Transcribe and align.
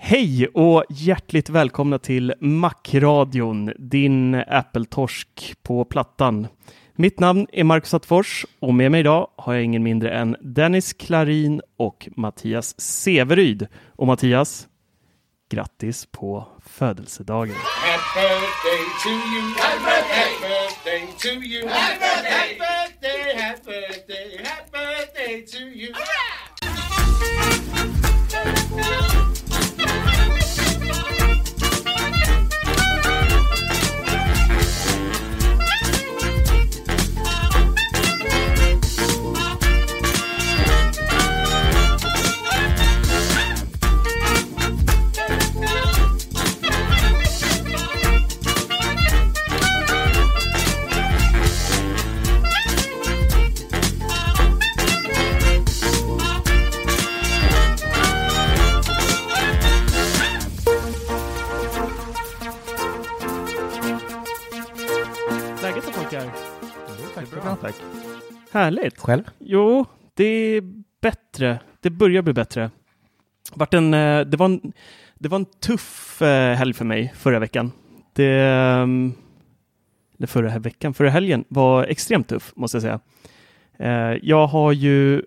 Hej 0.00 0.48
och 0.48 0.84
hjärtligt 0.90 1.48
välkomna 1.48 1.98
till 1.98 2.34
Macradion, 2.40 3.72
din 3.78 4.34
Apple-torsk 4.34 5.54
på 5.62 5.84
plattan. 5.84 6.46
Mitt 6.96 7.20
namn 7.20 7.46
är 7.52 7.64
Marcus 7.64 7.94
Attefors 7.94 8.46
och 8.60 8.74
med 8.74 8.90
mig 8.90 9.00
idag 9.00 9.30
har 9.36 9.54
jag 9.54 9.64
ingen 9.64 9.82
mindre 9.82 10.10
än 10.10 10.36
Dennis 10.40 10.92
Klarin 10.92 11.60
och 11.76 12.08
Mattias 12.16 12.80
Severyd. 12.80 13.66
Och 13.96 14.06
Mattias, 14.06 14.68
grattis 15.50 16.06
på 16.06 16.48
födelsedagen. 16.66 17.54
Happy 17.54 18.20
birthday 18.20 18.84
to 19.02 19.08
you. 19.08 19.42
Happy 19.58 19.84
birthday. 19.84 20.18
Happy 20.20 20.48
birthday 20.48 21.06
to 21.18 21.28
you. 21.46 21.68
Happy 21.68 21.98
birthday. 21.98 22.47
Själv? 69.08 69.22
Jo, 69.38 69.86
det 70.14 70.24
är 70.24 70.62
bättre. 71.00 71.58
Det 71.80 71.90
börjar 71.90 72.22
bli 72.22 72.32
bättre. 72.32 72.70
Vart 73.54 73.74
en, 73.74 73.94
eh, 73.94 74.20
det, 74.20 74.36
var 74.36 74.46
en, 74.46 74.72
det 75.14 75.28
var 75.28 75.38
en 75.38 75.44
tuff 75.44 76.22
eh, 76.22 76.54
helg 76.54 76.74
för 76.74 76.84
mig 76.84 77.12
förra 77.16 77.38
veckan. 77.38 77.72
Det, 78.12 78.40
ehm, 78.40 79.12
eller 80.18 80.26
förra 80.26 80.58
veckan, 80.58 80.94
förra 80.94 81.10
helgen 81.10 81.44
var 81.48 81.84
extremt 81.84 82.28
tuff 82.28 82.52
måste 82.56 82.76
jag 82.76 82.82
säga. 82.82 83.00
Eh, 83.78 84.18
jag 84.22 84.46
har 84.46 84.72
ju 84.72 85.22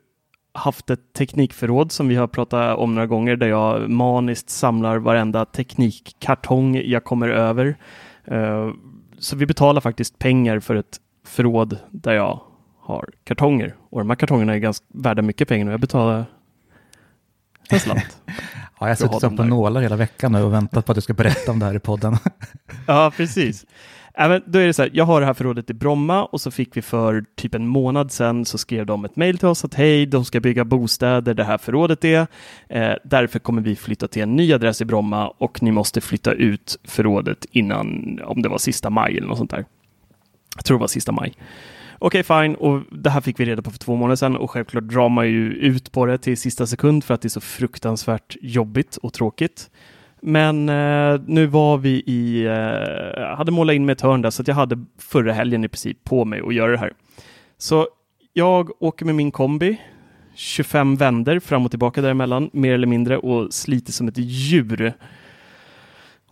haft 0.53 0.90
ett 0.90 1.14
teknikförråd 1.14 1.91
som 1.91 2.08
vi 2.08 2.16
har 2.16 2.28
pratat 2.28 2.78
om 2.78 2.96
några 2.96 3.08
gånger 3.08 3.36
där 3.36 3.47
jag 3.47 3.90
maniskt 3.90 4.50
samlar 4.50 4.97
varenda 4.97 5.46
teknikkartong 5.46 6.75
jag 6.75 7.03
kommer 7.03 7.30
över. 7.30 7.75
Så 9.18 9.36
vi 9.36 9.46
betalar 9.46 9.81
faktiskt 9.81 10.20
pengar 10.20 10.59
för 10.59 10.75
ett 10.75 10.97
förråd 11.25 11.78
där 11.91 12.14
jag 12.14 12.40
har 12.81 13.09
kartonger. 13.24 13.75
Och 13.90 14.00
de 14.00 14.09
här 14.09 14.16
kartongerna 14.16 14.53
är 14.53 14.58
ganska 14.58 14.86
värda 14.94 15.22
mycket 15.22 15.47
pengar 15.47 15.66
och 15.66 15.74
jag 15.74 15.80
betalar 15.80 16.25
en 17.69 17.80
slant. 17.80 18.22
Ja, 18.80 18.88
jag 18.88 18.96
har 18.96 18.96
suttit 18.96 19.19
som 19.19 19.38
på 19.38 19.44
nålar 19.44 19.81
hela 19.81 19.96
veckan 19.96 20.31
nu 20.31 20.42
och 20.42 20.53
väntat 20.53 20.86
på 20.86 20.91
att 20.91 20.96
du 20.96 21.02
ska 21.02 21.14
berätta 21.14 21.52
om 21.52 21.59
det 21.59 21.66
här 21.66 21.75
i 21.75 21.80
podden. 21.80 22.18
Ja, 22.88 23.12
precis. 23.18 23.66
Även, 24.14 24.44
då 24.46 24.59
är 24.59 24.68
det 24.68 24.74
så 24.74 24.81
här, 24.81 24.91
jag 24.94 25.06
har 25.06 25.20
det 25.20 25.25
här 25.28 25.34
förrådet 25.34 25.70
i 25.70 25.74
Bromma 25.74 26.25
och 26.25 26.41
så 26.41 26.52
fick 26.52 26.78
vi 26.78 26.81
för 26.81 27.25
typ 27.36 27.56
en 27.56 27.68
månad 27.68 28.12
sedan 28.12 28.46
så 28.46 28.58
skrev 28.58 28.86
de 28.86 29.06
ett 29.06 29.16
mejl 29.16 29.38
till 29.38 29.47
oss 29.47 29.66
att 29.66 29.74
hej, 29.74 30.06
de 30.06 30.25
ska 30.25 30.40
bygga 30.40 30.66
bostäder, 30.66 31.34
det 31.34 31.44
här 31.44 31.58
förrådet 31.58 32.06
är. 32.06 32.28
Eh, 32.70 32.94
därför 33.03 33.40
kommer 33.40 33.62
vi 33.62 33.75
flytta 33.75 34.08
till 34.08 34.22
en 34.22 34.36
ny 34.36 34.53
adress 34.53 34.81
i 34.81 34.86
Bromma 34.86 35.28
och 35.28 35.64
ni 35.64 35.72
måste 35.72 36.02
flytta 36.02 36.31
ut 36.31 36.80
förrådet 36.84 37.46
innan, 37.52 38.20
om 38.24 38.41
det 38.41 38.50
var 38.50 38.58
sista 38.58 38.90
maj 38.90 39.18
eller 39.18 39.28
något 39.28 39.38
sånt 39.38 39.52
där. 39.52 39.66
Jag 40.56 40.66
tror 40.66 40.78
det 40.78 40.81
var 40.81 40.88
sista 40.88 41.12
maj. 41.12 41.34
Okej, 42.03 42.23
fine. 42.23 42.56
Och 42.56 42.81
det 42.91 43.09
här 43.09 43.22
fick 43.22 43.39
vi 43.39 43.45
reda 43.45 43.62
på 43.62 43.72
för 43.72 43.79
två 43.79 43.95
månader 43.95 44.16
sedan 44.16 44.35
och 44.35 44.51
självklart 44.51 44.84
drar 44.84 45.09
man 45.09 45.28
ju 45.28 45.53
ut 45.53 45.91
på 45.91 46.06
det 46.06 46.17
till 46.17 46.38
sista 46.38 46.67
sekund 46.67 47.03
för 47.03 47.13
att 47.13 47.22
det 47.22 47.28
är 47.28 47.29
så 47.29 47.41
fruktansvärt 47.41 48.38
jobbigt 48.41 48.97
och 48.97 49.13
tråkigt. 49.13 49.72
Men 50.22 50.69
eh, 50.69 51.22
nu 51.25 51.45
var 51.45 51.78
vi 51.78 51.90
i, 51.90 52.45
eh, 52.45 53.35
hade 53.38 53.51
målat 53.51 53.73
in 53.73 53.85
mig 53.85 53.94
ett 53.94 54.01
hörn 54.01 54.22
där 54.22 54.29
så 54.29 54.41
att 54.41 54.47
jag 54.47 54.56
hade 54.56 54.85
förra 54.97 55.34
helgen 55.34 55.63
i 55.63 55.67
princip 55.67 56.03
på 56.03 56.25
mig 56.25 56.41
att 56.41 56.53
göra 56.53 56.72
det 56.72 56.78
här. 56.78 56.94
Så 57.57 57.88
jag 58.34 58.84
åker 58.84 59.06
med 59.06 59.16
min 59.16 59.31
kombi 59.31 59.81
25 60.35 60.95
vänder 60.95 61.40
fram 61.40 61.66
och 61.66 61.72
tillbaka 61.72 62.01
däremellan, 62.01 62.50
mer 62.53 62.73
eller 62.73 62.88
mindre, 62.88 63.17
och 63.17 63.53
sliter 63.53 63.91
som 63.91 64.07
ett 64.07 64.17
djur. 64.17 64.94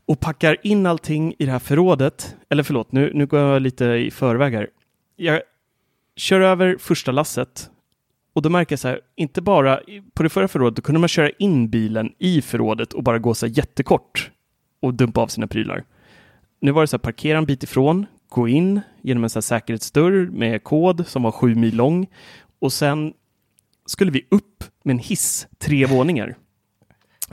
Och 0.05 0.19
packar 0.19 0.57
in 0.63 0.85
allting 0.85 1.33
i 1.39 1.45
det 1.45 1.51
här 1.51 1.59
förrådet. 1.59 2.35
Eller 2.49 2.63
förlåt, 2.63 2.91
nu, 2.91 3.11
nu 3.13 3.25
går 3.25 3.39
jag 3.39 3.61
lite 3.61 3.85
i 3.85 4.11
förväg 4.11 4.53
här. 4.53 4.67
Jag 5.15 5.41
kör 6.19 6.41
över 6.41 6.77
första 6.79 7.11
lasset 7.11 7.69
och 8.33 8.41
då 8.41 8.49
märker 8.49 8.73
jag 8.73 8.79
så 8.79 8.87
här, 8.87 9.01
inte 9.15 9.41
bara 9.41 9.79
på 10.13 10.23
det 10.23 10.29
förra 10.29 10.47
förrådet, 10.47 10.75
då 10.75 10.81
kunde 10.81 10.99
man 10.99 11.09
köra 11.09 11.29
in 11.29 11.69
bilen 11.69 12.13
i 12.17 12.41
förrådet 12.41 12.93
och 12.93 13.03
bara 13.03 13.19
gå 13.19 13.33
så 13.33 13.45
här 13.45 13.57
jättekort 13.57 14.31
och 14.79 14.93
dumpa 14.93 15.21
av 15.21 15.27
sina 15.27 15.47
prylar. 15.47 15.83
Nu 16.61 16.71
var 16.71 16.81
det 16.81 16.87
så 16.87 16.97
här, 16.97 16.99
parkera 16.99 17.37
en 17.37 17.45
bit 17.45 17.63
ifrån, 17.63 18.05
gå 18.29 18.47
in 18.47 18.81
genom 19.01 19.23
en 19.23 19.29
så 19.29 19.37
här 19.37 19.41
säkerhetsdörr 19.41 20.29
med 20.31 20.63
kod 20.63 21.07
som 21.07 21.23
var 21.23 21.31
sju 21.31 21.55
mil 21.55 21.75
lång 21.75 22.07
och 22.59 22.73
sen 22.73 23.13
skulle 23.85 24.11
vi 24.11 24.27
upp 24.29 24.63
med 24.83 24.93
en 24.93 24.99
hiss 24.99 25.47
tre 25.57 25.85
våningar. 25.85 26.35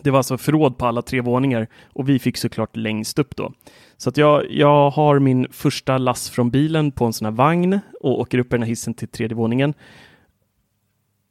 Det 0.03 0.11
var 0.11 0.19
alltså 0.19 0.39
förråd 0.39 0.79
på 0.79 0.87
alla 0.87 1.03
tre 1.03 1.21
våningar 1.21 1.67
och 1.93 2.09
vi 2.09 2.19
fick 2.19 2.37
såklart 2.37 2.77
längst 2.77 3.19
upp 3.19 3.37
då. 3.37 3.53
Så 3.97 4.09
att 4.09 4.17
jag, 4.17 4.51
jag 4.51 4.91
har 4.91 5.19
min 5.19 5.47
första 5.51 5.99
lass 5.99 6.31
från 6.31 6.51
bilen 6.51 6.93
på 6.93 7.05
en 7.05 7.13
sån 7.13 7.27
här 7.27 7.33
vagn 7.33 7.81
och 8.01 8.21
åker 8.21 8.39
upp 8.39 8.47
i 8.47 8.51
den 8.51 8.63
här 8.63 8.69
hissen 8.69 8.95
till 8.95 9.09
tredje 9.09 9.37
våningen. 9.37 9.75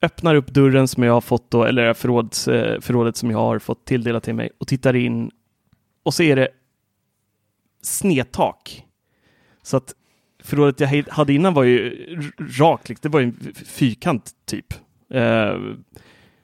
Öppnar 0.01 0.35
upp 0.35 0.47
dörren 0.47 0.87
som 0.87 1.03
jag 1.03 1.13
har 1.13 1.21
fått 1.21 1.51
då, 1.51 1.63
eller 1.63 1.93
förråds, 1.93 2.47
eh, 2.47 2.81
förrådet 2.81 3.17
som 3.17 3.31
jag 3.31 3.37
har 3.37 3.59
fått 3.59 3.85
tilldelat 3.85 4.23
till 4.23 4.35
mig 4.35 4.49
och 4.57 4.67
tittar 4.67 4.95
in 4.95 5.31
och 6.03 6.13
så 6.13 6.23
är 6.23 6.35
det 6.35 6.47
snedtak. 7.81 8.85
Så 9.61 9.77
att 9.77 9.95
förrådet 10.43 10.79
jag 10.79 11.03
hade 11.09 11.33
innan 11.33 11.53
var 11.53 11.63
ju 11.63 12.07
rakt, 12.59 13.01
det 13.01 13.09
var 13.09 13.19
ju 13.19 13.25
en 13.25 13.53
fyrkant 13.65 14.31
typ. 14.45 14.73
Eh, 15.09 15.55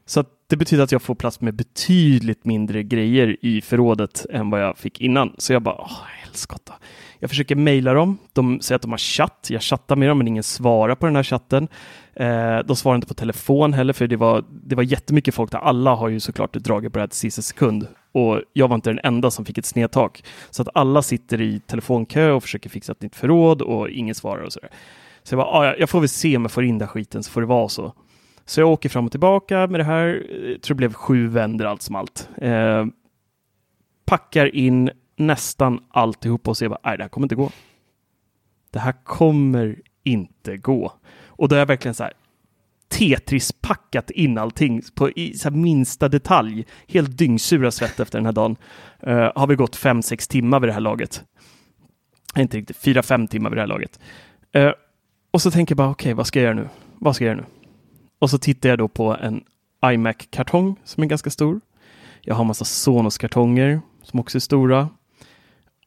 så 0.05 0.19
att 0.19 0.29
det 0.51 0.57
betyder 0.57 0.83
att 0.83 0.91
jag 0.91 1.01
får 1.01 1.15
plats 1.15 1.41
med 1.41 1.53
betydligt 1.53 2.45
mindre 2.45 2.83
grejer 2.83 3.37
i 3.41 3.61
förrådet 3.61 4.25
än 4.29 4.49
vad 4.49 4.61
jag 4.61 4.77
fick 4.77 5.01
innan. 5.01 5.35
Så 5.37 5.53
jag 5.53 5.61
bara, 5.61 5.75
åh, 5.75 5.99
helskotta. 6.23 6.73
Jag 7.19 7.29
försöker 7.29 7.55
mejla 7.55 7.93
dem. 7.93 8.17
De 8.33 8.61
säger 8.61 8.75
att 8.75 8.81
de 8.81 8.91
har 8.91 8.97
chatt. 8.97 9.47
Jag 9.49 9.61
chattar 9.61 9.95
med 9.95 10.09
dem, 10.09 10.17
men 10.17 10.27
ingen 10.27 10.43
svarar 10.43 10.95
på 10.95 11.05
den 11.05 11.15
här 11.15 11.23
chatten. 11.23 11.67
Eh, 12.13 12.59
de 12.59 12.75
svarar 12.75 12.95
inte 12.95 13.07
på 13.07 13.13
telefon 13.13 13.73
heller, 13.73 13.93
för 13.93 14.07
det 14.07 14.15
var, 14.15 14.43
det 14.49 14.75
var 14.75 14.83
jättemycket 14.83 15.35
folk 15.35 15.51
där. 15.51 15.59
Alla 15.59 15.95
har 15.95 16.09
ju 16.09 16.19
såklart 16.19 16.53
dragit 16.53 16.93
på 16.93 16.99
det 16.99 17.03
här 17.03 17.07
till 17.07 17.19
sista 17.19 17.41
sekund. 17.41 17.87
Och 18.11 18.41
jag 18.53 18.67
var 18.67 18.75
inte 18.75 18.89
den 18.89 18.99
enda 19.03 19.31
som 19.31 19.45
fick 19.45 19.57
ett 19.57 19.65
snedtak. 19.65 20.23
Så 20.49 20.61
att 20.61 20.67
alla 20.73 21.01
sitter 21.01 21.41
i 21.41 21.59
telefonkö 21.59 22.31
och 22.31 22.43
försöker 22.43 22.69
fixa 22.69 22.91
ett 22.91 23.01
nytt 23.01 23.15
förråd 23.15 23.61
och 23.61 23.89
ingen 23.89 24.15
svarar 24.15 24.43
och 24.43 24.53
sådär. 24.53 24.69
Så 25.23 25.33
jag 25.35 25.39
bara, 25.39 25.47
ah, 25.47 25.75
jag 25.75 25.89
får 25.89 25.99
väl 25.99 26.09
se 26.09 26.37
om 26.37 26.41
jag 26.41 26.51
får 26.51 26.63
in 26.63 26.77
den 26.77 26.87
skiten, 26.87 27.23
så 27.23 27.31
får 27.31 27.41
det 27.41 27.47
vara 27.47 27.69
så. 27.69 27.93
Så 28.45 28.61
jag 28.61 28.69
åker 28.69 28.89
fram 28.89 29.05
och 29.05 29.11
tillbaka 29.11 29.67
med 29.67 29.79
det 29.79 29.83
här. 29.83 30.27
Jag 30.51 30.61
tror 30.61 30.75
det 30.75 30.77
blev 30.77 30.93
sju 30.93 31.27
vänder 31.27 31.65
allt 31.65 31.81
som 31.81 31.95
allt. 31.95 32.29
Eh, 32.37 32.85
packar 34.05 34.55
in 34.55 34.91
nästan 35.15 35.79
alltihop 35.89 36.47
och 36.47 36.57
ser 36.57 36.69
bara, 36.69 36.79
nej, 36.83 36.97
det 36.97 37.03
här 37.03 37.09
kommer 37.09 37.25
inte 37.25 37.35
gå. 37.35 37.51
Det 38.71 38.79
här 38.79 38.93
kommer 39.03 39.75
inte 40.03 40.57
gå. 40.57 40.93
Och 41.25 41.49
då 41.49 41.55
är 41.55 41.59
jag 41.59 41.65
verkligen 41.65 41.95
så 41.95 42.03
här 42.03 42.13
Tetris-packat 42.89 44.11
in 44.11 44.37
allting 44.37 44.81
på 44.95 45.09
i 45.09 45.33
så 45.33 45.49
här 45.49 45.55
minsta 45.55 46.09
detalj. 46.09 46.65
Helt 46.87 47.17
dyngsura 47.17 47.71
svett 47.71 47.99
efter 47.99 48.17
den 48.17 48.25
här 48.25 48.33
dagen. 48.33 48.55
Uh, 49.07 49.31
har 49.35 49.47
vi 49.47 49.55
gått 49.55 49.75
fem 49.75 50.01
sex 50.01 50.27
timmar 50.27 50.59
vid 50.59 50.69
det 50.69 50.73
här 50.73 50.81
laget. 50.81 51.23
Inte 52.37 52.57
riktigt, 52.57 52.77
fyra 52.77 53.03
fem 53.03 53.27
timmar 53.27 53.49
vid 53.49 53.57
det 53.57 53.61
här 53.61 53.67
laget. 53.67 53.99
Uh, 54.57 54.71
och 55.31 55.41
så 55.41 55.51
tänker 55.51 55.71
jag 55.71 55.77
bara, 55.77 55.89
okej, 55.89 56.09
okay, 56.09 56.13
vad 56.13 56.27
ska 56.27 56.39
jag 56.39 56.43
göra 56.43 56.55
nu? 56.55 56.69
Vad 56.99 57.15
ska 57.15 57.25
jag 57.25 57.35
göra 57.35 57.45
nu? 57.45 57.60
Och 58.21 58.29
så 58.29 58.37
tittar 58.37 58.69
jag 58.69 58.77
då 58.77 58.87
på 58.87 59.17
en 59.21 59.43
iMac-kartong 59.85 60.75
som 60.83 61.03
är 61.03 61.07
ganska 61.07 61.29
stor. 61.29 61.61
Jag 62.21 62.35
har 62.35 62.43
massa 62.43 62.65
Sonos-kartonger 62.65 63.81
som 64.03 64.19
också 64.19 64.37
är 64.37 64.39
stora. 64.39 64.89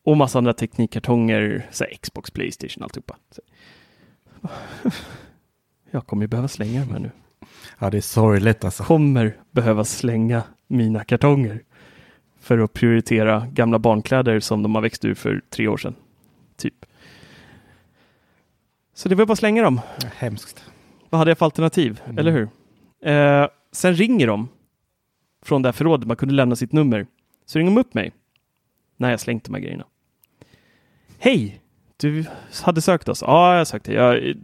Och 0.04 0.16
massa 0.16 0.38
andra 0.38 0.52
teknikkartonger, 0.54 1.68
så 1.70 1.84
Xbox, 2.02 2.30
Playstation, 2.30 2.82
alltihopa. 2.82 3.16
Så. 3.30 3.42
Jag 5.90 6.06
kommer 6.06 6.22
ju 6.22 6.28
behöva 6.28 6.48
slänga 6.48 6.80
de 6.80 6.92
här 6.92 6.98
nu. 6.98 7.10
Ja, 7.78 7.90
det 7.90 7.96
är 7.96 8.00
sorgligt 8.00 8.64
alltså. 8.64 8.82
Kommer 8.82 9.36
behöva 9.50 9.84
slänga 9.84 10.42
mina 10.66 11.04
kartonger 11.04 11.62
för 12.40 12.58
att 12.58 12.72
prioritera 12.72 13.46
gamla 13.52 13.78
barnkläder 13.78 14.40
som 14.40 14.62
de 14.62 14.74
har 14.74 14.82
växt 14.82 15.04
ur 15.04 15.14
för 15.14 15.42
tre 15.50 15.68
år 15.68 15.76
sedan. 15.76 15.94
Typ. 16.56 16.86
Så 18.94 19.08
det 19.08 19.14
var 19.14 19.26
bara 19.26 19.32
att 19.32 19.38
slänga 19.38 19.62
dem. 19.62 19.80
Hemskt. 20.16 20.64
Vad 21.14 21.18
hade 21.18 21.30
jag 21.30 21.38
för 21.38 21.46
alternativ? 21.46 22.00
Mm. 22.04 22.18
Eller 22.18 22.32
hur? 22.32 22.48
Eh, 23.12 23.48
sen 23.72 23.94
ringer 23.94 24.26
de 24.26 24.48
från 25.42 25.62
det 25.62 25.68
här 25.68 25.72
förrådet. 25.72 26.06
Man 26.06 26.16
kunde 26.16 26.34
lämna 26.34 26.56
sitt 26.56 26.72
nummer. 26.72 27.06
Så 27.46 27.58
ringer 27.58 27.70
de 27.70 27.80
upp 27.80 27.94
mig 27.94 28.12
när 28.96 29.10
jag 29.10 29.20
slängt 29.20 29.44
de 29.44 29.54
här 29.54 29.60
grejerna. 29.60 29.84
Hej! 31.18 31.60
Du 31.96 32.24
hade 32.62 32.80
sökt 32.80 33.08
oss? 33.08 33.22
Ja, 33.26 33.58
jag 33.58 33.66
sökte. 33.66 33.92
Jag, 33.92 34.34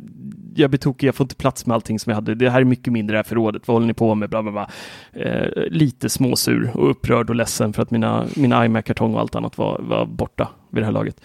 jag 0.54 0.70
blir 0.70 0.78
tokig. 0.78 1.08
Jag 1.08 1.14
får 1.14 1.24
inte 1.24 1.34
plats 1.34 1.66
med 1.66 1.74
allting 1.74 1.98
som 1.98 2.10
jag 2.10 2.14
hade. 2.14 2.34
Det 2.34 2.50
här 2.50 2.60
är 2.60 2.64
mycket 2.64 2.92
mindre 2.92 3.14
det 3.14 3.18
här 3.18 3.24
förrådet. 3.24 3.68
Vad 3.68 3.74
håller 3.74 3.86
ni 3.86 3.94
på 3.94 4.14
med? 4.14 4.30
Bla, 4.30 4.42
bla, 4.42 4.52
bla. 4.52 4.70
Eh, 5.12 5.48
lite 5.70 6.08
småsur 6.08 6.70
och 6.74 6.90
upprörd 6.90 7.30
och 7.30 7.36
ledsen 7.36 7.72
för 7.72 7.82
att 7.82 7.90
mina, 7.90 8.26
mina 8.36 8.64
iMac-kartong 8.64 9.14
och 9.14 9.20
allt 9.20 9.34
annat 9.34 9.58
var, 9.58 9.78
var 9.78 10.06
borta 10.06 10.48
vid 10.68 10.82
det 10.82 10.86
här 10.86 10.92
laget. 10.92 11.20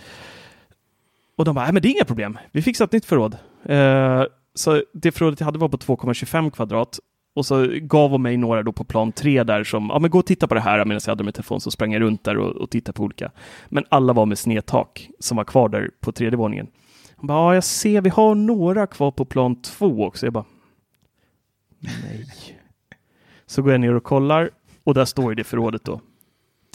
Och 1.35 1.45
de 1.45 1.55
bara, 1.55 1.65
nej 1.65 1.73
men 1.73 1.81
det 1.81 1.87
är 1.87 1.91
inga 1.95 2.05
problem. 2.05 2.37
Vi 2.51 2.61
fixar 2.61 2.85
ett 2.85 2.91
nytt 2.91 3.05
förråd. 3.05 3.37
Eh, 3.65 4.23
så 4.55 4.83
det 4.93 5.11
förrådet 5.11 5.39
jag 5.39 5.45
hade 5.45 5.59
var 5.59 5.69
på 5.69 5.77
2,25 5.77 6.51
kvadrat 6.51 6.99
och 7.35 7.45
så 7.45 7.67
gav 7.81 8.11
hon 8.11 8.21
mig 8.21 8.37
några 8.37 8.63
då 8.63 8.71
på 8.71 8.83
plan 8.83 9.11
tre 9.11 9.43
där 9.43 9.63
som, 9.63 9.89
ja 9.89 9.99
men 9.99 10.11
gå 10.11 10.19
och 10.19 10.25
titta 10.25 10.47
på 10.47 10.53
det 10.53 10.61
här 10.61 10.85
medan 10.85 11.01
jag 11.05 11.11
hade 11.11 11.23
min 11.23 11.33
telefon 11.33 11.61
så 11.61 11.71
sprang 11.71 11.93
jag 11.93 12.01
runt 12.01 12.23
där 12.23 12.37
och, 12.37 12.55
och 12.55 12.69
tittade 12.69 12.95
på 12.95 13.03
olika. 13.03 13.31
Men 13.69 13.85
alla 13.89 14.13
var 14.13 14.25
med 14.25 14.37
snedtak 14.37 15.09
som 15.19 15.37
var 15.37 15.43
kvar 15.43 15.69
där 15.69 15.91
på 15.99 16.11
tredje 16.11 16.37
våningen. 16.37 16.67
Hon 17.15 17.27
bara, 17.27 17.37
ja 17.37 17.53
jag 17.53 17.63
ser, 17.63 18.01
vi 18.01 18.09
har 18.09 18.35
några 18.35 18.87
kvar 18.87 19.11
på 19.11 19.25
plan 19.25 19.61
två 19.61 20.05
också. 20.05 20.25
Jag 20.25 20.33
bara, 20.33 20.45
nej. 21.79 22.25
Så 23.45 23.61
går 23.61 23.71
jag 23.71 23.81
ner 23.81 23.95
och 23.95 24.03
kollar 24.03 24.49
och 24.83 24.93
där 24.93 25.05
står 25.05 25.31
ju 25.31 25.35
det 25.35 25.43
förrådet 25.43 25.83
då. 25.83 26.01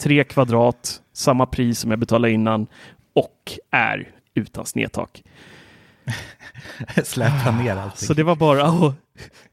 Tre 0.01 0.23
kvadrat, 0.23 1.01
samma 1.13 1.45
pris 1.45 1.79
som 1.79 1.91
jag 1.91 1.99
betalade 1.99 2.33
innan 2.33 2.67
och 3.13 3.51
är 3.71 4.09
utan 4.33 4.65
snedtak. 4.65 5.23
Släpa 7.03 7.51
ner 7.51 7.75
allting. 7.75 8.07
Så 8.07 8.13
det 8.13 8.23
var 8.23 8.35
bara, 8.35 8.69
oh, 8.69 8.93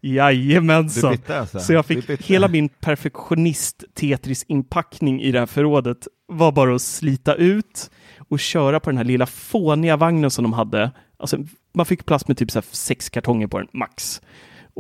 jajamensan. 0.01 1.19
alltså? 1.27 1.61
Så 1.61 1.73
jag 1.73 1.87
fick 1.87 2.23
hela 2.23 2.49
min 2.49 2.69
perfektionist 2.69 3.85
Tetris-inpackning 3.95 5.23
i 5.23 5.33
det 5.33 5.39
här 5.39 5.47
förrådet 5.47 6.09
var 6.27 6.53
bara 6.53 6.75
att 6.75 6.83
slita 6.83 7.35
ut 7.35 7.91
och 8.29 8.41
köra 8.41 8.81
på 8.81 8.91
den 8.91 8.97
här 8.97 9.05
lilla 9.05 9.27
fåniga 9.27 9.97
vagnen 9.97 10.31
som 10.31 10.43
de 10.43 10.53
hade. 10.53 10.91
Alltså, 11.19 11.39
man 11.75 11.87
fick 11.87 12.07
plats 12.07 12.29
med 12.29 12.37
typ 12.37 12.51
så 12.51 12.59
här 12.59 12.67
sex 12.71 13.11
kartonger 13.11 13.47
på 13.47 13.59
den, 13.59 13.69
max. 13.73 14.23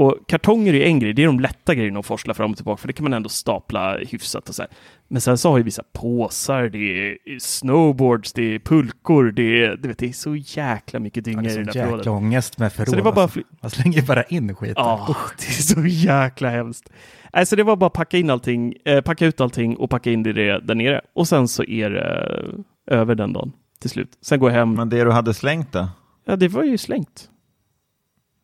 Och 0.00 0.16
kartonger 0.26 0.74
är 0.74 0.86
en 0.86 0.98
grej, 0.98 1.12
det 1.12 1.22
är 1.22 1.26
de 1.26 1.40
lätta 1.40 1.74
grejerna 1.74 1.98
att 2.00 2.06
forsla 2.06 2.34
fram 2.34 2.50
och 2.50 2.56
tillbaka, 2.56 2.80
för 2.80 2.86
det 2.86 2.92
kan 2.92 3.04
man 3.04 3.12
ändå 3.12 3.28
stapla 3.28 3.96
hyfsat 3.98 4.48
och 4.48 4.54
så 4.54 4.62
här. 4.62 4.70
Men 5.08 5.20
sen 5.20 5.38
så 5.38 5.50
har 5.50 5.58
ju 5.58 5.64
vissa 5.64 5.82
påsar, 5.92 6.68
det 6.68 6.78
är 6.78 7.18
snowboards, 7.38 8.32
det 8.32 8.54
är 8.54 8.58
pulkor, 8.58 9.30
det 9.30 9.64
är, 9.64 9.76
du 9.76 9.88
vet, 9.88 9.98
det 9.98 10.08
är 10.08 10.12
så 10.12 10.36
jäkla 10.36 11.00
mycket 11.00 11.26
Ja, 11.26 11.30
dynga 11.32 11.42
det 11.42 11.50
i 11.50 11.54
är 11.54 11.58
det 11.58 11.64
där 11.64 11.72
förrådet. 11.72 11.98
jäkla 11.98 12.12
ångest 12.12 12.58
med 12.58 12.72
förråd. 12.72 12.88
Så 12.88 12.96
det 12.96 13.02
var 13.02 13.12
bara 13.12 13.22
alltså. 13.22 13.40
Man 13.62 13.70
slänger 13.70 14.02
bara 14.02 14.22
in 14.22 14.54
skiten. 14.54 14.74
Ja, 14.76 15.16
det 15.38 15.46
är 15.46 15.62
så 15.62 15.86
jäkla 15.86 16.48
hemskt. 16.50 16.90
Alltså 17.32 17.56
det 17.56 17.62
var 17.62 17.76
bara 17.76 17.90
packa 17.90 18.18
in 18.18 18.30
allting, 18.30 18.74
eh, 18.84 19.00
packa 19.00 19.26
ut 19.26 19.40
allting 19.40 19.76
och 19.76 19.90
packa 19.90 20.10
in 20.10 20.22
det 20.22 20.32
där 20.32 20.74
nere. 20.74 21.00
Och 21.14 21.28
sen 21.28 21.48
så 21.48 21.64
är 21.64 21.90
det 21.90 22.54
eh, 22.90 22.98
över 22.98 23.14
den 23.14 23.32
dagen 23.32 23.52
till 23.80 23.90
slut. 23.90 24.10
Sen 24.20 24.40
går 24.40 24.50
jag 24.50 24.58
hem. 24.58 24.74
Men 24.74 24.88
det 24.88 25.04
du 25.04 25.10
hade 25.10 25.34
slängt 25.34 25.72
då? 25.72 25.88
Ja, 26.24 26.36
det 26.36 26.48
var 26.48 26.62
ju 26.64 26.78
slängt. 26.78 27.30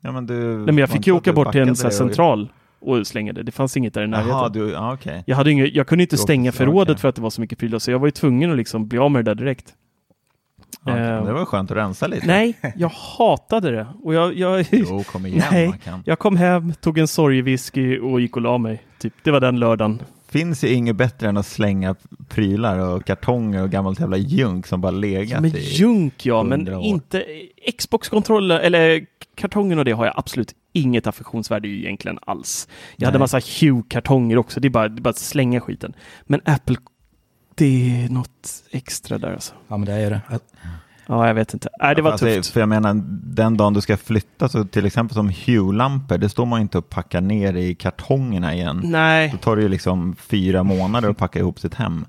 Ja, 0.04 0.12
men 0.12 0.26
du, 0.26 0.34
Nej, 0.34 0.66
men 0.66 0.78
jag 0.78 0.90
fick 0.90 1.06
ju 1.06 1.12
åka 1.12 1.32
bort 1.32 1.52
till 1.52 1.60
en 1.60 1.76
så 1.76 1.82
här, 1.82 1.90
central 1.90 2.52
och 2.80 3.06
slänga 3.06 3.32
det. 3.32 3.42
Det 3.42 3.52
fanns 3.52 3.76
inget 3.76 3.94
där 3.94 4.04
i 4.04 4.06
närheten. 4.06 4.30
Jaha, 4.30 4.48
du, 4.48 4.76
okej. 4.76 5.22
Jag, 5.26 5.36
hade 5.36 5.50
inget, 5.50 5.74
jag 5.74 5.86
kunde 5.86 6.02
inte 6.04 6.16
stänga 6.16 6.52
förrådet 6.52 6.90
okej. 6.92 7.00
för 7.00 7.08
att 7.08 7.14
det 7.14 7.22
var 7.22 7.30
så 7.30 7.40
mycket 7.40 7.58
prylar, 7.58 7.78
så 7.78 7.90
jag 7.90 7.98
var 7.98 8.06
ju 8.06 8.10
tvungen 8.10 8.50
att 8.50 8.56
liksom 8.56 8.88
bli 8.88 8.98
av 8.98 9.10
med 9.10 9.24
det 9.24 9.30
där 9.30 9.34
direkt. 9.34 9.74
Okej. 10.82 11.00
Eh, 11.00 11.24
Det 11.24 11.32
var 11.32 11.44
skönt 11.44 11.70
att 11.70 11.76
rensa 11.76 12.06
lite. 12.06 12.26
Nej, 12.26 12.58
jag 12.76 12.88
hatade 13.18 13.70
det. 13.70 13.86
Och 14.02 14.14
jag, 14.14 14.34
jag, 14.34 14.66
Jo, 14.72 15.02
kom 15.12 15.26
igen. 15.26 15.42
Nej. 15.50 15.72
Jag 16.04 16.18
kom 16.18 16.36
hem, 16.36 16.72
tog 16.74 16.98
en 16.98 17.08
sorgewhisky 17.08 17.98
och 17.98 18.20
gick 18.20 18.36
och 18.36 18.42
la 18.42 18.58
mig. 18.58 18.82
Typ. 18.98 19.12
Det 19.22 19.30
var 19.30 19.40
den 19.40 19.58
lördagen. 19.58 20.02
Finns 20.34 20.64
ju 20.64 20.68
inget 20.68 20.96
bättre 20.96 21.28
än 21.28 21.36
att 21.36 21.46
slänga 21.46 21.94
prylar 22.28 22.78
och 22.78 23.04
kartonger 23.04 23.62
och 23.62 23.70
gammalt 23.70 24.00
jävla 24.00 24.16
junk 24.16 24.66
som 24.66 24.80
bara 24.80 24.92
legat 24.92 25.42
Men 25.42 25.56
i. 25.56 25.58
junk 25.58 26.26
ja, 26.26 26.42
men 26.42 26.68
år. 26.68 26.82
inte 26.82 27.24
Xbox-kontroller 27.78 28.60
eller 28.60 29.06
kartongen 29.34 29.78
och 29.78 29.84
det 29.84 29.92
har 29.92 30.04
jag 30.04 30.14
absolut 30.16 30.54
inget 30.72 31.06
affektionsvärde 31.06 31.68
i 31.68 31.84
egentligen 31.84 32.18
alls. 32.22 32.68
Jag 32.96 33.06
hade 33.06 33.18
Nej. 33.18 33.22
massa 33.22 33.38
Hue-kartonger 33.38 34.36
också, 34.36 34.60
det 34.60 34.68
är, 34.68 34.70
bara, 34.70 34.88
det 34.88 35.00
är 35.00 35.02
bara 35.02 35.10
att 35.10 35.18
slänga 35.18 35.60
skiten. 35.60 35.94
Men 36.24 36.40
Apple, 36.44 36.76
det 37.54 38.04
är 38.04 38.08
något 38.08 38.64
extra 38.70 39.18
där 39.18 39.32
alltså. 39.32 39.54
Ja, 39.68 39.76
men 39.76 39.86
det 39.86 39.92
är 39.92 40.10
det. 40.10 40.20
Ja, 41.06 41.26
jag 41.26 41.34
vet 41.34 41.54
inte. 41.54 41.68
Nej, 41.80 41.94
det 41.94 42.02
var 42.02 42.10
Alltså, 42.10 42.26
tufft. 42.26 42.50
För 42.52 42.60
jag 42.60 42.68
menar, 42.68 43.02
den 43.24 43.56
dagen 43.56 43.72
du 43.74 43.80
ska 43.80 43.96
flytta, 43.96 44.48
så 44.48 44.64
till 44.64 44.86
exempel 44.86 45.14
som 45.14 45.28
Hue-lampor, 45.28 46.18
det 46.18 46.28
står 46.28 46.46
man 46.46 46.58
ju 46.58 46.62
inte 46.62 46.78
och 46.78 46.88
packar 46.90 47.20
ner 47.20 47.54
i 47.56 47.74
kartongerna 47.74 48.54
igen. 48.54 48.80
Nej, 48.84 49.28
Då 49.32 49.38
tar 49.38 49.56
det 49.56 49.62
ju 49.62 49.68
liksom 49.68 50.16
fyra 50.18 50.62
månader 50.62 51.08
att 51.10 51.16
packa 51.16 51.38
ihop 51.38 51.60
sitt 51.60 51.74
hem. 51.74 52.04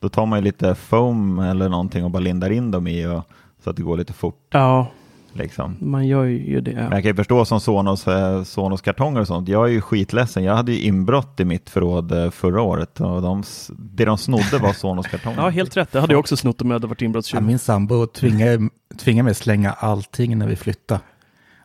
Då 0.00 0.08
tar 0.08 0.26
man 0.26 0.38
ju 0.38 0.44
lite 0.44 0.74
foam 0.74 1.38
eller 1.38 1.68
någonting 1.68 2.04
och 2.04 2.10
bara 2.10 2.18
lindar 2.20 2.50
in 2.50 2.70
dem 2.70 2.86
i 2.86 3.06
och, 3.06 3.22
så 3.64 3.70
att 3.70 3.76
det 3.76 3.82
går 3.82 3.96
lite 3.96 4.12
fort. 4.12 4.46
ja, 4.50 4.86
Liksom. 5.32 5.76
man 5.80 6.06
gör 6.06 6.24
ju 6.24 6.54
Men 6.54 6.64
det. 6.64 6.70
jag 6.70 6.90
kan 6.90 7.02
ju 7.02 7.14
förstå 7.14 7.44
som 7.44 7.60
Sonos, 7.60 8.06
Sonos 8.44 8.80
kartonger 8.82 9.20
och 9.20 9.26
sånt. 9.26 9.48
Jag 9.48 9.64
är 9.68 9.72
ju 9.72 9.80
skitledsen. 9.80 10.44
Jag 10.44 10.56
hade 10.56 10.72
ju 10.72 10.80
inbrott 10.82 11.40
i 11.40 11.44
mitt 11.44 11.70
förråd 11.70 12.12
eh, 12.12 12.30
förra 12.30 12.62
året 12.62 13.00
och 13.00 13.22
de, 13.22 13.42
det 13.68 14.04
de 14.04 14.18
snodde 14.18 14.58
var 14.58 14.72
Sonos 14.72 15.06
kartonger. 15.06 15.36
Ja, 15.42 15.48
helt 15.48 15.76
rätt. 15.76 15.92
Det 15.92 16.00
hade 16.00 16.12
jag 16.12 16.20
också 16.20 16.36
snott 16.36 16.60
om 16.60 16.70
jag 16.70 16.74
hade 16.74 16.86
varit 16.86 17.00
Ja, 17.00 17.04
inbrottstjuv. 17.04 17.42
min 17.42 17.58
sambo 17.58 18.06
tvingade, 18.06 18.68
tvingade 18.98 19.24
mig 19.24 19.34
slänga 19.34 19.72
allting 19.72 20.38
när 20.38 20.46
vi 20.46 20.56
flyttade. 20.56 21.00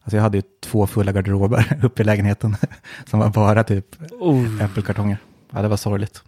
Alltså 0.03 0.15
jag 0.15 0.23
hade 0.23 0.37
ju 0.37 0.43
två 0.63 0.87
fulla 0.87 1.11
garderober 1.11 1.79
uppe 1.83 2.01
i 2.01 2.05
lägenheten 2.05 2.55
som 3.05 3.19
var 3.19 3.29
bara 3.29 3.63
typ 3.63 3.85
Oh. 4.19 4.63
äppelkartonger. 4.63 5.17
Ja, 5.51 5.61
det 5.61 5.67
var 5.67 5.77
sorgligt. 5.77 6.23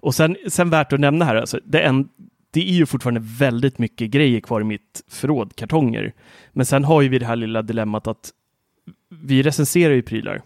Och 0.00 0.14
sen, 0.14 0.36
sen 0.48 0.70
värt 0.70 0.92
att 0.92 1.00
nämna 1.00 1.24
här, 1.24 1.36
alltså, 1.36 1.58
det, 1.64 1.80
är 1.80 1.88
en, 1.88 2.08
det 2.50 2.60
är 2.60 2.74
ju 2.74 2.86
fortfarande 2.86 3.20
väldigt 3.22 3.78
mycket 3.78 4.10
grejer 4.10 4.40
kvar 4.40 4.60
i 4.60 4.64
mitt 4.64 5.02
förråd, 5.08 5.56
kartonger. 5.56 6.12
Men 6.52 6.66
sen 6.66 6.84
har 6.84 7.02
ju 7.02 7.08
vi 7.08 7.18
det 7.18 7.26
här 7.26 7.36
lilla 7.36 7.62
dilemmat 7.62 8.06
att 8.06 8.30
vi 9.08 9.42
recenserar 9.42 9.94
ju 9.94 10.02
prylar 10.02 10.42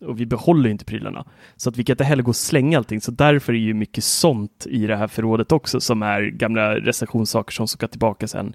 och 0.00 0.20
vi 0.20 0.26
behåller 0.26 0.70
inte 0.70 0.84
prylarna. 0.84 1.24
Så 1.56 1.70
att 1.70 1.76
vi 1.76 1.84
kan 1.84 1.92
inte 1.92 2.04
heller 2.04 2.22
gå 2.22 2.28
och 2.28 2.36
slänga 2.36 2.78
allting. 2.78 3.00
Så 3.00 3.10
därför 3.10 3.52
är 3.52 3.58
ju 3.58 3.74
mycket 3.74 4.04
sånt 4.04 4.66
i 4.70 4.86
det 4.86 4.96
här 4.96 5.08
förrådet 5.08 5.52
också 5.52 5.80
som 5.80 6.02
är 6.02 6.22
gamla 6.22 6.74
recensionssaker 6.74 7.52
som 7.52 7.68
ska 7.68 7.88
tillbaka 7.88 8.28
sen. 8.28 8.54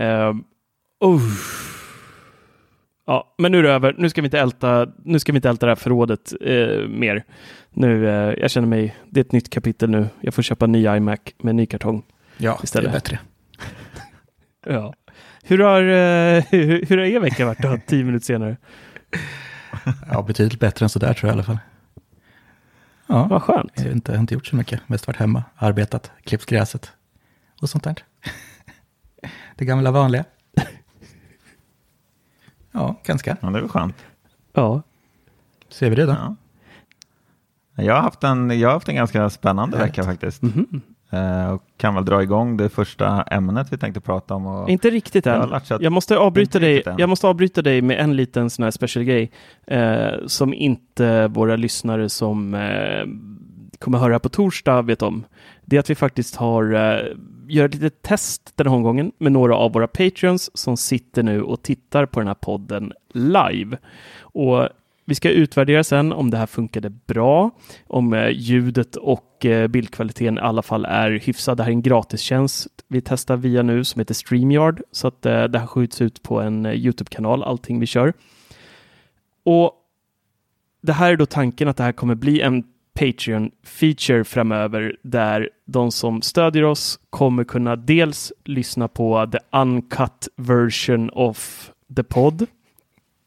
Uh, 0.00 0.34
oh. 1.00 1.22
Ja, 3.06 3.34
men 3.38 3.52
nu 3.52 3.58
är 3.58 3.62
det 3.62 3.70
över. 3.70 3.94
Nu 3.98 4.10
ska 4.10 4.20
vi 4.20 4.26
inte 4.26 4.38
älta, 4.40 4.86
nu 5.04 5.18
ska 5.18 5.32
vi 5.32 5.36
inte 5.36 5.48
älta 5.48 5.66
det 5.66 5.70
här 5.70 5.76
förrådet 5.76 6.32
eh, 6.40 6.88
mer. 6.88 7.24
Nu, 7.70 8.08
eh, 8.08 8.34
jag 8.40 8.50
känner 8.50 8.68
mig, 8.68 8.96
det 9.10 9.20
är 9.20 9.24
ett 9.24 9.32
nytt 9.32 9.50
kapitel 9.50 9.90
nu. 9.90 10.08
Jag 10.20 10.34
får 10.34 10.42
köpa 10.42 10.64
en 10.64 10.72
ny 10.72 10.86
iMac 10.86 11.20
med 11.38 11.50
en 11.50 11.56
ny 11.56 11.66
kartong. 11.66 12.02
Ja, 12.42 12.60
Istället. 12.62 12.90
det 12.92 12.96
är 12.96 13.00
bättre. 13.00 13.18
Ja. 14.66 14.94
Hur 15.42 15.58
har, 15.58 15.82
eh, 15.82 16.44
hur, 16.50 16.86
hur 16.86 16.98
har 16.98 17.04
er 17.04 17.20
vecka 17.20 17.46
varit 17.46 17.58
då, 17.62 17.78
tio 17.86 18.04
minuter 18.04 18.24
senare? 18.26 18.56
Ja, 20.10 20.22
betydligt 20.22 20.60
bättre 20.60 20.84
än 20.84 20.88
sådär 20.90 21.14
tror 21.14 21.28
jag 21.28 21.32
i 21.34 21.36
alla 21.36 21.42
fall. 21.42 21.58
Ja, 23.06 23.26
Vad 23.30 23.42
skönt. 23.42 23.72
jag 23.74 23.84
har 23.84 23.90
inte, 23.90 24.14
inte 24.14 24.34
gjort 24.34 24.46
så 24.46 24.56
mycket. 24.56 24.88
Mest 24.88 25.06
varit 25.06 25.16
hemma, 25.16 25.44
arbetat, 25.56 26.10
klippt 26.24 26.46
gräset 26.46 26.92
och 27.60 27.70
sånt 27.70 27.84
där. 27.84 27.94
Det 29.56 29.64
gamla 29.64 29.90
vanliga. 29.90 30.24
Ja, 32.72 33.00
ganska. 33.04 33.36
Ja, 33.40 33.50
det 33.50 33.58
är 33.58 33.60
väl 33.62 33.68
skönt. 33.70 34.04
Ja. 34.52 34.82
Ser 35.68 35.90
vi 35.90 35.96
det 35.96 36.06
då? 36.06 36.12
Ja. 36.12 36.36
Jag, 37.84 37.94
har 37.94 38.02
haft 38.02 38.24
en, 38.24 38.60
jag 38.60 38.68
har 38.68 38.74
haft 38.74 38.88
en 38.88 38.94
ganska 38.94 39.30
spännande 39.30 39.76
Härligt. 39.76 39.92
vecka 39.98 40.04
faktiskt. 40.10 40.42
Mhm. 40.42 40.80
Eh, 41.12 41.50
och 41.52 41.62
kan 41.76 41.94
väl 41.94 42.04
dra 42.04 42.22
igång 42.22 42.56
det 42.56 42.68
första 42.68 43.22
ämnet 43.22 43.72
vi 43.72 43.78
tänkte 43.78 44.00
prata 44.00 44.34
om. 44.34 44.46
Och, 44.46 44.68
Inte 44.70 44.90
riktigt 44.90 45.26
Jag 45.26 45.42
än. 45.44 45.52
att- 45.52 45.70
Jag 45.80 45.92
måste, 45.92 46.18
avbryta 46.18 46.58
dig, 46.58 46.82
jag 46.98 47.08
måste 47.08 47.26
avbryta 47.26 47.62
dig 47.62 47.82
med 47.82 47.98
en 48.00 48.16
liten 48.16 48.50
sån 48.50 48.62
här 48.62 48.70
special 48.70 49.04
grej 49.04 49.30
eh, 49.66 50.08
som 50.26 50.54
inte 50.54 51.28
våra 51.28 51.56
lyssnare 51.56 52.08
som 52.08 52.54
eh, 52.54 53.04
kommer 53.78 53.98
höra 53.98 54.18
på 54.18 54.28
torsdag 54.28 54.82
vet 54.82 55.02
om. 55.02 55.24
Det 55.64 55.76
är 55.76 55.80
att 55.80 55.90
vi 55.90 55.94
faktiskt 55.94 56.36
har 56.36 56.74
eh, 56.74 57.06
gör 57.48 57.64
ett 57.64 57.74
litet 57.74 58.02
test 58.02 58.52
den 58.54 58.66
här 58.66 58.74
omgången 58.74 59.12
med 59.18 59.32
några 59.32 59.56
av 59.56 59.72
våra 59.72 59.86
patreons 59.86 60.50
som 60.58 60.76
sitter 60.76 61.22
nu 61.22 61.42
och 61.42 61.62
tittar 61.62 62.06
på 62.06 62.20
den 62.20 62.26
här 62.26 62.34
podden 62.34 62.92
live. 63.14 63.76
Och 64.20 64.68
vi 65.04 65.14
ska 65.14 65.30
utvärdera 65.30 65.84
sen 65.84 66.12
om 66.12 66.30
det 66.30 66.36
här 66.36 66.46
funkade 66.46 66.90
bra, 66.90 67.50
om 67.86 68.28
ljudet 68.32 68.96
och 68.96 69.24
Eh, 69.46 69.66
bildkvaliteten 69.66 70.38
i 70.38 70.40
alla 70.40 70.62
fall 70.62 70.84
är 70.84 71.10
hyfsad. 71.10 71.56
Det 71.56 71.62
här 71.62 71.70
är 71.70 71.74
en 71.74 71.82
gratistjänst 71.82 72.68
vi 72.88 73.00
testar 73.00 73.36
via 73.36 73.62
nu 73.62 73.84
som 73.84 73.98
heter 73.98 74.14
StreamYard, 74.14 74.82
så 74.92 75.08
att 75.08 75.26
eh, 75.26 75.44
det 75.44 75.58
här 75.58 75.66
skjuts 75.66 76.00
ut 76.00 76.22
på 76.22 76.40
en 76.40 76.66
eh, 76.66 76.72
YouTube-kanal, 76.72 77.42
allting 77.42 77.80
vi 77.80 77.86
kör. 77.86 78.12
Och 79.44 79.72
det 80.82 80.92
här 80.92 81.12
är 81.12 81.16
då 81.16 81.26
tanken 81.26 81.68
att 81.68 81.76
det 81.76 81.82
här 81.82 81.92
kommer 81.92 82.14
bli 82.14 82.40
en 82.40 82.64
Patreon-feature 82.94 84.24
framöver 84.24 84.96
där 85.02 85.50
de 85.64 85.92
som 85.92 86.22
stödjer 86.22 86.64
oss 86.64 87.00
kommer 87.10 87.44
kunna 87.44 87.76
dels 87.76 88.32
lyssna 88.44 88.88
på 88.88 89.30
the 89.32 89.38
uncut 89.52 90.28
version 90.36 91.10
of 91.10 91.70
the 91.96 92.02
pod 92.02 92.46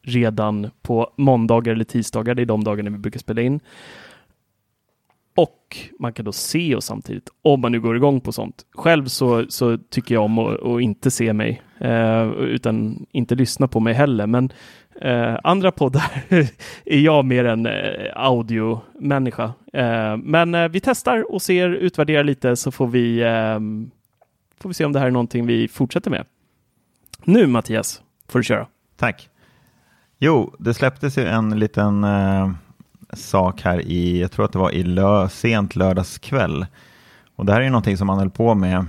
redan 0.02 0.70
på 0.82 1.14
måndagar 1.18 1.74
eller 1.74 1.84
tisdagar. 1.84 2.36
Det 2.36 2.42
är 2.42 2.46
de 2.46 2.64
dagarna 2.64 2.90
vi 2.90 2.98
brukar 2.98 3.20
spela 3.20 3.42
in. 3.42 3.60
Och 5.94 6.02
man 6.02 6.14
kan 6.14 6.26
då 6.26 6.32
se 6.32 6.76
oss 6.76 6.86
samtidigt 6.86 7.30
om 7.42 7.62
man 7.62 7.72
nu 7.72 7.82
går 7.82 7.96
igång 7.96 8.22
på 8.22 8.32
sånt. 8.32 8.66
Själv 8.76 9.06
så, 9.06 9.46
så 9.50 9.78
tycker 9.78 10.16
jag 10.16 10.24
om 10.24 10.40
att, 10.40 10.64
att 10.64 10.82
inte 10.82 11.12
se 11.12 11.34
mig 11.34 11.62
eh, 11.80 12.30
utan 12.30 13.06
inte 13.12 13.36
lyssna 13.36 13.68
på 13.68 13.80
mig 13.80 13.94
heller. 13.94 14.28
Men 14.28 14.52
eh, 15.02 15.38
andra 15.44 15.72
poddar 15.72 16.24
är 16.86 17.00
jag 17.00 17.26
mer 17.26 17.46
en 17.46 17.66
eh, 17.66 17.72
audiomänniska. 18.16 19.54
Eh, 19.74 20.18
men 20.18 20.56
eh, 20.56 20.68
vi 20.68 20.80
testar 20.80 21.34
och 21.34 21.42
ser, 21.42 21.70
utvärderar 21.70 22.24
lite 22.24 22.56
så 22.56 22.72
får 22.72 22.88
vi, 22.88 23.22
eh, 23.22 23.60
får 24.62 24.70
vi 24.70 24.74
se 24.74 24.86
om 24.86 24.94
det 24.94 25.00
här 25.00 25.08
är 25.08 25.12
någonting 25.12 25.46
vi 25.46 25.68
fortsätter 25.68 26.12
med. 26.12 26.26
Nu 27.24 27.48
Mattias, 27.48 28.02
får 28.28 28.40
du 28.40 28.44
köra. 28.44 28.68
Tack. 28.98 29.30
Jo, 30.20 30.56
det 30.60 30.74
släpptes 30.74 31.18
ju 31.18 31.26
en 31.26 31.60
liten 31.60 32.04
eh, 32.04 32.52
sak 33.14 33.62
här 33.62 33.82
i, 33.82 34.22
jag 34.22 34.32
tror 34.32 34.46
att 34.46 34.52
det 34.52 34.60
var 34.60 34.72
i 34.72 34.84
lö, 34.84 35.30
sent 35.30 35.76
lördagskväll. 35.76 36.66
Och 37.36 37.46
det 37.46 37.54
här 37.54 37.60
är 37.60 37.64
ju 37.64 37.70
någonting 37.70 37.98
som 37.98 38.08
man 38.08 38.20
höll 38.20 38.30
på 38.30 38.56
med 38.56 38.86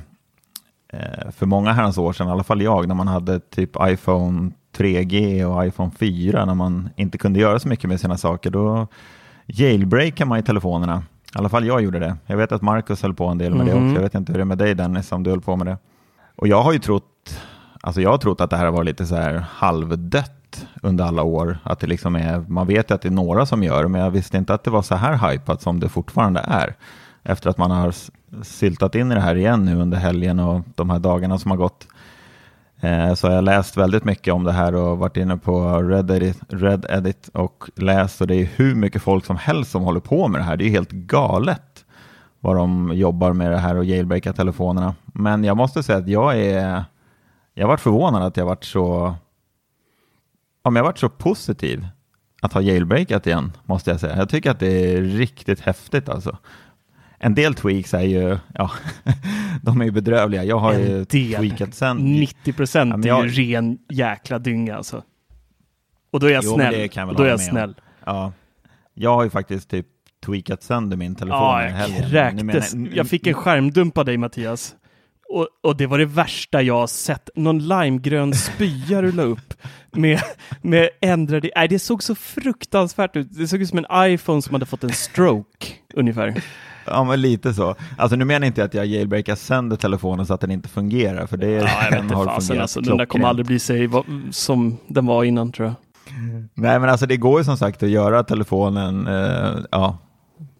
eh, 0.92 1.30
för 1.30 1.46
många 1.46 1.72
herrans 1.72 1.98
år 1.98 2.12
sedan, 2.12 2.28
i 2.28 2.30
alla 2.30 2.44
fall 2.44 2.62
jag, 2.62 2.88
när 2.88 2.94
man 2.94 3.08
hade 3.08 3.40
typ 3.40 3.70
iPhone 3.80 4.50
3G 4.76 5.44
och 5.44 5.66
iPhone 5.66 5.90
4, 5.98 6.44
när 6.44 6.54
man 6.54 6.88
inte 6.96 7.18
kunde 7.18 7.40
göra 7.40 7.58
så 7.58 7.68
mycket 7.68 7.88
med 7.88 8.00
sina 8.00 8.16
saker. 8.18 8.50
Då 8.50 8.86
jailbreakade 9.46 10.28
man 10.28 10.38
i 10.38 10.42
telefonerna. 10.42 11.02
I 11.34 11.38
alla 11.38 11.48
fall 11.48 11.66
jag 11.66 11.80
gjorde 11.82 11.98
det. 11.98 12.16
Jag 12.26 12.36
vet 12.36 12.52
att 12.52 12.62
Marcus 12.62 13.02
höll 13.02 13.14
på 13.14 13.26
en 13.26 13.38
del 13.38 13.54
med 13.54 13.66
det 13.66 13.74
Mhm. 13.74 13.84
också. 13.86 13.94
Jag 13.94 14.02
vet 14.02 14.14
inte 14.14 14.32
hur 14.32 14.38
det 14.38 14.42
är 14.42 14.44
med 14.44 14.58
dig 14.58 14.74
Dennis, 14.74 15.12
om 15.12 15.22
du 15.22 15.30
höll 15.30 15.40
på 15.40 15.56
med 15.56 15.66
det. 15.66 15.78
Och 16.36 16.48
jag 16.48 16.62
har 16.62 16.72
ju 16.72 16.78
trott, 16.78 17.40
alltså 17.80 18.00
jag 18.00 18.10
har 18.10 18.18
trott 18.18 18.40
att 18.40 18.50
det 18.50 18.56
här 18.56 18.70
var 18.70 18.84
lite 18.84 19.06
så 19.06 19.14
här 19.14 19.34
halvdött 19.50 20.32
under 20.82 21.04
alla 21.04 21.22
år. 21.22 21.58
Att 21.62 21.80
det 21.80 21.86
liksom 21.86 22.16
är, 22.16 22.44
man 22.48 22.66
vet 22.66 22.90
ju 22.90 22.94
att 22.94 23.02
det 23.02 23.08
är 23.08 23.12
några 23.12 23.46
som 23.46 23.62
gör, 23.62 23.86
men 23.86 24.00
jag 24.00 24.10
visste 24.10 24.36
inte 24.36 24.54
att 24.54 24.64
det 24.64 24.70
var 24.70 24.82
så 24.82 24.94
här 24.94 25.30
hypat 25.30 25.62
som 25.62 25.80
det 25.80 25.88
fortfarande 25.88 26.40
är. 26.40 26.74
Efter 27.22 27.50
att 27.50 27.58
man 27.58 27.70
har 27.70 27.94
syltat 28.42 28.94
in 28.94 29.12
i 29.12 29.14
det 29.14 29.20
här 29.20 29.34
igen 29.34 29.64
nu 29.64 29.76
under 29.76 29.98
helgen 29.98 30.40
och 30.40 30.62
de 30.74 30.90
här 30.90 30.98
dagarna 30.98 31.38
som 31.38 31.50
har 31.50 31.58
gått. 31.58 31.86
Så 32.80 33.16
så 33.16 33.26
har 33.26 33.34
jag 33.34 33.44
läst 33.44 33.76
väldigt 33.76 34.04
mycket 34.04 34.34
om 34.34 34.44
det 34.44 34.52
här 34.52 34.74
och 34.74 34.98
varit 34.98 35.16
inne 35.16 35.36
på 35.36 35.82
Reddit, 35.82 36.38
Reddit 36.48 37.28
och 37.34 37.64
läst 37.76 38.20
och 38.20 38.26
det 38.26 38.34
är 38.34 38.48
hur 38.56 38.74
mycket 38.74 39.02
folk 39.02 39.24
som 39.24 39.36
helst 39.36 39.70
som 39.70 39.82
håller 39.82 40.00
på 40.00 40.28
med 40.28 40.40
det 40.40 40.44
här. 40.44 40.56
Det 40.56 40.64
är 40.64 40.70
helt 40.70 40.90
galet 40.90 41.84
vad 42.40 42.56
de 42.56 42.90
jobbar 42.94 43.32
med 43.32 43.50
det 43.50 43.58
här 43.58 43.76
och 43.76 43.84
jailbreaka 43.84 44.32
telefonerna. 44.32 44.94
Men 45.04 45.44
jag 45.44 45.56
måste 45.56 45.82
säga 45.82 45.98
att 45.98 46.08
jag 46.08 46.38
är, 46.38 46.84
jag 47.54 47.68
varit 47.68 47.80
förvånad 47.80 48.22
att 48.22 48.36
jag 48.36 48.46
varit 48.46 48.64
så, 48.64 49.14
men 50.70 50.76
jag 50.76 50.84
varit 50.84 50.98
så 50.98 51.08
positiv 51.08 51.86
att 52.42 52.52
ha 52.52 52.60
jailbreakat 52.60 53.26
igen, 53.26 53.52
måste 53.64 53.90
jag 53.90 54.00
säga. 54.00 54.16
Jag 54.16 54.28
tycker 54.28 54.50
att 54.50 54.60
det 54.60 54.92
är 54.94 55.02
riktigt 55.02 55.60
häftigt 55.60 56.08
alltså. 56.08 56.38
En 57.18 57.34
del 57.34 57.54
tweaks 57.54 57.94
är 57.94 58.00
ju, 58.00 58.38
ja, 58.54 58.70
de 59.62 59.80
är 59.80 59.84
ju 59.84 59.90
bedrövliga. 59.90 60.44
Jag 60.44 60.58
har 60.58 60.72
ju 60.74 60.86
En 60.86 60.92
del. 60.92 61.06
tweakat 61.06 61.74
sen. 61.74 61.96
90 61.96 62.52
procent 62.52 62.90
Ja, 62.90 62.96
men 62.96 63.04
är 63.04 63.08
jag- 63.08 63.26
ju 63.26 63.52
ren 63.54 63.78
jäkla 63.88 64.38
dynga 64.38 64.76
alltså. 64.76 65.02
Och 66.10 66.20
då 66.20 66.26
är 66.26 66.30
jag 66.30 66.44
Jo, 66.44 66.54
snäll. 66.54 66.90
jag 66.94 67.16
då 67.16 67.22
är 67.22 67.26
jag 67.26 67.34
om. 67.34 67.38
snäll. 67.38 67.74
Ja, 68.04 68.32
jag 68.94 69.14
har 69.14 69.24
ju 69.24 69.30
faktiskt 69.30 69.70
typ 69.70 69.86
tweakat 70.26 70.62
sönder 70.62 70.96
min 70.96 71.14
telefon 71.14 71.38
Ja, 71.40 71.62
i 71.62 71.64
jag 71.64 71.72
helgen. 71.72 72.46
Nu 72.46 72.52
kräktes. 72.52 72.74
Jag 72.94 73.08
fick 73.08 73.26
en 73.26 73.34
skärmdump 73.34 73.98
av 73.98 74.04
dig 74.04 74.16
Mattias. 74.18 74.74
Och, 75.30 75.48
och 75.62 75.76
det 75.76 75.86
var 75.86 75.98
det 75.98 76.04
värsta 76.04 76.62
jag 76.62 76.88
sett. 76.88 77.30
Någon 77.34 77.58
limegrön 77.58 78.34
spya 78.34 79.02
rulla 79.02 79.22
upp 79.22 79.54
med, 79.92 80.20
med 80.62 80.88
ändrade... 81.00 81.50
Nej, 81.56 81.68
det 81.68 81.78
såg 81.78 82.02
så 82.02 82.14
fruktansvärt 82.14 83.16
ut. 83.16 83.28
Det 83.30 83.48
såg 83.48 83.60
ut 83.60 83.68
som 83.68 83.78
en 83.78 84.12
iPhone 84.12 84.42
som 84.42 84.54
hade 84.54 84.66
fått 84.66 84.84
en 84.84 84.92
stroke, 84.92 85.66
ungefär. 85.94 86.42
Ja, 86.86 87.04
men 87.04 87.20
lite 87.20 87.54
så. 87.54 87.74
Alltså 87.98 88.16
nu 88.16 88.24
menar 88.24 88.46
jag 88.46 88.50
inte 88.50 88.64
att 88.64 88.74
jag 88.74 88.86
jailbreakar 88.86 89.34
sönder 89.34 89.76
telefonen 89.76 90.26
så 90.26 90.34
att 90.34 90.40
den 90.40 90.50
inte 90.50 90.68
fungerar, 90.68 91.26
för 91.26 91.36
det 91.36 91.50
Ja, 91.50 91.68
jag 91.82 91.92
den 91.92 92.00
inte 92.02 92.14
har 92.14 92.24
fasen 92.24 92.46
fungerat 92.46 92.62
alltså. 92.62 92.80
Den 92.80 92.96
där 92.96 93.06
kommer 93.06 93.28
aldrig 93.28 93.46
bli 93.46 93.58
sig 93.58 93.90
som 94.30 94.76
den 94.86 95.06
var 95.06 95.24
innan 95.24 95.52
tror 95.52 95.68
jag. 95.68 95.74
Nej, 96.54 96.80
men 96.80 96.88
alltså 96.88 97.06
det 97.06 97.16
går 97.16 97.40
ju 97.40 97.44
som 97.44 97.56
sagt 97.56 97.82
att 97.82 97.88
göra 97.88 98.24
telefonen, 98.24 99.06
eh, 99.06 99.58
ja, 99.70 99.98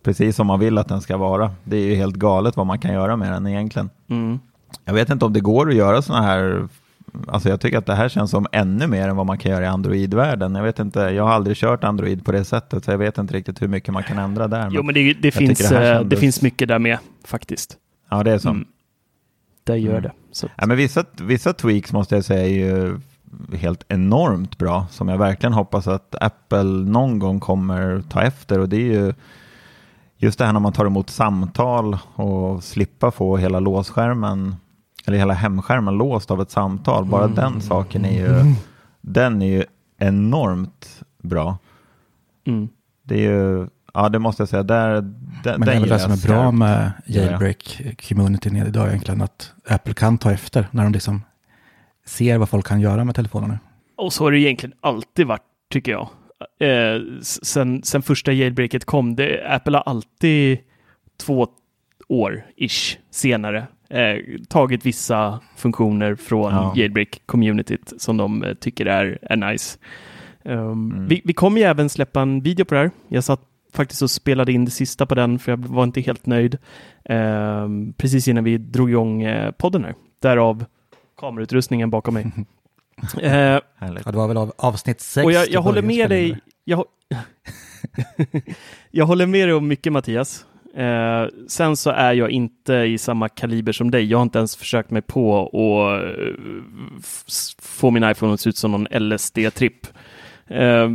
precis 0.02 0.36
som 0.36 0.46
man 0.46 0.60
vill 0.60 0.78
att 0.78 0.88
den 0.88 1.00
ska 1.00 1.16
vara. 1.16 1.50
Det 1.64 1.76
är 1.76 1.84
ju 1.84 1.94
helt 1.94 2.16
galet 2.16 2.56
vad 2.56 2.66
man 2.66 2.78
kan 2.78 2.92
göra 2.92 3.16
med 3.16 3.32
den 3.32 3.46
egentligen. 3.46 3.90
Mm. 4.10 4.38
Jag 4.84 4.94
vet 4.94 5.10
inte 5.10 5.24
om 5.24 5.32
det 5.32 5.40
går 5.40 5.68
att 5.68 5.74
göra 5.74 6.02
sådana 6.02 6.26
här, 6.26 6.68
alltså 7.28 7.48
jag 7.48 7.60
tycker 7.60 7.78
att 7.78 7.86
det 7.86 7.94
här 7.94 8.08
känns 8.08 8.30
som 8.30 8.46
ännu 8.52 8.86
mer 8.86 9.08
än 9.08 9.16
vad 9.16 9.26
man 9.26 9.38
kan 9.38 9.52
göra 9.52 9.64
i 9.64 9.68
Android-världen. 9.68 10.54
Jag 10.54 10.62
vet 10.62 10.78
inte, 10.78 11.00
jag 11.00 11.24
har 11.24 11.30
aldrig 11.32 11.56
kört 11.56 11.84
Android 11.84 12.24
på 12.24 12.32
det 12.32 12.44
sättet, 12.44 12.84
så 12.84 12.90
jag 12.90 12.98
vet 12.98 13.18
inte 13.18 13.34
riktigt 13.34 13.62
hur 13.62 13.68
mycket 13.68 13.94
man 13.94 14.02
kan 14.02 14.18
ändra 14.18 14.48
där. 14.48 14.68
Jo, 14.72 14.82
men 14.82 14.94
det, 14.94 15.12
det, 15.14 15.30
finns, 15.30 15.58
det 15.58 15.64
eh, 15.76 15.80
det 15.80 15.98
kändes- 15.98 16.20
finns 16.20 16.42
mycket 16.42 16.68
där 16.68 16.78
med 16.78 16.98
faktiskt. 17.24 17.76
Ja, 18.10 18.22
det 18.22 18.32
är 18.32 18.38
så. 18.38 18.48
Mm. 18.48 18.64
Det 19.64 19.76
gör 19.78 19.90
Mm. 19.90 20.02
det. 20.02 20.12
Så. 20.32 20.48
Ja, 20.56 20.66
men 20.66 20.76
vissa, 20.76 21.04
vissa 21.20 21.52
tweaks 21.52 21.92
måste 21.92 22.14
jag 22.14 22.24
säga 22.24 22.42
är 22.42 22.50
ju 22.50 23.00
helt 23.56 23.84
enormt 23.88 24.58
bra 24.58 24.86
som 24.90 25.08
jag 25.08 25.18
verkligen 25.18 25.52
hoppas 25.52 25.86
att 25.86 26.14
Apple 26.20 26.62
någon 26.64 27.18
gång 27.18 27.40
kommer 27.40 28.02
ta 28.10 28.22
efter 28.22 28.58
och 28.60 28.68
det 28.68 28.76
är 28.76 28.80
ju 28.92 29.14
just 30.18 30.38
det 30.38 30.44
här 30.46 30.52
när 30.52 30.60
man 30.60 30.72
tar 30.72 30.86
emot 30.86 31.10
samtal 31.10 31.98
och 32.14 32.64
slippa 32.64 33.10
få 33.10 33.36
hela 33.36 33.60
låsskärmen 33.60 34.56
eller 35.06 35.18
hela 35.18 35.34
hemskärmen 35.34 35.94
låst 35.94 36.30
av 36.30 36.40
ett 36.42 36.50
samtal. 36.50 37.04
Bara 37.04 37.24
Mm. 37.24 37.34
den 37.34 37.60
saken 37.60 38.04
är 38.04 38.26
ju, 38.26 38.54
den 39.00 39.42
är 39.42 39.46
ju 39.46 39.64
enormt 39.98 41.02
bra. 41.22 41.58
Mm. 42.46 42.68
Det 43.02 43.14
är 43.26 43.30
ju, 43.32 43.66
ja 43.94 44.08
det 44.08 44.18
måste 44.18 44.40
jag 44.42 44.48
säga, 44.48 44.62
där, 44.62 44.92
den, 44.92 45.10
Men 45.44 45.60
den 45.60 45.60
det 45.60 45.72
är 45.72 45.80
väl 45.80 45.88
det 45.88 45.98
som 45.98 46.12
är 46.12 46.26
bra 46.28 46.50
med 46.50 46.92
Ja, 47.06 47.20
ja. 47.22 47.30
jailbreak-communityn 47.30 48.66
idag 48.68 48.88
egentligen, 48.88 49.22
att 49.22 49.52
Apple 49.68 49.94
kan 49.94 50.18
ta 50.18 50.30
efter 50.32 50.68
när 50.70 50.82
de 50.82 50.92
liksom 50.92 51.22
ser 52.06 52.38
vad 52.38 52.48
folk 52.48 52.66
kan 52.66 52.80
göra 52.80 53.04
med 53.04 53.14
telefonerna. 53.14 53.58
Och 53.96 54.12
så 54.12 54.24
har 54.24 54.32
det 54.32 54.38
egentligen 54.38 54.76
alltid 54.80 55.26
varit, 55.26 55.42
tycker 55.72 55.92
jag. 55.92 56.08
Eh, 56.60 57.00
sen, 57.22 57.82
sen 57.82 58.02
första 58.02 58.32
jailbreaket 58.32 58.84
kom, 58.84 59.16
det, 59.16 59.46
Apple 59.48 59.76
har 59.76 59.82
alltid 59.86 60.58
två 61.20 61.46
år-ish 62.08 62.98
senare 63.10 63.66
eh, 63.90 64.16
tagit 64.48 64.86
vissa 64.86 65.40
funktioner 65.56 66.14
från 66.14 66.52
Ja. 66.52 66.72
jailbreak-communityt 66.76 67.92
som 67.98 68.16
de 68.16 68.42
eh, 68.44 68.54
tycker 68.54 68.86
är, 68.86 69.18
är 69.22 69.36
nice. 69.36 69.78
Um, 70.42 70.92
Mm. 70.92 71.08
vi, 71.08 71.22
vi 71.24 71.32
kommer 71.32 71.60
ju 71.60 71.66
även 71.66 71.88
släppa 71.88 72.22
en 72.22 72.40
video 72.42 72.64
på 72.64 72.74
det 72.74 72.80
här. 72.80 72.90
Jag 73.08 73.24
satt 73.24 73.40
faktiskt 73.72 74.02
och 74.02 74.10
spelade 74.10 74.52
in 74.52 74.64
det 74.64 74.70
sista 74.70 75.06
på 75.06 75.14
den 75.14 75.38
för 75.38 75.52
jag 75.52 75.56
var 75.66 75.84
inte 75.84 76.00
helt 76.00 76.26
nöjd. 76.26 76.58
Ehm, 77.04 77.92
precis 77.92 78.28
innan 78.28 78.44
vi 78.44 78.58
drog 78.58 78.90
igång 78.90 79.22
eh, 79.22 79.50
podden 79.50 79.84
här. 79.84 79.94
Därav 80.22 80.64
kamerautrustningen 81.20 81.90
bakom 81.90 82.14
mig. 82.14 82.26
Eh. 83.20 83.32
Ja, 83.32 83.60
det 84.04 84.16
var 84.16 84.28
väl 84.28 84.36
av, 84.36 84.52
avsnitt 84.58 85.00
sex. 85.00 85.24
och 85.24 85.32
jag, 85.32 85.50
jag 85.50 85.62
håller 85.62 85.82
med 85.82 86.10
dig. 86.10 86.38
Jag, 86.64 86.84
jag 88.90 89.06
håller 89.06 89.26
med 89.26 89.48
dig 89.48 89.54
om 89.54 89.68
mycket 89.68 89.92
Mattias. 89.92 90.46
Eh, 90.76 91.26
sen 91.48 91.76
så 91.76 91.90
är 91.90 92.12
jag 92.12 92.30
inte 92.30 92.74
i 92.74 92.98
samma 92.98 93.28
kaliber 93.28 93.72
som 93.72 93.90
dig. 93.90 94.04
Jag 94.04 94.18
har 94.18 94.22
inte 94.22 94.38
ens 94.38 94.56
försökt 94.56 94.90
mig 94.90 95.02
på 95.02 95.42
att 95.46 96.00
eh, 96.22 96.34
få 97.58 97.90
min 97.90 98.10
iPhone 98.10 98.34
att 98.34 98.40
se 98.40 98.48
ut 98.48 98.56
som 98.56 98.72
någon 98.72 98.86
LSD-tripp. 98.86 99.86
Eh, 100.46 100.90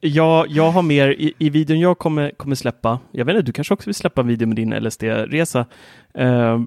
jag, 0.00 0.48
jag 0.48 0.70
har 0.70 0.82
mer, 0.82 1.08
i, 1.08 1.34
i 1.38 1.50
videon 1.50 1.80
jag 1.80 1.98
kommer, 1.98 2.30
kommer 2.30 2.56
släppa, 2.56 2.98
jag 3.10 3.24
vet 3.24 3.34
inte, 3.34 3.46
du 3.46 3.52
kanske 3.52 3.74
också 3.74 3.86
vill 3.86 3.94
släppa 3.94 4.20
en 4.20 4.26
video 4.26 4.48
med 4.48 4.56
din 4.56 4.74
LSD-resa. 4.74 5.66
Eh, 6.14 6.60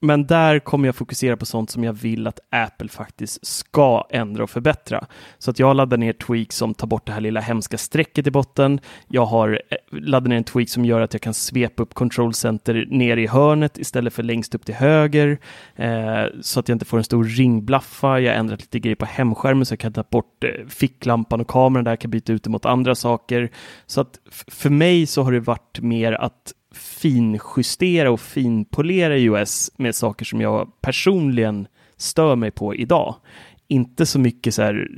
men 0.00 0.26
där 0.26 0.58
kommer 0.58 0.88
jag 0.88 0.94
fokusera 0.94 1.36
på 1.36 1.46
sånt 1.46 1.70
som 1.70 1.84
jag 1.84 1.92
vill 1.92 2.26
att 2.26 2.40
Apple 2.50 2.88
faktiskt 2.88 3.46
ska 3.46 4.06
ändra 4.10 4.42
och 4.42 4.50
förbättra. 4.50 5.06
Så 5.38 5.50
att 5.50 5.58
jag 5.58 5.76
laddar 5.76 5.96
ner 5.96 6.12
tweaks 6.12 6.56
som 6.56 6.74
tar 6.74 6.86
bort 6.86 7.06
det 7.06 7.12
här 7.12 7.20
lilla 7.20 7.40
hemska 7.40 7.78
strecket 7.78 8.26
i 8.26 8.30
botten. 8.30 8.80
Jag 9.08 9.26
har 9.26 9.62
eh, 9.70 9.76
laddat 9.90 10.28
ner 10.28 10.36
en 10.36 10.44
tweak 10.44 10.68
som 10.68 10.84
gör 10.84 11.00
att 11.00 11.14
jag 11.14 11.22
kan 11.22 11.34
svepa 11.34 11.82
upp 11.82 11.94
Control 11.94 12.34
Center 12.34 12.86
ner 12.88 13.16
i 13.16 13.26
hörnet 13.26 13.78
istället 13.78 14.12
för 14.12 14.22
längst 14.22 14.54
upp 14.54 14.66
till 14.66 14.74
höger. 14.74 15.38
Eh, 15.76 16.24
så 16.40 16.60
att 16.60 16.68
jag 16.68 16.74
inte 16.74 16.84
får 16.84 16.98
en 16.98 17.04
stor 17.04 17.24
ringblaffa. 17.24 18.20
Jag 18.20 18.32
har 18.32 18.38
ändrat 18.38 18.60
lite 18.60 18.78
grejer 18.78 18.96
på 18.96 19.06
hemskärmen 19.06 19.66
så 19.66 19.72
jag 19.72 19.80
kan 19.80 19.92
ta 19.92 20.04
bort 20.10 20.44
eh, 20.44 20.66
ficklampan 20.68 21.40
och 21.40 21.48
kameran 21.48 21.84
där. 21.84 21.92
Jag 21.92 22.00
kan 22.00 22.10
byta 22.10 22.32
ut 22.32 22.44
det 22.44 22.50
mot 22.50 22.66
andra 22.66 22.94
saker. 22.94 23.50
Så 23.86 24.00
att 24.00 24.18
för 24.48 24.70
mig 24.70 25.06
så 25.06 25.22
har 25.22 25.32
det 25.32 25.40
varit 25.40 25.80
mer 25.80 26.12
att 26.12 26.54
finjustera 26.74 28.10
och 28.10 28.20
finpolera 28.20 29.16
iOS 29.16 29.70
med 29.76 29.94
saker 29.94 30.24
som 30.24 30.40
jag 30.40 30.68
personligen 30.80 31.66
stör 31.96 32.36
mig 32.36 32.50
på 32.50 32.74
idag. 32.74 33.14
Inte 33.68 34.06
så 34.06 34.18
mycket 34.18 34.54
så 34.54 34.62
här 34.62 34.88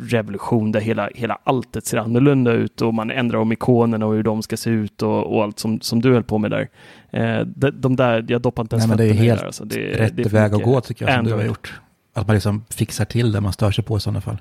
revolution 0.00 0.72
där 0.72 0.80
hela, 0.80 1.10
hela 1.14 1.38
alltet 1.44 1.86
ser 1.86 1.98
annorlunda 1.98 2.52
ut 2.52 2.82
och 2.82 2.94
man 2.94 3.10
ändrar 3.10 3.38
om 3.38 3.52
ikonerna 3.52 4.06
och 4.06 4.14
hur 4.14 4.22
de 4.22 4.42
ska 4.42 4.56
se 4.56 4.70
ut 4.70 5.02
och, 5.02 5.34
och 5.34 5.42
allt 5.42 5.58
som, 5.58 5.80
som 5.80 6.00
du 6.00 6.12
höll 6.12 6.22
på 6.22 6.38
med 6.38 6.50
där. 6.50 6.68
Eh, 7.10 7.46
de, 7.46 7.70
de 7.70 7.96
där, 7.96 8.24
jag 8.28 8.42
doppar 8.42 8.62
inte 8.62 8.76
ens 8.76 8.86
Nej, 8.86 8.96
men 8.96 9.06
det 9.06 9.12
är 9.12 9.24
helt 9.24 9.40
där, 9.40 9.46
alltså. 9.46 9.64
det, 9.64 9.76
Rätt 9.76 10.16
det 10.16 10.32
väg 10.32 10.54
att 10.54 10.62
gå 10.62 10.80
tycker 10.80 11.06
jag, 11.06 11.14
som 11.14 11.24
du 11.24 11.32
har 11.32 11.44
gjort. 11.44 11.80
Att 12.14 12.26
man 12.26 12.34
liksom 12.34 12.64
fixar 12.70 13.04
till 13.04 13.32
det 13.32 13.40
man 13.40 13.52
stör 13.52 13.70
sig 13.70 13.84
på 13.84 13.96
i 13.96 14.00
sådana 14.00 14.20
fall. 14.20 14.38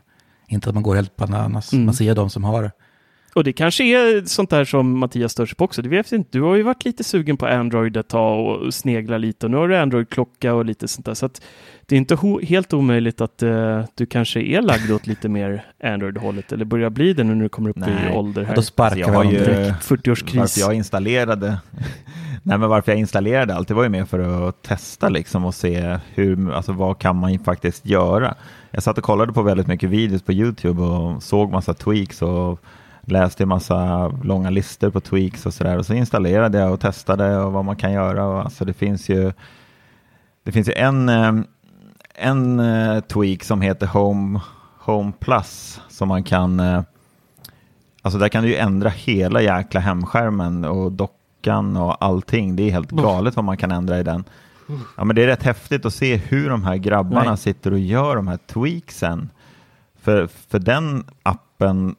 Inte 0.48 0.70
att 0.70 0.76
man 0.76 0.84
går 0.84 0.96
helt 0.96 1.16
bananas. 1.16 1.74
Mm. 1.74 1.86
Man 1.86 1.94
ser 1.94 2.16
de 2.16 2.30
som 2.30 2.44
har 2.44 2.64
det. 2.64 2.72
Och 3.38 3.44
det 3.44 3.54
kanske 3.54 3.84
är 3.84 4.26
sånt 4.26 4.50
där 4.50 4.66
som 4.66 5.00
Mattias 5.00 5.32
stör 5.32 5.46
sig 5.46 5.56
på 5.56 5.64
också. 5.66 5.82
Det 5.82 5.90
vet 5.90 6.12
jag 6.12 6.20
inte. 6.20 6.30
Du 6.32 6.42
har 6.42 6.56
ju 6.56 6.64
varit 6.64 6.86
lite 6.86 7.04
sugen 7.04 7.38
på 7.38 7.46
Android 7.46 7.98
ett 7.98 8.08
tag 8.08 8.48
och 8.48 8.74
snegla 8.74 9.18
lite 9.18 9.46
och 9.46 9.52
nu 9.52 9.58
har 9.58 9.68
du 9.68 9.78
Android-klocka 9.78 10.54
och 10.54 10.66
lite 10.66 10.88
sånt 10.88 11.06
där. 11.06 11.14
Så 11.14 11.26
att 11.26 11.42
det 11.86 11.96
är 11.96 11.98
inte 11.98 12.18
helt 12.44 12.74
omöjligt 12.74 13.22
att 13.22 13.44
eh, 13.44 13.84
du 13.96 14.06
kanske 14.06 14.42
är 14.42 14.62
lagd 14.62 14.92
åt 14.92 15.08
lite 15.08 15.30
mer 15.30 15.66
Android-hållet 15.84 16.52
eller 16.52 16.66
börjar 16.66 16.90
bli 16.90 17.14
det 17.14 17.24
nu 17.24 17.36
när 17.36 17.44
du 17.44 17.50
kommer 17.50 17.70
upp 17.70 17.76
Nej. 17.76 18.10
i 18.10 18.16
ålder 18.16 18.44
här. 18.44 18.56
Då 18.56 18.62
sparkar 18.62 18.98
jag 18.98 19.08
har 19.08 19.16
honom 19.16 19.34
ju- 19.34 19.40
direkt. 19.40 19.90
40-årskris. 19.90 20.40
Varför 20.40 20.60
jag 20.60 20.74
installerade 20.74 21.58
Nej 22.44 22.58
men 22.58 22.70
varför 22.70 22.92
jag 22.92 23.00
installerade 23.00 23.56
allt, 23.56 23.68
det 23.68 23.74
var 23.74 23.84
ju 23.84 23.90
mer 23.90 24.06
för 24.06 24.50
att 24.50 24.62
testa 24.62 25.10
liksom 25.10 25.46
och 25.46 25.56
se 25.56 25.98
hur, 26.14 26.52
alltså 26.52 26.72
vad 26.72 27.00
kan 27.00 27.16
man 27.16 27.40
faktiskt 27.40 27.86
göra. 27.86 28.36
Jag 28.72 28.84
satt 28.84 28.98
och 28.98 29.04
kollade 29.04 29.34
på 29.34 29.42
väldigt 29.42 29.68
mycket 29.68 29.90
videos 29.90 30.22
på 30.22 30.34
YouTube 30.34 30.82
och 30.82 31.24
såg 31.24 31.52
massa 31.52 31.74
tweaks 31.74 32.22
och 32.22 32.60
läste 33.08 33.46
massa 33.46 34.08
långa 34.08 34.50
listor 34.50 34.90
på 34.90 35.00
tweaks 35.00 35.46
och 35.46 35.54
sådär 35.54 35.78
och 35.78 35.86
så 35.86 35.94
installerade 35.94 36.58
jag 36.58 36.74
och 36.74 36.80
testade 36.80 37.38
och 37.38 37.54
vad 37.54 37.66
man 37.66 37.76
kan 37.76 37.92
göra 37.92 38.26
och 38.26 38.40
alltså 38.40 38.66
det 38.66 38.74
finns 38.74 39.10
ju 39.10 39.34
det 40.44 40.52
finns 40.52 40.70
ju 40.70 40.74
en, 40.74 41.10
eh, 41.10 41.34
en 42.16 42.60
eh, 42.60 43.00
tweak 43.00 43.44
som 43.44 43.62
heter 43.62 43.88
Home, 43.88 44.40
Home 44.80 45.12
Plus 45.20 45.82
som 45.90 46.08
man 46.08 46.24
kan 46.24 46.60
eh, 46.60 46.82
Alltså 48.02 48.20
där 48.20 48.30
kan 48.30 48.44
du 48.44 48.50
ju 48.50 48.56
ändra 48.56 48.90
hela 48.90 49.42
jäkla 49.42 49.80
hemskärmen 49.80 50.66
och 50.66 50.92
dockan 50.92 51.78
och 51.78 52.04
allting. 52.06 52.56
Det 52.56 52.64
är 52.64 52.72
helt 52.72 52.92
galet 52.92 53.36
vad 53.36 53.46
man 53.46 53.58
kan 53.58 53.72
ändra 53.72 54.00
i 54.00 54.04
den. 54.04 54.24
Ja, 54.98 55.04
men 55.04 55.16
det 55.16 55.24
är 55.24 55.28
rätt 55.28 55.44
häftigt 55.44 55.86
att 55.86 55.94
se 55.94 56.16
hur 56.16 56.50
de 56.50 56.64
här 56.64 56.76
grabbarna 56.76 57.30
Nej. 57.30 57.38
sitter 57.38 57.72
och 57.72 57.80
gör 57.80 58.16
de 58.16 58.28
här 58.28 58.38
tweaksen. 58.38 59.30
För, 60.02 60.28
för 60.28 60.60
den 60.60 61.04
appen 61.24 61.96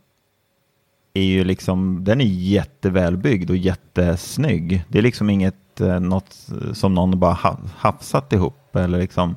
är 1.19 1.25
ju 1.25 1.45
liksom, 1.45 2.05
den 2.05 2.21
är 2.21 2.25
jättevälbyggd 2.25 3.51
och 3.51 3.57
jättesnygg. 3.57 4.85
Det 4.89 4.99
är 4.99 5.03
liksom 5.03 5.31
inget 5.31 5.81
eh, 5.81 6.01
något 6.01 6.49
som 6.73 6.95
någon 6.95 7.21
bara 7.21 7.33
ha, 7.33 7.59
hafsat 7.77 8.33
ihop 8.33 8.77
eller 8.77 8.99
liksom 8.99 9.37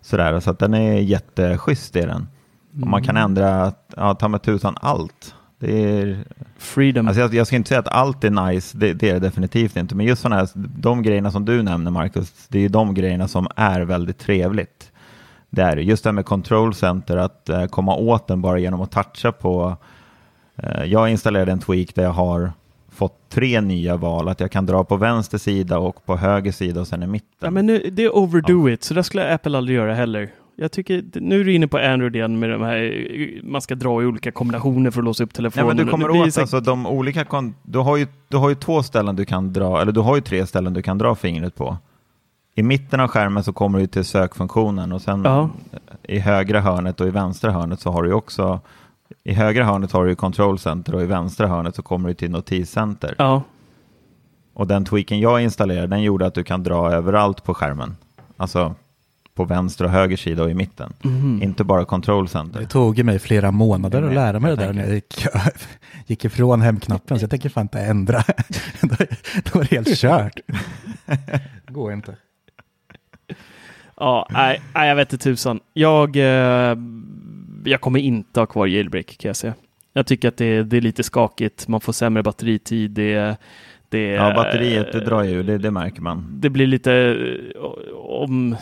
sådär. 0.00 0.40
Så 0.40 0.50
att 0.50 0.58
den 0.58 0.74
är 0.74 0.94
jätteschysst 0.94 1.96
i 1.96 2.00
den. 2.00 2.28
Och 2.82 2.88
man 2.88 3.02
kan 3.02 3.16
ändra, 3.16 3.72
ja, 3.96 4.14
ta 4.14 4.28
med 4.28 4.42
tusan 4.42 4.76
allt. 4.80 5.34
Det 5.58 6.00
är, 6.00 6.24
Freedom. 6.58 7.08
alltså 7.08 7.20
jag, 7.20 7.34
jag 7.34 7.46
ska 7.46 7.56
inte 7.56 7.68
säga 7.68 7.80
att 7.80 7.88
allt 7.88 8.24
är 8.24 8.30
nice, 8.30 8.78
det, 8.78 8.92
det 8.92 9.08
är 9.08 9.14
det 9.14 9.20
definitivt 9.20 9.76
inte. 9.76 9.94
Men 9.94 10.06
just 10.06 10.22
sådana 10.22 10.36
här, 10.36 10.48
de 10.54 11.02
grejerna 11.02 11.30
som 11.30 11.44
du 11.44 11.62
nämner 11.62 11.90
Marcus, 11.90 12.32
det 12.48 12.64
är 12.64 12.68
de 12.68 12.94
grejerna 12.94 13.28
som 13.28 13.48
är 13.56 13.80
väldigt 13.80 14.18
trevligt. 14.18 14.92
Det 15.50 15.62
är. 15.62 15.76
Just 15.76 16.04
det 16.04 16.08
här 16.08 16.12
med 16.12 16.26
control 16.26 16.74
center, 16.74 17.16
att 17.16 17.48
eh, 17.48 17.66
komma 17.66 17.94
åt 17.94 18.26
den 18.26 18.42
bara 18.42 18.58
genom 18.58 18.80
att 18.80 18.90
toucha 18.90 19.32
på. 19.32 19.76
Eh, 20.62 20.84
jag 20.84 21.10
installerade 21.10 21.52
en 21.52 21.58
tweak 21.60 21.94
där 21.94 22.02
jag 22.02 22.10
har 22.10 22.52
fått 22.92 23.28
tre 23.28 23.60
nya 23.60 23.96
val, 23.96 24.28
att 24.28 24.40
jag 24.40 24.50
kan 24.50 24.66
dra 24.66 24.84
på 24.84 24.96
vänster 24.96 25.38
sida 25.38 25.78
och 25.78 26.06
på 26.06 26.16
höger 26.16 26.52
sida 26.52 26.80
och 26.80 26.86
sen 26.86 27.02
i 27.02 27.06
mitten. 27.06 27.28
Ja, 27.40 27.50
men 27.50 27.66
nu, 27.66 27.90
det 27.92 28.04
är 28.04 28.16
overdo 28.16 28.68
it, 28.68 28.84
så 28.84 28.94
det 28.94 29.02
skulle 29.02 29.34
Apple 29.34 29.58
aldrig 29.58 29.76
göra 29.76 29.94
heller. 29.94 30.30
Jag 30.56 30.72
tycker, 30.72 31.04
nu 31.14 31.40
är 31.40 31.44
du 31.44 31.52
inne 31.54 31.68
på 31.68 31.78
Android 31.78 32.16
igen 32.16 32.38
med 32.38 32.50
de 32.50 32.62
här, 32.62 33.40
man 33.42 33.60
ska 33.60 33.74
dra 33.74 34.02
i 34.02 34.06
olika 34.06 34.30
kombinationer 34.32 34.90
för 34.90 35.00
att 35.00 35.04
låsa 35.04 35.24
upp 35.24 35.30
Nej, 35.30 35.36
telefonen. 35.36 35.66
men 35.66 35.76
du 35.86 35.90
kommer 35.90 36.10
åt 36.10 36.34
så- 36.34 36.40
alltså, 36.40 36.60
de 36.60 36.86
olika, 36.86 37.52
du 37.62 37.78
har, 37.78 37.96
ju, 37.96 38.06
du 38.28 38.36
har 38.36 38.48
ju 38.48 38.54
två 38.54 38.82
ställen 38.82 39.16
du 39.16 39.24
kan 39.24 39.52
dra, 39.52 39.80
eller 39.80 39.92
du 39.92 40.00
har 40.00 40.14
ju 40.16 40.20
tre 40.22 40.46
ställen 40.46 40.74
du 40.74 40.82
kan 40.82 40.98
dra 40.98 41.14
fingret 41.14 41.54
på. 41.54 41.76
I 42.54 42.62
mitten 42.62 43.00
av 43.00 43.08
skärmen 43.08 43.44
så 43.44 43.52
kommer 43.52 43.78
du 43.78 43.86
till 43.86 44.04
sökfunktionen 44.04 44.92
och 44.92 45.02
sen 45.02 45.22
Ja. 45.24 45.50
i 46.02 46.18
högra 46.18 46.60
hörnet 46.60 47.00
och 47.00 47.06
i 47.06 47.10
vänstra 47.10 47.50
hörnet 47.52 47.80
så 47.80 47.90
har 47.90 48.02
du 48.02 48.08
ju 48.08 48.14
också, 48.14 48.60
i 49.24 49.32
högra 49.32 49.64
hörnet 49.64 49.92
har 49.92 50.04
du 50.04 50.10
ju 50.10 50.16
control 50.16 50.58
center 50.58 50.94
och 50.94 51.02
i 51.02 51.06
vänstra 51.06 51.46
hörnet 51.46 51.74
så 51.74 51.82
kommer 51.82 52.08
du 52.08 52.14
till 52.14 52.30
notiscenter. 52.30 53.14
Ja, 53.18 53.42
Och 54.54 54.66
den 54.66 54.84
tweaken 54.84 55.20
jag 55.20 55.42
installerade 55.42 55.86
den 55.86 56.02
gjorde 56.02 56.26
att 56.26 56.34
du 56.34 56.44
kan 56.44 56.62
dra 56.62 56.92
överallt 56.92 57.44
på 57.44 57.54
skärmen. 57.54 57.96
Alltså 58.36 58.74
på 59.34 59.44
vänster 59.44 59.84
och 59.84 59.90
höger 59.90 60.16
sida 60.16 60.42
och 60.42 60.50
i 60.50 60.54
mitten. 60.54 60.92
Mhm. 61.02 61.42
Inte 61.42 61.64
bara 61.64 61.84
control 61.84 62.28
center. 62.28 62.60
Det 62.60 62.66
tog 62.66 62.98
ju 62.98 63.04
mig 63.04 63.18
flera 63.18 63.50
månader 63.50 64.02
att 64.02 64.14
lära 64.14 64.40
mig 64.40 64.56
det 64.56 64.64
där 64.64 64.72
när 64.72 64.82
jag 64.84 64.94
gick, 64.94 65.26
gick 66.06 66.24
ifrån 66.24 66.60
hemknappen. 66.60 67.18
Så 67.18 67.22
jag 67.22 67.30
tänker 67.30 67.48
fan 67.48 67.62
inte 67.62 67.80
ändra. 67.80 68.22
då, 68.80 68.96
då 69.44 69.58
var 69.58 69.60
det 69.70 69.76
helt 69.76 69.96
kört. 69.98 70.40
Det 71.66 71.72
går 71.72 71.92
inte. 71.92 72.16
ja 73.96 74.26
nej, 74.30 74.60
nej, 74.74 74.88
jag 74.88 74.96
vet 74.96 75.12
inte 75.12 75.24
tusan. 75.24 75.60
Jag, 75.72 76.16
eh, 76.16 76.76
jag 77.64 77.80
kommer 77.80 77.98
inte 78.00 78.40
ha 78.40 78.46
kvar 78.46 78.66
jailbreak 78.66 79.16
kan 79.18 79.28
jag 79.28 79.36
säga. 79.36 79.54
Jag 79.92 80.06
tycker 80.06 80.28
att 80.28 80.36
det, 80.36 80.62
det 80.62 80.76
är 80.76 80.80
lite 80.80 81.02
skakigt, 81.02 81.68
man 81.68 81.80
får 81.80 81.92
sämre 81.92 82.22
batteritid, 82.22 82.90
det, 82.90 83.36
det, 83.88 84.02
Ja, 84.06 84.34
batteriet 84.34 84.92
det 84.92 85.00
drar 85.00 85.22
ju, 85.22 85.42
det, 85.42 85.58
det 85.58 85.70
märker 85.70 86.02
man. 86.02 86.26
det 86.40 86.50
blir 86.50 86.66
lite 86.66 86.92
eh, 87.54 87.94
om 87.96 88.56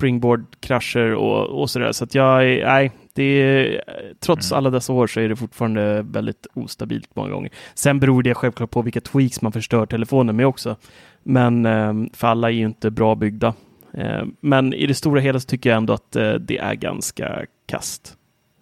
springboard-krascher 0.00 1.14
och, 1.14 1.60
och 1.60 1.70
sådär. 1.70 1.92
Så 1.92 2.04
att 2.04 2.14
jag, 2.14 2.42
nej, 2.44 2.92
det 3.14 3.22
är, 3.22 3.82
trots 4.20 4.50
Mm. 4.52 4.58
alla 4.58 4.70
dessa 4.70 4.92
år 4.92 5.06
så 5.06 5.20
är 5.20 5.28
det 5.28 5.36
fortfarande 5.36 6.02
väldigt 6.02 6.46
ostabilt 6.54 7.16
många 7.16 7.30
gånger. 7.30 7.50
Sen 7.74 8.00
beror 8.00 8.22
det 8.22 8.34
självklart 8.34 8.70
på 8.70 8.82
vilka 8.82 9.00
tweaks 9.00 9.42
man 9.42 9.52
förstör 9.52 9.86
telefonen 9.86 10.36
med 10.36 10.46
också. 10.46 10.76
Men 11.22 11.66
eh, 11.66 11.94
för 12.12 12.26
alla 12.28 12.48
är 12.50 12.54
ju 12.54 12.64
inte 12.66 12.90
bra 12.90 13.14
byggda. 13.14 13.54
Eh, 13.94 14.24
Men 14.40 14.72
i 14.74 14.86
det 14.86 14.94
stora 14.94 15.20
hela 15.20 15.40
så 15.40 15.46
tycker 15.46 15.70
jag 15.70 15.76
ändå 15.76 15.92
att 15.92 16.16
eh, 16.16 16.32
det 16.34 16.58
är 16.58 16.74
ganska 16.74 17.44
kast. 17.66 18.15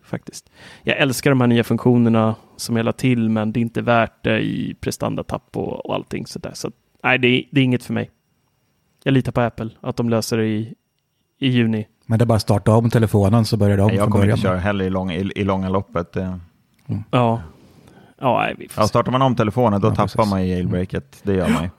Faktiskt. 0.04 0.50
Jag 0.82 0.96
älskar 0.98 1.30
de 1.30 1.40
här 1.40 1.48
nya 1.48 1.64
funktionerna 1.64 2.34
som 2.56 2.76
jag 2.76 2.84
la 2.84 2.92
till, 2.92 3.28
men 3.30 3.52
det 3.52 3.60
är 3.60 3.62
inte 3.62 3.82
värt 3.82 4.24
det 4.24 4.40
i 4.40 4.74
prestandatapp 4.80 5.56
och, 5.56 5.86
och 5.86 5.94
allting 5.94 6.26
sådär. 6.26 6.50
Så 6.54 6.70
nej, 7.02 7.18
det 7.18 7.28
är, 7.28 7.42
det 7.50 7.60
är 7.60 7.64
inget 7.64 7.84
för 7.84 7.92
mig. 7.92 8.10
Jag 9.04 9.12
litar 9.14 9.32
på 9.32 9.40
Apple, 9.40 9.70
att 9.80 9.96
de 9.96 10.08
löser 10.10 10.36
det 10.36 10.46
i, 10.46 10.74
i 11.38 11.48
juni. 11.48 11.86
Men 12.06 12.18
det 12.18 12.22
är 12.22 12.26
bara 12.26 12.36
att 12.36 12.42
starta 12.42 12.74
om 12.76 12.90
telefonen 12.90 13.44
så 13.44 13.56
börjar 13.56 13.76
det 13.76 13.82
om 13.82 13.88
Nej, 13.88 13.96
jag 13.96 14.10
kommer 14.10 14.24
inte 14.30 14.36
köra 14.40 14.58
heller 14.58 14.84
i, 14.84 14.90
långa, 14.90 15.14
i, 15.14 15.30
i 15.36 15.44
långa 15.44 15.68
loppet. 15.68 16.12
Det- 16.12 16.40
Ja, 17.10 17.42
ja 18.20 18.38
nej, 18.42 18.54
vi 18.58 18.68
får 18.68 18.82
Ja, 18.82 18.88
startar 18.88 19.12
man 19.12 19.22
om 19.22 19.36
telefonen 19.36 19.80
då 19.80 19.88
Ja, 19.88 19.90
tappar 19.94 20.02
precis. 20.16 20.30
man 20.30 20.48
jailbreaket. 20.48 21.20
Det 21.22 21.34
gör 21.34 21.48
man 21.48 21.62
ju. 21.62 21.70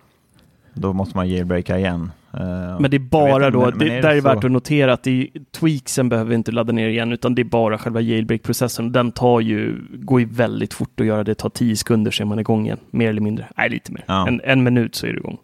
Då 0.76 0.94
måste 0.94 1.18
man 1.18 1.30
jailbreaka 1.30 1.78
igen. 1.80 2.12
Eh, 2.34 2.80
Men 2.80 2.92
det 2.92 2.98
är 2.98 3.00
bara 3.00 3.36
inte, 3.48 3.50
då, 3.50 3.60
men- 3.60 3.70
men 3.70 3.88
det, 3.88 3.94
är 3.98 4.02
där 4.02 4.16
är 4.16 4.22
värt 4.22 4.44
att 4.44 4.52
notera 4.52 4.94
att 4.94 5.08
är, 5.08 5.28
tweaksen 5.52 6.10
behöver 6.10 6.30
vi 6.30 6.36
inte 6.36 6.52
ladda 6.52 6.74
ner 6.74 6.88
igen, 6.88 7.12
utan 7.14 7.36
det 7.36 7.42
är 7.42 7.44
bara 7.44 7.78
själva 7.78 8.02
jailbreak-processen. 8.02 8.92
Den 8.92 9.12
tar 9.12 9.40
ju, 9.40 9.82
går 9.94 10.20
ju 10.20 10.26
väldigt 10.26 10.74
fort 10.74 11.00
att 11.00 11.06
göra, 11.06 11.24
det 11.24 11.36
tar 11.36 11.50
10 11.50 11.76
sekunder 11.76 12.12
så 12.12 12.24
är 12.24 12.28
man 12.28 12.40
igång 12.40 12.66
igen, 12.66 12.80
mer 12.92 13.10
eller 13.10 13.22
mindre. 13.22 13.48
Nej, 13.58 13.70
lite 13.70 13.92
mer. 13.92 14.04
Ja. 14.08 14.28
En, 14.28 14.42
en 14.44 14.64
minut 14.64 14.96
så 14.96 15.06
är 15.08 15.12
du 15.12 15.18
igång, 15.18 15.38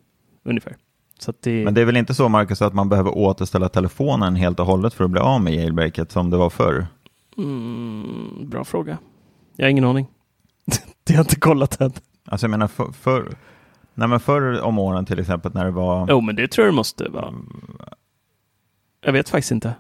ungefär. 0.46 0.76
Det, 1.44 1.64
Men 1.66 1.74
det 1.74 1.82
är 1.82 1.86
väl 1.86 1.98
inte 1.98 2.14
så, 2.14 2.30
Marcus, 2.30 2.62
att 2.62 2.74
man 2.74 2.90
behöver 2.90 3.18
återställa 3.18 3.70
telefonen 3.70 4.36
helt 4.36 4.60
och 4.60 4.66
hållet 4.66 4.94
för 4.94 5.04
att 5.04 5.10
bli 5.12 5.22
av 5.22 5.42
med 5.42 5.54
jailbreaket 5.54 6.12
som 6.12 6.30
det 6.30 6.38
var 6.38 6.50
förr? 6.50 6.86
mm, 7.38 8.50
bra 8.50 8.64
fråga. 8.64 8.98
Jag 9.56 9.66
har 9.66 9.70
ingen 9.70 9.84
aning. 9.84 10.08
det 11.04 11.14
har 11.14 11.18
jag 11.18 11.24
inte 11.24 11.36
kollat 11.40 11.82
än. 11.82 11.92
Alltså 12.26 12.46
jag 12.46 12.52
menar, 12.52 12.68
för, 12.68 12.92
för, 12.92 13.30
nej 13.94 14.08
men 14.08 14.20
förr 14.20 14.62
om 14.62 14.80
åren 14.80 15.06
till 15.06 15.20
exempel 15.20 15.52
när 15.54 15.66
det 15.66 15.72
var... 15.72 16.08
Jo, 16.10 16.22
men 16.22 16.36
det 16.36 16.48
tror 16.48 16.66
jag 16.66 16.74
det 16.74 16.76
måste 16.76 17.10
vara. 17.10 17.34
Jag 19.06 19.14
vet 19.14 19.30
faktiskt 19.30 19.52
inte. 19.52 19.74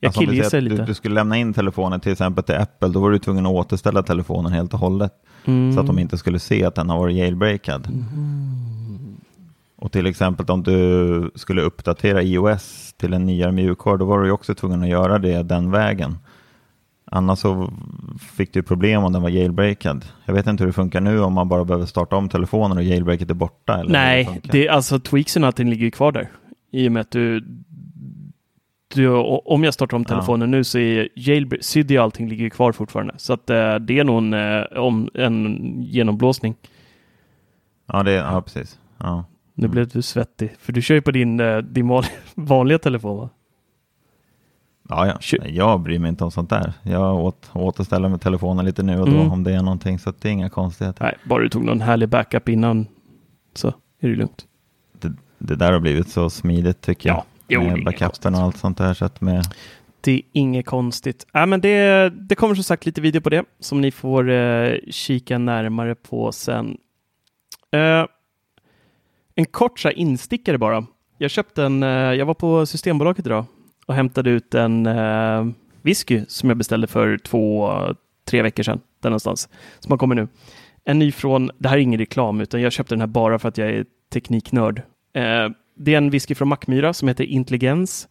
Jag 0.00 0.08
Alltså, 0.08 0.20
killgissar 0.20 0.60
lite. 0.60 0.76
Du, 0.76 0.84
du 0.84 0.94
skulle 0.94 1.14
lämna 1.14 1.36
in 1.36 1.54
telefonen 1.54 2.00
till 2.00 2.12
exempel 2.12 2.44
till 2.44 2.54
Apple, 2.54 2.88
då 2.88 3.00
var 3.00 3.10
du 3.10 3.18
tvungen 3.18 3.46
att 3.46 3.52
återställa 3.52 4.02
telefonen 4.02 4.52
helt 4.52 4.74
och 4.74 4.80
hållet. 4.80 5.12
Mm. 5.44 5.72
Så 5.72 5.80
att 5.80 5.86
de 5.86 5.98
inte 5.98 6.18
skulle 6.18 6.38
se 6.38 6.64
att 6.64 6.74
den 6.74 6.90
har 6.90 6.98
varit 6.98 7.16
jailbreakad. 7.16 7.88
Och 9.76 9.92
till 9.92 10.06
exempel 10.06 10.46
om 10.48 10.62
du 10.62 11.30
skulle 11.34 11.62
uppdatera 11.62 12.22
iOS 12.22 12.94
till 12.96 13.12
en 13.12 13.26
nyare 13.26 13.52
mjukvara, 13.52 13.96
då 13.96 14.04
var 14.04 14.22
du 14.22 14.30
också 14.30 14.54
tvungen 14.54 14.82
att 14.82 14.88
göra 14.88 15.18
det 15.18 15.42
den 15.42 15.70
vägen. 15.70 16.18
Annars 17.10 17.38
så 17.38 17.72
fick 18.36 18.52
du 18.52 18.62
problem 18.62 19.04
om 19.04 19.12
den 19.12 19.22
var 19.22 19.28
jailbreakad. 19.28 20.04
Jag 20.24 20.34
vet 20.34 20.46
inte 20.46 20.62
hur 20.62 20.66
det 20.66 20.72
funkar 20.72 21.00
nu 21.00 21.20
om 21.20 21.32
man 21.32 21.48
bara 21.48 21.64
behöver 21.64 21.86
starta 21.86 22.16
om 22.16 22.28
telefonen 22.28 22.78
och 22.78 22.84
jailbreaket 22.84 23.30
är 23.30 23.34
borta. 23.34 23.74
Eller 23.80 23.90
Nej, 23.92 24.24
funkar. 24.24 24.52
det, 24.52 24.68
alltså 24.68 24.98
tweaksen 25.00 25.42
och 25.42 25.46
allting 25.46 25.70
ligger 25.70 25.84
ju 25.84 25.90
kvar 25.90 26.12
där. 26.12 26.28
I 26.70 26.88
och 26.88 26.92
med 26.92 27.00
att 27.00 27.10
du, 27.10 27.44
du 28.94 29.08
om 29.44 29.64
jag 29.64 29.74
startar 29.74 29.96
om 29.96 30.02
Ja. 30.08 30.14
telefonen 30.14 30.50
nu 30.50 30.64
så 30.64 30.78
är 30.78 31.08
jailbreak, 31.14 31.62
Cydia 31.64 32.00
och 32.00 32.04
allting 32.04 32.28
ligger 32.28 32.48
kvar 32.50 32.72
fortfarande. 32.72 33.14
Så 33.16 33.32
att 33.32 33.50
eh, 33.50 33.74
det 33.74 33.98
är 33.98 34.04
nog 34.04 34.18
en, 34.18 34.34
eh, 34.34 34.62
om, 34.82 35.10
en 35.14 35.56
genomblåsning. 35.82 36.54
Ja, 37.92 38.02
det, 38.02 38.12
ja 38.12 38.42
precis. 38.42 38.78
Ja. 38.98 39.24
Nu 39.54 39.68
blev 39.68 39.88
du 39.88 40.02
svettig, 40.02 40.54
för 40.60 40.72
du 40.72 40.82
kör 40.82 40.94
ju 40.94 41.02
på 41.02 41.10
din, 41.10 41.40
eh, 41.40 41.58
din 41.58 41.88
van- 41.88 42.04
vanliga 42.34 42.78
telefon 42.78 43.16
va? 43.16 43.28
Ja, 44.88 45.06
ja. 45.06 45.18
Jag 45.46 45.80
bryr 45.80 45.98
mig 45.98 46.08
inte 46.08 46.24
om 46.24 46.30
sånt 46.30 46.50
där. 46.50 46.72
Jag 46.82 47.16
åt, 47.16 47.50
återställer 47.52 48.08
med 48.08 48.20
telefonen 48.20 48.64
lite 48.64 48.82
nu 48.82 49.00
och 49.00 49.10
då 49.10 49.16
Mm. 49.16 49.32
om 49.32 49.44
det 49.44 49.52
är 49.52 49.62
någonting, 49.62 49.98
så 49.98 50.12
det 50.20 50.28
är 50.28 50.32
inga 50.32 50.48
konstigheter. 50.50 51.04
Nej, 51.04 51.14
bara 51.24 51.42
du 51.42 51.48
tog 51.48 51.64
någon 51.64 51.80
härlig 51.80 52.08
backup 52.08 52.48
innan 52.48 52.86
så 53.54 53.68
är 54.00 54.08
det 54.08 54.16
lugnt. 54.16 54.46
Det, 55.00 55.12
det 55.38 55.56
där 55.56 55.72
har 55.72 55.80
blivit 55.80 56.08
så 56.08 56.30
smidigt 56.30 56.80
tycker 56.80 57.08
jag. 57.08 57.16
Ja, 57.16 57.24
jo, 57.48 57.60
med 57.60 57.70
inget 57.70 57.84
backupen 57.84 58.34
och 58.34 58.40
allt 58.40 58.56
sånt 58.56 58.78
där. 58.78 58.94
Så 58.94 59.04
att 59.04 59.20
med, 59.20 59.44
Det 60.00 60.12
är 60.12 60.22
inget 60.32 60.66
konstigt. 60.66 61.26
Äh, 61.34 61.46
men 61.46 61.60
det, 61.60 62.08
det 62.10 62.34
kommer 62.34 62.54
som 62.54 62.64
sagt 62.64 62.86
lite 62.86 63.00
video 63.00 63.20
på 63.20 63.30
det 63.30 63.44
som 63.60 63.80
ni 63.80 63.90
får 63.90 64.30
eh, 64.30 64.74
kika 64.90 65.38
närmare 65.38 65.94
på 65.94 66.32
sen. 66.32 66.76
Eh, 67.72 68.04
en 69.34 69.44
kort 69.46 69.78
så 69.80 69.88
här 69.88 69.98
instickare 69.98 70.58
bara. 70.58 70.86
Jag 71.18 71.30
köpte 71.30 71.64
en, 71.64 71.82
eh, 71.82 71.88
jag 71.88 72.26
var 72.26 72.34
på 72.34 72.66
Systembolaget 72.66 73.26
idag 73.26 73.44
och 73.88 73.94
hämtade 73.94 74.30
ut 74.30 74.54
en 74.54 74.86
eh, 74.86 75.46
whisky 75.82 76.24
som 76.28 76.48
jag 76.48 76.58
beställde 76.58 76.86
för 76.86 77.18
två, 77.18 77.72
tre 78.24 78.42
veckor 78.42 78.62
sedan. 78.62 78.80
Där 79.00 79.10
någonstans. 79.10 79.48
Som 79.80 79.90
har 79.90 79.98
kommit 79.98 80.16
nu. 80.16 80.28
En 80.84 80.98
ny 80.98 81.12
från, 81.12 81.50
det 81.58 81.68
här 81.68 81.76
är 81.76 81.80
ingen 81.80 82.00
reklam 82.00 82.40
utan 82.40 82.60
jag 82.60 82.72
köpte 82.72 82.94
den 82.94 83.00
här 83.00 83.06
bara 83.06 83.38
för 83.38 83.48
att 83.48 83.58
jag 83.58 83.70
är 83.70 83.84
tekniknörd. 84.12 84.78
Eh, 85.14 85.48
det 85.76 85.94
är 85.94 85.98
en 85.98 86.10
whisky 86.10 86.34
från 86.34 86.48
Mackmyra 86.48 86.92
som 86.92 87.08
heter 87.08 87.24
Intelligens. 87.24 88.08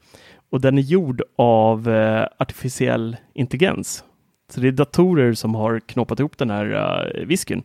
Och 0.49 0.61
den 0.61 0.77
är 0.77 0.81
gjord 0.81 1.21
av 1.35 1.89
eh, 1.89 2.25
artificiell 2.37 3.17
intelligens. 3.33 4.03
Så 4.49 4.61
det 4.61 4.67
är 4.67 4.71
datorer 4.71 5.33
som 5.33 5.55
har 5.55 5.79
knoppat 5.79 6.19
ihop 6.19 6.37
den 6.37 6.49
här 6.49 6.65
uh, 6.65 7.25
whiskyn. 7.25 7.63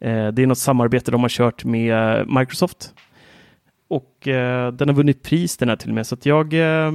Eh, 0.00 0.28
det 0.28 0.42
är 0.42 0.46
något 0.46 0.58
samarbete 0.58 1.10
de 1.10 1.20
har 1.20 1.28
kört 1.28 1.64
med 1.64 2.18
eh, 2.18 2.26
Microsoft. 2.38 2.94
Och 3.88 4.28
eh, 4.28 4.72
den 4.72 4.88
har 4.88 4.96
vunnit 4.96 5.22
pris 5.22 5.56
den 5.56 5.68
här 5.68 5.76
till 5.76 5.88
och 5.88 5.94
med. 5.94 6.06
Så 6.06 6.14
att 6.14 6.26
jag, 6.26 6.54
eh, 6.54 6.92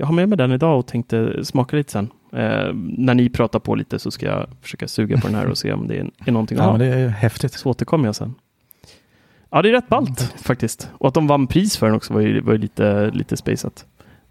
jag 0.00 0.06
har 0.06 0.14
med 0.14 0.28
mig 0.28 0.38
den 0.38 0.52
idag 0.52 0.78
och 0.78 0.86
tänkte 0.86 1.44
smaka 1.44 1.76
lite 1.76 1.92
sen. 1.92 2.10
Eh, 2.32 2.74
när 2.74 3.14
ni 3.14 3.28
pratar 3.28 3.58
på 3.58 3.74
lite 3.74 3.98
så 3.98 4.10
ska 4.10 4.26
jag 4.26 4.46
försöka 4.60 4.88
suga 4.88 5.20
på 5.20 5.26
den 5.26 5.36
här 5.36 5.46
och 5.46 5.58
se 5.58 5.72
om 5.72 5.88
det 5.88 5.96
är, 5.96 6.10
är 6.26 6.32
någonting 6.32 6.58
att 6.58 6.64
Ja, 6.64 6.70
ha. 6.70 6.78
det 6.78 6.86
är 6.86 7.08
häftigt. 7.08 7.52
Så 7.52 7.70
återkommer 7.70 8.08
jag 8.08 8.14
sen. 8.14 8.34
Ja, 9.50 9.62
det 9.62 9.68
är 9.68 9.72
rätt 9.72 9.88
ballt 9.88 10.20
faktiskt. 10.36 10.90
Och 10.92 11.08
att 11.08 11.14
de 11.14 11.26
vann 11.26 11.46
pris 11.46 11.76
för 11.76 11.86
den 11.86 11.94
också 11.94 12.14
var 12.14 12.20
ju, 12.20 12.40
var 12.40 12.52
ju 12.52 12.58
lite, 12.58 13.10
lite 13.10 13.36
spejsat. 13.36 13.86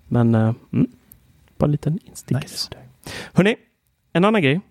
Men 0.07 0.35
uh, 0.35 0.53
mm, 0.73 0.87
bara 1.57 1.65
en 1.65 1.71
liten 1.71 1.99
instickare. 2.05 2.41
Nice. 2.41 2.69
Hörni, 3.33 3.55
en 4.13 4.25
annan 4.25 4.41
grej. 4.41 4.61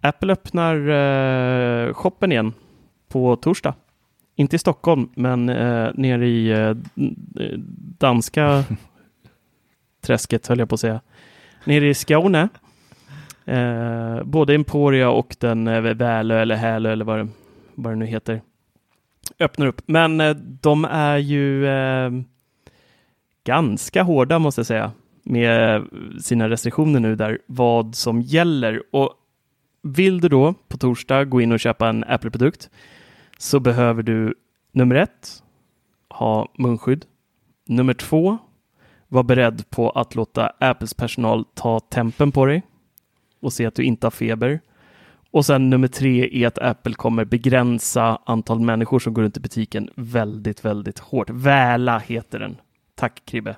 Apple 0.00 0.32
öppnar 0.32 0.76
uh, 0.76 1.94
shoppen 1.94 2.32
igen 2.32 2.52
på 3.08 3.36
torsdag. 3.36 3.74
Inte 4.34 4.56
i 4.56 4.58
Stockholm, 4.58 5.08
men 5.14 5.48
uh, 5.48 5.90
nere 5.94 6.28
i 6.28 6.54
uh, 6.54 6.76
danska 7.98 8.64
träsket 10.06 10.46
höll 10.46 10.58
jag 10.58 10.68
på 10.68 10.74
att 10.74 10.80
säga. 10.80 11.00
Nere 11.64 11.88
i 11.88 11.94
Skåne. 11.94 12.48
Eh, 13.44 14.22
både 14.24 14.54
Emporia 14.54 15.10
och 15.10 15.36
den 15.38 15.68
eh, 15.68 15.80
Välö 15.80 16.42
eller 16.42 16.56
Hälö 16.56 16.92
eller 16.92 17.04
vad 17.04 17.18
det, 17.18 17.28
vad 17.74 17.92
det 17.92 17.96
nu 17.96 18.06
heter 18.06 18.40
öppnar 19.38 19.66
upp. 19.66 19.82
Men 19.86 20.20
eh, 20.20 20.36
de 20.36 20.84
är 20.84 21.16
ju 21.18 21.66
eh, 21.66 22.10
ganska 23.44 24.02
hårda 24.02 24.38
måste 24.38 24.58
jag 24.58 24.66
säga 24.66 24.92
med 25.22 25.84
sina 26.22 26.48
restriktioner 26.48 27.00
nu 27.00 27.16
där 27.16 27.38
vad 27.46 27.94
som 27.94 28.22
gäller. 28.22 28.82
Och 28.92 29.12
vill 29.82 30.20
du 30.20 30.28
då 30.28 30.54
på 30.68 30.76
torsdag 30.78 31.24
gå 31.24 31.40
in 31.40 31.52
och 31.52 31.60
köpa 31.60 31.88
en 31.88 32.04
Apple-produkt 32.04 32.70
så 33.38 33.60
behöver 33.60 34.02
du 34.02 34.34
nummer 34.72 34.94
ett 34.94 35.42
ha 36.10 36.48
munskydd. 36.58 37.04
Nummer 37.68 37.94
två 37.94 38.38
var 39.08 39.22
beredd 39.22 39.70
på 39.70 39.90
att 39.90 40.14
låta 40.14 40.52
Apples 40.58 40.94
personal 40.94 41.44
ta 41.54 41.80
tempen 41.80 42.32
på 42.32 42.46
dig 42.46 42.62
och 43.40 43.52
se 43.52 43.66
att 43.66 43.74
du 43.74 43.82
inte 43.82 44.06
har 44.06 44.10
feber. 44.10 44.60
Och 45.30 45.46
sen 45.46 45.70
nummer 45.70 45.88
tre 45.88 46.42
är 46.42 46.46
att 46.46 46.58
Apple 46.58 46.94
kommer 46.94 47.24
begränsa 47.24 48.18
antal 48.26 48.60
människor 48.60 48.98
som 48.98 49.14
går 49.14 49.22
runt 49.22 49.36
i 49.36 49.40
butiken 49.40 49.90
väldigt, 49.96 50.64
väldigt 50.64 50.98
hårt. 50.98 51.30
Väla 51.30 51.98
heter 51.98 52.38
den. 52.38 52.56
Tack 52.94 53.22
Kribbe. 53.24 53.56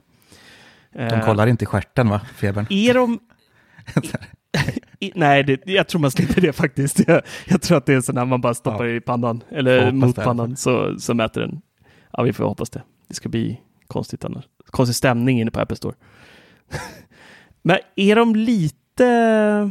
De 0.92 1.20
kollar 1.24 1.46
inte 1.46 1.62
i 1.64 1.66
stjärten 1.66 2.08
va, 2.08 2.20
febern? 2.36 2.66
Är 2.70 2.94
de... 2.94 3.18
I, 5.00 5.12
nej, 5.14 5.42
det, 5.44 5.66
jag 5.66 5.88
tror 5.88 6.00
man 6.00 6.10
slipper 6.10 6.40
det 6.40 6.52
faktiskt. 6.52 7.08
Jag, 7.08 7.22
jag 7.48 7.62
tror 7.62 7.78
att 7.78 7.86
det 7.86 7.94
är 7.94 8.00
så 8.00 8.12
när 8.12 8.24
man 8.24 8.40
bara 8.40 8.54
stoppar 8.54 8.84
Ja. 8.84 8.96
i 8.96 9.00
pannan, 9.00 9.42
eller 9.50 9.92
mot 9.92 10.16
pannan, 10.16 10.56
så, 10.56 11.00
så 11.00 11.14
mäter 11.14 11.40
den. 11.40 11.60
Ja, 12.12 12.22
vi 12.22 12.32
får 12.32 12.44
hoppas 12.44 12.70
det. 12.70 12.82
Det 13.08 13.14
ska 13.14 13.28
bli 13.28 13.60
konstigt 13.86 14.24
annars. 14.24 14.44
Konstig 14.70 14.96
stämning 14.96 15.40
inne 15.40 15.50
på 15.50 15.60
Apple 15.60 15.76
Store. 15.76 15.94
Men 17.62 17.78
är 17.96 18.16
de 18.16 18.36
lite 18.36 19.70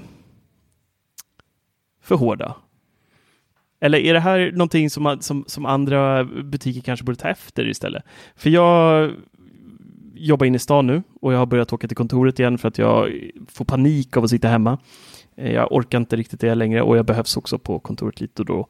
för 2.02 2.16
hårda? 2.16 2.56
Eller 3.80 3.98
är 3.98 4.14
det 4.14 4.20
här 4.20 4.52
någonting 4.52 4.90
som, 4.90 5.18
som, 5.22 5.44
som 5.48 5.66
andra 5.66 6.24
butiker 6.24 6.82
kanske 6.82 7.04
borde 7.04 7.18
ta 7.18 7.30
efter 7.30 7.68
istället? 7.68 8.04
För 8.36 8.50
jag 8.50 9.12
jobbar 10.14 10.46
inne 10.46 10.56
i 10.56 10.60
stan 10.60 10.88
nu 10.88 11.04
och 11.22 11.34
jag 11.34 11.38
har 11.38 11.46
börjat 11.46 11.74
åka 11.74 11.88
till 11.88 11.98
kontoret 11.98 12.40
igen 12.40 12.58
för 12.58 12.68
att 12.68 12.78
jag 12.78 13.30
får 13.48 13.66
panik 13.66 14.18
av 14.18 14.24
att 14.24 14.30
sitta 14.30 14.48
hemma. 14.48 14.78
Eh, 15.38 15.52
jag 15.54 15.72
orkar 15.72 15.98
inte 15.98 16.16
riktigt 16.16 16.40
det 16.40 16.56
längre 16.56 16.82
och 16.82 16.98
jag 16.98 17.06
behövs 17.06 17.38
också 17.38 17.60
på 17.60 17.80
kontoret 17.80 18.22
lite 18.22 18.42
och 18.42 18.46
då. 18.46 18.68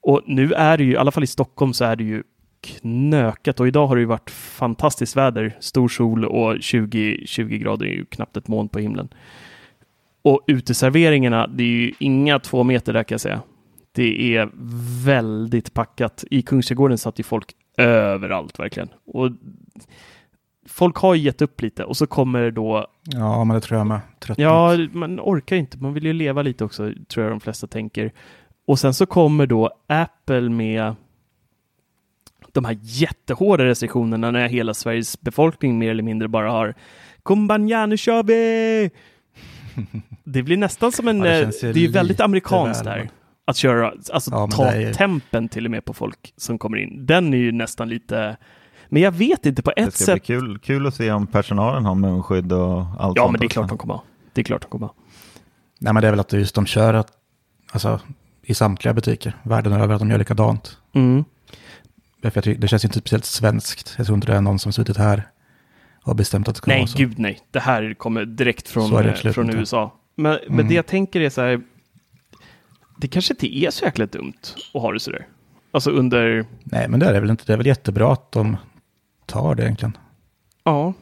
Och 0.00 0.22
nu 0.26 0.52
är 0.52 0.78
det 0.78 0.84
ju, 0.84 0.92
i 0.92 0.96
alla 0.96 1.10
fall 1.10 1.24
i 1.24 1.26
Stockholm 1.26 1.72
så 1.72 1.84
är 1.84 1.96
det 1.96 2.04
ju 2.04 2.22
knökat 2.60 3.60
och 3.60 3.68
idag 3.68 3.86
har 3.86 3.96
det 3.96 4.00
ju 4.00 4.06
varit 4.06 4.30
fantastiskt 4.30 5.16
väder, 5.16 5.56
stor 5.60 5.88
sol 5.88 6.24
och 6.24 6.56
20, 6.62 7.26
20 7.26 7.58
grader 7.58 7.86
är 7.86 7.90
ju 7.90 8.04
knappt 8.04 8.36
ett 8.36 8.48
moln 8.48 8.68
på 8.68 8.78
himlen. 8.78 9.08
Och 10.22 10.40
uteserveringarna, 10.46 11.46
det 11.46 11.62
är 11.62 11.66
ju 11.66 11.92
inga 11.98 12.38
två 12.38 12.64
meter 12.64 12.92
där 12.92 13.02
kan 13.02 13.14
jag 13.14 13.20
säga. 13.20 13.42
Det 13.92 14.36
är 14.36 14.50
väldigt 15.04 15.74
packat. 15.74 16.24
I 16.30 16.42
Kungsträdgården 16.42 16.98
satt 16.98 17.18
ju 17.18 17.22
folk 17.22 17.52
överallt 17.76 18.58
verkligen. 18.58 18.88
Och 19.06 19.30
folk 20.68 20.96
har 20.96 21.14
ju 21.14 21.22
gett 21.22 21.42
upp 21.42 21.62
lite 21.62 21.84
och 21.84 21.96
så 21.96 22.06
kommer 22.06 22.50
då 22.50 22.86
Ja, 23.02 23.44
men 23.44 23.54
det 23.54 23.60
tror 23.60 23.78
jag 23.78 23.86
med. 23.86 24.00
Tröttnat. 24.18 24.44
Ja, 24.44 24.78
man 24.92 25.20
orkar 25.20 25.56
inte. 25.56 25.78
Man 25.78 25.94
vill 25.94 26.04
ju 26.04 26.12
leva 26.12 26.42
lite 26.42 26.64
också, 26.64 26.92
tror 27.08 27.24
jag 27.24 27.32
de 27.32 27.40
flesta 27.40 27.66
tänker. 27.66 28.12
Och 28.66 28.78
sen 28.78 28.94
så 28.94 29.06
kommer 29.06 29.46
då 29.46 29.70
Apple 29.86 30.48
med 30.48 30.94
de 32.52 32.64
här 32.64 32.78
jättehårda 32.82 33.64
restriktionerna 33.64 34.30
när 34.30 34.48
hela 34.48 34.74
Sveriges 34.74 35.20
befolkning 35.20 35.78
mer 35.78 35.90
eller 35.90 36.02
mindre 36.02 36.28
bara 36.28 36.50
har 36.50 36.74
Kumbanja, 37.24 37.86
nu 37.86 37.96
kör 37.96 38.22
vi! 38.22 38.90
Det 40.24 40.42
blir 40.42 40.56
nästan 40.56 40.92
som 40.92 41.08
en... 41.08 41.18
Ja, 41.18 41.24
det 41.24 41.42
eh, 41.42 41.48
det 41.60 41.66
är 41.68 41.74
ju 41.74 41.88
väldigt 41.90 42.20
amerikanskt 42.20 42.84
där. 42.84 42.98
va? 42.98 43.04
Att 43.44 43.56
köra, 43.56 43.92
alltså 44.12 44.30
Ja, 44.30 44.48
ta 44.52 44.64
det 44.64 44.70
är 44.82 44.92
tempen 44.94 45.48
till 45.48 45.64
och 45.64 45.70
med 45.70 45.84
på 45.84 45.92
folk 45.94 46.32
som 46.36 46.58
kommer 46.58 46.76
in. 46.76 47.06
Den 47.06 47.34
är 47.34 47.38
ju 47.38 47.52
nästan 47.52 47.88
lite, 47.88 48.36
men 48.88 49.02
jag 49.02 49.12
vet 49.12 49.46
inte 49.46 49.62
på 49.62 49.72
Det 49.76 49.82
ett 49.82 49.94
ska 49.94 50.04
sätt. 50.04 50.14
bli 50.14 50.20
kul, 50.36 50.58
kul 50.58 50.86
att 50.86 50.94
se 50.94 51.10
om 51.12 51.26
personalen 51.26 51.84
har 51.84 51.94
munskydd 51.94 52.52
och 52.52 52.84
allt 52.98 53.16
Ja, 53.16 53.30
men 53.30 53.40
det 53.40 53.46
är 53.46 53.48
klart 53.48 53.68
de 53.68 53.78
kommer 53.78 53.94
ha. 53.94 54.02
Det 54.32 54.40
är 54.40 54.44
klart 54.44 54.62
de 54.62 54.68
kommer 54.70 54.86
ha. 54.86 54.94
Nej, 55.80 55.92
men 55.92 56.00
det 56.00 56.06
är 56.06 56.12
väl 56.12 56.20
att 56.20 56.32
just 56.32 56.54
de 56.54 56.66
kör 56.66 56.94
att, 56.94 57.08
alltså, 57.72 58.00
i 58.42 58.54
samtliga 58.54 58.94
butiker 58.94 59.36
världen 59.42 59.72
över, 59.72 59.94
att 59.94 60.00
de 60.00 60.10
gör 60.10 60.18
likadant. 60.18 60.78
Mm. 60.92 61.24
Jag 62.20 62.34
tycker, 62.34 62.54
det 62.60 62.68
känns 62.68 62.84
inte 62.84 62.98
speciellt 62.98 63.24
svenskt. 63.24 63.94
Jag 63.98 64.06
tror 64.06 64.16
inte 64.16 64.26
det 64.26 64.34
är 64.36 64.40
någon 64.40 64.58
som 64.58 64.72
suttit 64.72 64.96
här 64.96 65.28
och 66.04 66.16
bestämt 66.16 66.48
att 66.48 66.54
det 66.54 66.58
ska 66.58 66.70
Nej, 66.70 66.78
vara 66.80 66.86
så. 66.86 66.98
gud 66.98 67.18
nej. 67.18 67.40
Det 67.50 67.60
här 67.60 67.94
kommer 67.94 68.24
direkt 68.24 68.68
från, 68.68 69.06
eh, 69.06 69.14
från. 69.14 69.50
USA. 69.50 69.94
Men, 70.14 70.38
men 70.46 70.54
Mm. 70.54 70.68
det 70.68 70.74
jag 70.74 70.86
tänker 70.86 71.20
är 71.20 71.30
så 71.30 71.40
här, 71.40 71.60
det 72.98 73.08
kanske 73.08 73.32
inte 73.34 73.56
är 73.56 73.70
så 73.70 73.84
jäkla 73.84 74.06
dumt 74.06 74.32
att 74.74 74.82
ha 74.82 74.92
det 74.92 75.00
så 75.00 75.10
där. 75.10 75.26
Alltså 75.72 75.90
under, 75.90 76.44
Nej, 76.64 76.88
men 76.88 77.00
det 77.00 77.06
är 77.06 77.12
det 77.12 77.20
väl 77.20 77.30
inte. 77.30 77.44
Det 77.46 77.52
är 77.52 77.56
väl 77.56 77.66
jättebra 77.66 78.12
att 78.12 78.32
de 78.32 78.56
tar 79.26 79.54
det 79.54 79.62
egentligen. 79.62 79.96
ja, 80.64 80.92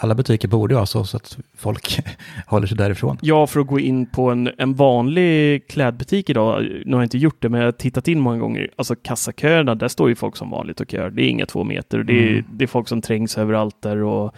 Alla 0.00 0.14
butiker 0.14 0.48
borde 0.48 0.74
ju 0.74 0.78
ha 0.78 0.86
så, 0.86 1.04
så 1.04 1.16
att 1.16 1.38
folk 1.56 1.98
håller 2.46 2.66
sig 2.66 2.76
därifrån. 2.76 3.18
Ja, 3.22 3.46
för 3.46 3.60
att 3.60 3.66
gå 3.66 3.80
in 3.80 4.06
på 4.06 4.30
en, 4.30 4.50
en 4.58 4.74
vanlig 4.74 5.66
klädbutik 5.68 6.30
idag, 6.30 6.62
nu 6.86 6.92
har 6.92 7.02
jag 7.02 7.06
inte 7.06 7.18
gjort 7.18 7.36
det, 7.42 7.48
men 7.48 7.60
jag 7.60 7.66
har 7.66 7.72
tittat 7.72 8.08
in 8.08 8.20
många 8.20 8.38
gånger, 8.38 8.70
alltså 8.76 8.94
kassaköerna, 9.02 9.74
där 9.74 9.88
står 9.88 10.08
ju 10.08 10.14
folk 10.14 10.36
som 10.36 10.50
vanligt 10.50 10.80
och 10.80 10.90
kör. 10.90 11.10
Det 11.10 11.22
är 11.22 11.28
inga 11.28 11.46
två 11.46 11.64
meter, 11.64 11.98
det 12.02 12.12
är, 12.12 12.28
Mm. 12.32 12.44
det 12.52 12.64
är 12.64 12.68
folk 12.68 12.88
som 12.88 13.02
trängs 13.02 13.38
överallt 13.38 13.82
där 13.82 13.96
och 14.02 14.34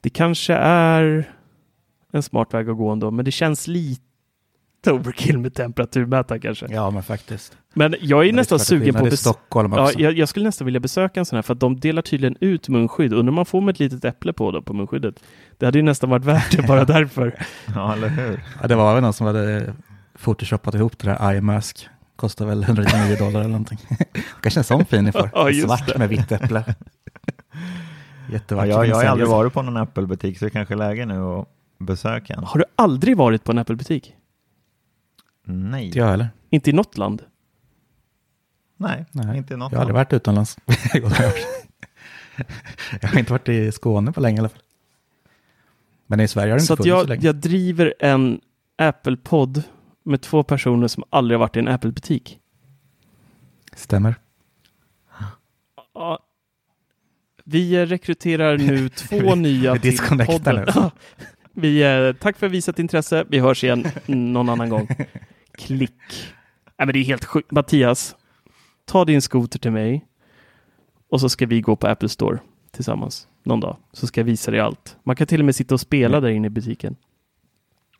det 0.00 0.10
kanske 0.10 0.54
är 0.54 1.30
en 2.12 2.22
smart 2.22 2.54
väg 2.54 2.68
att 2.70 2.76
gå 2.76 2.88
ändå, 2.90 3.10
men 3.10 3.24
det 3.24 3.30
känns 3.30 3.68
lite 3.68 4.02
overkill 4.92 5.38
med 5.38 5.54
temperaturmätare 5.54 6.38
kanske. 6.38 6.66
Ja, 6.70 6.90
men 6.90 7.02
faktiskt. 7.02 7.56
Men 7.74 7.94
jag 8.00 8.22
är 8.22 8.26
Men 8.26 8.34
nästan 8.36 8.58
sugen 8.58 8.94
på 8.94 9.06
att 9.06 9.12
bes- 9.12 9.16
Stockholm 9.16 9.72
Ja, 9.72 9.90
jag, 9.96 10.12
jag 10.18 10.28
skulle 10.28 10.44
nästan 10.46 10.64
vilja 10.64 10.80
besöka 10.80 11.20
en 11.20 11.26
sån 11.26 11.36
här, 11.36 11.42
för 11.42 11.52
att 11.52 11.60
de 11.60 11.80
delar 11.80 12.02
tydligen 12.02 12.36
ut 12.40 12.68
munskydd. 12.68 13.12
Undrar 13.12 13.28
om 13.30 13.34
man 13.34 13.46
får 13.46 13.60
med 13.60 13.72
ett 13.72 13.78
litet 13.80 14.04
äpple 14.04 14.32
på 14.32 14.50
då, 14.50 14.62
på 14.62 14.72
munskyddet. 14.72 15.14
Det 15.58 15.66
hade 15.66 15.78
ju 15.78 15.82
nästan 15.82 16.10
varit 16.10 16.24
värt 16.24 16.56
det 16.56 16.62
bara 16.62 16.84
därför. 16.94 17.38
Ja, 17.74 17.92
eller 17.92 18.08
hur? 18.08 18.44
Ja, 18.62 18.68
det 18.68 18.74
var 18.74 18.94
väl 18.94 19.02
någon 19.02 19.12
som 19.12 19.26
hade 19.26 19.74
photoshopat 20.22 20.74
ihop 20.74 20.98
det 20.98 21.06
där 21.06 21.34
iMask. 21.34 21.88
Kostar 22.16 22.46
väl 22.46 22.62
199 22.62 23.16
dollar 23.18 23.40
eller 23.40 23.50
någonting. 23.50 23.78
Kanske 24.42 24.60
en 24.60 24.64
sån 24.64 24.84
fin 24.84 25.04
ni 25.04 25.12
får. 25.12 25.30
Ja, 25.34 25.52
Svart 25.66 25.86
det. 25.86 25.98
med 25.98 26.08
vitt 26.08 26.32
äpple. 26.32 26.64
Ja, 28.26 28.32
Jättevackert. 28.32 28.70
jag, 28.70 28.86
jag 28.86 28.96
har 28.96 29.04
aldrig 29.04 29.28
varit 29.28 29.52
på 29.52 29.62
någon 29.62 29.76
Apple-butik 29.76 30.38
så 30.38 30.44
det 30.44 30.50
kanske 30.50 30.74
är 30.74 30.78
läge 30.78 31.06
nu 31.06 31.22
att 31.22 31.46
besöka 31.78 32.34
en. 32.34 32.44
Har 32.44 32.58
du 32.58 32.64
aldrig 32.76 33.16
varit 33.16 33.44
på 33.44 33.52
en 33.52 33.58
Apple-butik? 33.58 34.14
Nej, 35.44 35.86
Inte 35.86 35.98
jag 35.98 36.06
heller. 36.06 36.28
Inte 36.50 36.70
i 36.70 36.72
något 36.72 36.98
land? 36.98 37.22
nej, 38.76 39.04
Nej, 39.12 39.38
inte 39.38 39.54
i 39.54 39.56
något 39.56 39.72
Jag 39.72 39.78
har 39.78 39.82
aldrig 39.82 39.94
varit 39.94 40.12
utomlands. 40.12 40.58
Jag 43.00 43.08
har 43.08 43.18
inte 43.18 43.32
varit 43.32 43.48
i 43.48 43.72
Skåne 43.72 44.12
på 44.12 44.20
länge 44.20 44.36
i 44.36 44.38
alla 44.38 44.48
fall. 44.48 44.62
Men 46.06 46.20
i 46.20 46.28
Sverige 46.28 46.52
har 46.52 46.56
det 46.58 46.62
inte 46.62 46.66
Så 46.66 46.72
att 46.72 46.76
funnits 46.78 46.94
så 46.94 46.98
jag, 47.00 47.08
länge. 47.08 47.26
jag 47.26 47.34
driver 47.36 47.94
en 48.00 48.40
Apple-podd 48.78 49.62
med 50.02 50.20
två 50.20 50.42
personer 50.42 50.88
som 50.88 51.04
aldrig 51.10 51.38
har 51.38 51.40
varit 51.40 51.56
i 51.56 51.58
en 51.58 51.68
Apple-butik. 51.68 52.40
Stämmer. 53.72 54.14
Ja. 55.94 56.18
Vi 57.44 57.86
rekryterar 57.86 58.58
nu 58.58 58.88
två 58.94 59.34
nya 59.34 59.76
till 59.76 59.98
podden. 60.26 60.66
Vi, 61.54 61.82
eh, 61.82 62.12
tack 62.20 62.38
för 62.38 62.48
visat 62.48 62.78
intresse. 62.78 63.24
Vi 63.28 63.38
hörs 63.38 63.64
igen 63.64 63.86
någon 64.06 64.48
annan 64.48 64.68
gång. 64.68 64.88
Klick. 65.58 65.92
Nej, 66.78 66.86
men 66.86 66.88
det 66.92 66.98
är 66.98 67.04
helt 67.04 67.24
sjukt. 67.24 67.50
Mattias, 67.50 68.16
ta 68.84 69.04
din 69.04 69.22
skoter 69.22 69.58
till 69.58 69.70
mig 69.70 70.04
och 71.10 71.20
så 71.20 71.28
ska 71.28 71.46
vi 71.46 71.60
gå 71.60 71.76
på 71.76 71.86
Apple 71.86 72.08
Store 72.08 72.38
tillsammans 72.72 73.28
någon 73.44 73.60
dag. 73.60 73.76
Så 73.92 74.06
ska 74.06 74.20
jag 74.20 74.26
visa 74.26 74.50
dig 74.50 74.60
allt. 74.60 74.96
Man 75.04 75.16
kan 75.16 75.26
till 75.26 75.40
och 75.40 75.44
med 75.46 75.54
sitta 75.56 75.74
och 75.74 75.80
spela 75.80 76.20
där 76.20 76.28
inne 76.28 76.46
i 76.46 76.50
butiken. 76.50 76.96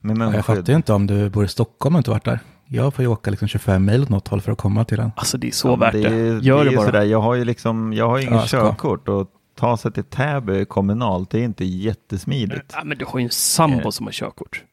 Med 0.01 0.19
Ja, 0.19 0.35
jag 0.35 0.47
fattar 0.47 0.69
ju 0.73 0.77
inte 0.77 0.93
om 0.93 1.07
du 1.07 1.31
bor 1.31 1.45
i 1.45 1.49
Stockholm 1.49 1.95
och 1.95 1.99
inte 1.99 2.11
varit 2.11 2.25
där. 2.25 2.39
Jag 2.67 2.95
får 2.95 3.03
ju 3.03 3.09
åka 3.09 3.31
liksom 3.31 3.49
25 3.49 3.85
mil 3.85 4.03
åt 4.03 4.09
något 4.09 4.29
håll 4.29 4.41
för 4.41 4.53
att 4.53 4.59
komma 4.59 4.85
till 4.85 4.97
den. 4.97 5.11
Alltså 5.17 5.39
det 5.39 5.47
är 5.47 5.51
så 5.51 5.69
Ja, 5.69 5.71
men 5.77 5.81
värt 5.81 5.93
det. 5.93 6.05
är- 6.09 6.41
Gör 6.41 6.65
det. 6.65 6.71
det, 6.71 6.77
bara. 6.77 6.87
Sådär, 6.87 7.03
jag 7.03 7.21
har 7.21 7.35
ju 7.35 7.45
liksom, 7.45 7.93
jag 7.93 8.09
har 8.09 8.19
ju 8.19 8.25
Ja, 8.25 8.47
ska. 8.47 8.61
körkort 8.61 9.09
och 9.09 9.31
ta 9.55 9.77
sig 9.77 9.93
till 9.93 10.05
Täby 10.05 10.65
kommunalt, 10.65 11.31
det 11.31 11.39
är 11.41 11.45
inte 11.45 11.65
jättesmidigt. 11.65 12.73
Ja, 12.73 12.85
men 12.85 12.99
du 12.99 13.05
har 13.05 13.19
ju 13.19 13.25
en 13.25 13.31
sambo 13.31 13.81
Eh. 13.85 13.91
som 13.91 14.07
har 14.07 14.13
körkort. 14.13 14.65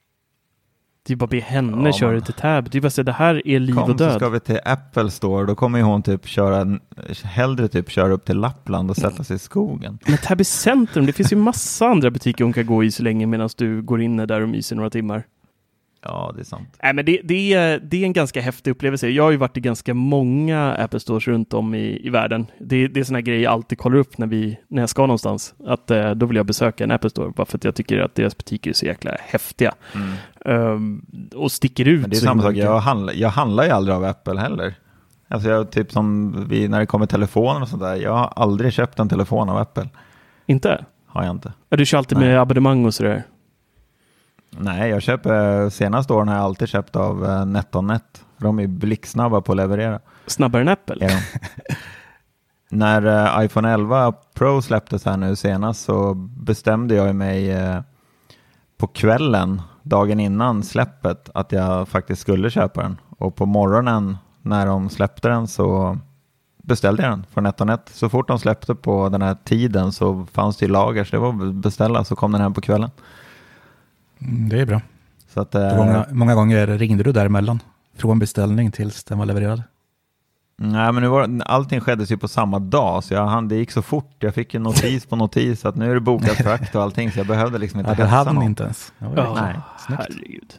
Det 1.04 1.14
är 1.14 1.18
bara 1.18 1.24
att 1.24 1.30
be 1.30 1.40
henne 1.40 1.86
Ja, 1.90 1.94
köra 1.94 2.12
men- 2.12 2.22
till 2.22 2.34
Täby. 2.34 2.70
Det 2.72 2.78
är 2.78 2.82
bara 2.82 2.88
att 2.88 2.94
säga, 2.94 3.04
det 3.04 3.12
här 3.12 3.48
är 3.48 3.60
liv 3.60 3.74
Kom 3.74 3.84
och 3.84 3.90
så 3.90 3.94
död. 4.06 4.16
ska 4.16 4.30
vi 4.30 4.40
till 4.40 4.60
Apple 4.66 5.12
Store, 5.12 5.46
då 5.46 5.56
kommer 5.56 5.80
ju 5.80 5.86
hon 5.86 6.04
typ 6.04 6.28
köra, 6.28 6.80
hellre 7.24 7.68
typ 7.68 7.90
köra 7.90 8.14
upp 8.14 8.26
till 8.26 8.38
Lappland 8.38 8.90
och 8.90 8.98
sätta 8.98 9.24
sig 9.24 9.36
i 9.36 9.40
skogen. 9.40 10.00
Men 10.08 10.18
Täby 10.18 10.44
centrum, 10.44 11.06
det 11.06 11.14
finns 11.14 11.32
ju 11.32 11.36
massa 11.36 11.88
andra 11.88 12.12
butiker 12.12 12.44
hon 12.44 12.54
kan 12.54 12.66
gå 12.66 12.84
i 12.84 12.92
så 12.92 13.04
länge 13.04 13.26
medan 13.26 13.50
du 13.58 13.82
går 13.82 14.02
in 14.02 14.18
där 14.18 14.42
och 14.42 14.50
myser 14.50 14.76
några 14.76 14.90
timmar. 14.90 15.24
Ja, 16.04 16.32
det 16.36 16.42
är 16.42 16.46
sant. 16.46 16.78
Nej, 16.84 16.94
men 16.94 17.06
det, 17.06 17.22
det, 17.24 17.54
är, 17.54 17.80
det 17.80 17.98
är 17.98 18.04
en 18.04 18.14
ganska 18.14 18.42
häftig 18.42 18.72
upplevelse. 18.72 19.10
Jag 19.10 19.24
har 19.24 19.32
ju 19.32 19.38
varit 19.38 19.58
i 19.58 19.60
ganska 19.60 19.94
många 19.94 20.74
Apple 20.74 21.00
Stores 21.00 21.28
runt 21.28 21.54
om 21.54 21.76
i, 21.76 22.08
i 22.08 22.10
världen. 22.10 22.48
Det, 22.60 22.88
det 22.88 23.00
är 23.00 23.04
sådana 23.04 23.22
grejer 23.22 23.44
jag 23.44 23.54
alltid 23.54 23.78
kollar 23.78 23.98
upp 23.98 24.18
när, 24.18 24.28
vi, 24.28 24.58
när 24.68 24.82
jag 24.82 24.90
ska 24.90 25.02
någonstans. 25.02 25.54
Att 25.66 25.92
eh, 25.92 26.12
då 26.12 26.26
vill 26.26 26.38
jag 26.38 26.46
besöka 26.46 26.84
en 26.84 26.92
Apple 26.92 27.10
Store 27.10 27.32
bara 27.36 27.46
för 27.46 27.58
att 27.58 27.64
jag 27.64 27.76
tycker 27.76 28.00
att 28.00 28.16
deras 28.16 28.38
butiker 28.38 28.70
är 28.70 28.74
så 28.74 28.86
jäkla 28.86 29.12
häftiga. 29.20 29.74
Ehm, 30.46 31.06
och 31.36 31.52
sticker 31.52 31.88
ut. 31.88 32.02
Men 32.02 32.10
det 32.10 32.16
är 32.16 32.20
samma 32.20 32.44
sak, 32.44 32.56
jag 32.56 32.80
handlar, 32.80 33.14
jag 33.14 33.30
handlar 33.30 33.64
ju 33.64 33.70
aldrig 33.70 33.96
av 33.96 34.04
Apple 34.04 34.40
heller. 34.40 34.76
Alltså 35.28 35.50
jag, 35.50 35.72
typ 35.72 35.92
som 35.92 36.36
vi, 36.50 36.68
när 36.68 36.80
det 36.80 36.86
kommer 36.86 37.06
telefoner 37.06 37.62
och 37.62 37.68
sånt 37.68 37.82
där, 37.82 37.96
jag 37.96 38.14
har 38.14 38.34
aldrig 38.36 38.74
köpt 38.74 39.00
en 39.00 39.10
telefon 39.10 39.50
av 39.50 39.58
Apple. 39.58 39.90
Inte? 40.46 40.86
Har 41.08 41.24
jag 41.24 41.32
inte. 41.32 41.54
Ja, 41.70 41.78
du 41.78 41.86
kör 41.86 41.98
alltid 41.98 42.18
Nej. 42.18 42.28
med 42.28 42.42
abonnemang 42.42 42.86
och 42.86 42.94
sådär. 42.94 43.24
Nej, 44.58 44.90
jag 44.90 45.02
köper, 45.02 45.70
senaste 45.70 46.14
åren 46.14 46.28
har 46.28 46.36
jag 46.36 46.44
alltid 46.44 46.70
köpt 46.70 46.96
av 46.96 47.26
eh, 47.26 47.46
NetOnNet. 47.46 48.26
För 48.38 48.46
de 48.46 48.60
är 48.60 48.68
blixtsnabba 48.68 49.42
på 49.42 49.52
att 49.52 49.58
leverera. 49.58 50.00
Snabbare 50.28 50.62
än 50.62 50.68
Apple? 50.68 51.08
De. 51.08 51.22
När 52.78 53.06
eh, 53.40 53.46
iPhone 53.46 53.74
11 53.74 54.14
Pro 54.34 54.62
släpptes 54.62 55.06
här 55.06 55.18
nu 55.18 55.36
senast 55.36 55.84
så 55.84 56.14
bestämde 56.14 56.96
jag 56.96 57.16
mig 57.16 57.52
eh, 57.52 57.82
på 58.78 58.88
kvällen, 58.88 59.62
dagen 59.84 60.20
innan 60.20 60.64
släppet, 60.64 61.30
att 61.34 61.52
jag 61.52 61.88
faktiskt 61.88 62.22
skulle 62.22 62.50
köpa 62.50 62.82
den. 62.82 62.98
Och 63.18 63.36
på 63.36 63.46
morgonen 63.46 64.18
när 64.42 64.66
de 64.66 64.90
släppte 64.90 65.30
den 65.30 65.48
så 65.48 65.98
beställde 66.58 67.04
jag 67.04 67.12
den 67.12 67.26
från 67.34 67.44
NetOnNet. 67.44 67.90
Så 67.94 68.10
fort 68.10 68.28
de 68.28 68.40
släppte 68.40 68.76
på 68.76 69.10
den 69.10 69.22
här 69.22 69.38
tiden 69.44 69.92
så 69.92 70.26
fanns 70.32 70.58
det 70.58 70.66
i 70.66 70.70
lager, 70.70 71.04
så 71.04 71.16
det 71.16 71.20
var 71.20 71.48
att 71.48 71.56
beställa, 71.56 72.04
så 72.04 72.16
kom 72.16 72.32
den 72.32 72.42
hem 72.42 72.54
på 72.54 72.62
kvällen. 72.62 72.90
Mm, 74.22 74.50
det 74.50 74.60
är 74.62 74.66
bra. 74.66 74.82
Så 75.34 75.42
att, 75.42 75.56
eh, 75.56 75.76
många, 75.78 76.06
många 76.12 76.36
gånger 76.36 76.68
ringde 76.68 77.04
du 77.04 77.12
däremellan? 77.12 77.60
Från 77.98 78.20
beställning 78.20 78.72
tills 78.72 79.04
den 79.04 79.18
var 79.18 79.26
levererad? 79.26 79.64
Nej, 80.58 80.92
men 80.92 81.04
nu 81.04 81.10
var, 81.10 81.42
allting 81.46 81.80
skedde 81.82 82.04
ju 82.04 82.18
på 82.18 82.28
samma 82.28 82.60
dag, 82.60 83.04
så 83.04 83.14
jag, 83.14 83.26
han, 83.28 83.48
det 83.48 83.56
gick 83.56 83.72
så 83.72 83.82
fort. 83.82 84.16
Jag 84.20 84.34
fick 84.36 84.54
en 84.54 84.64
notis 84.64 85.06
på 85.06 85.16
notis 85.16 85.66
att 85.66 85.76
nu 85.76 85.90
är 85.92 85.94
det 85.94 86.02
bokat 86.02 86.38
frakt 86.38 86.76
och 86.76 86.82
allting, 86.84 87.12
så 87.12 87.20
jag 87.20 87.28
behövde 87.28 87.58
liksom 87.58 87.80
inte 87.80 87.92
Ja, 87.92 87.96
det 87.96 88.04
hetsa 88.04 88.16
hade 88.16 88.34
någon. 88.34 88.44
inte 88.44 88.64
ens. 88.64 88.94
Ja, 88.98 89.08
ju- 89.10 89.42
Nej, 89.42 89.56
snyggt. 89.88 90.02
herregud. 90.10 90.54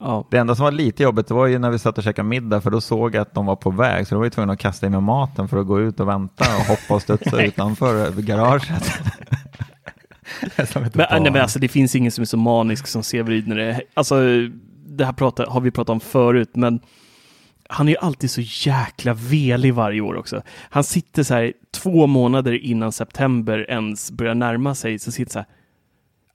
Ja. 0.00 0.24
Det 0.30 0.38
enda 0.38 0.54
som 0.54 0.64
var 0.64 0.72
lite 0.72 1.02
jobbigt 1.02 1.26
det 1.28 1.34
var 1.34 1.46
ju 1.46 1.58
när 1.58 1.70
vi 1.70 1.78
satt 1.78 1.98
och 1.98 2.04
käkade 2.04 2.28
middag, 2.28 2.60
för 2.60 2.70
då 2.70 2.80
såg 2.80 3.14
jag 3.14 3.22
att 3.22 3.34
de 3.34 3.46
var 3.46 3.56
på 3.56 3.70
väg, 3.70 4.06
så 4.06 4.14
då 4.14 4.18
var 4.18 4.24
jag 4.26 4.32
tvungen 4.32 4.50
att 4.50 4.58
kasta 4.58 4.86
i 4.86 4.90
mig 4.90 5.00
maten 5.00 5.48
för 5.48 5.60
att 5.60 5.66
gå 5.66 5.80
ut 5.80 6.00
och 6.00 6.08
vänta 6.08 6.44
och 6.56 6.62
hoppa 6.66 6.94
och 6.94 7.02
studsa 7.02 7.42
utanför 7.44 8.10
garaget. 8.22 8.84
Men, 10.74 10.90
barn. 10.94 11.22
nej, 11.22 11.32
men 11.32 11.42
alltså, 11.42 11.58
det 11.58 11.68
finns 11.68 11.94
ingen 11.94 12.12
som 12.12 12.22
är 12.22 12.26
så 12.26 12.36
manisk 12.36 12.86
som 12.86 13.02
Severid 13.02 13.48
när 13.48 13.56
det 13.56 13.80
Alltså, 13.94 14.16
det 14.86 15.04
här 15.04 15.12
pratar, 15.12 15.46
har 15.46 15.60
vi 15.60 15.70
pratat 15.70 15.92
om 15.92 16.00
förut, 16.00 16.50
men 16.54 16.80
han 17.68 17.88
är 17.88 17.92
ju 17.92 17.98
alltid 17.98 18.30
så 18.30 18.40
jäkla 18.70 19.14
velig 19.14 19.74
varje 19.74 20.00
år 20.00 20.14
också. 20.14 20.42
Han 20.70 20.84
sitter 20.84 21.22
så 21.22 21.34
här 21.34 21.52
två 21.70 22.06
månader 22.06 22.52
innan 22.52 22.92
september 22.92 23.70
ens 23.70 24.10
börjar 24.10 24.34
närma 24.34 24.74
sig, 24.74 24.98
så 24.98 25.12
sitter 25.12 25.32
så 25.32 25.38
här. 25.38 25.48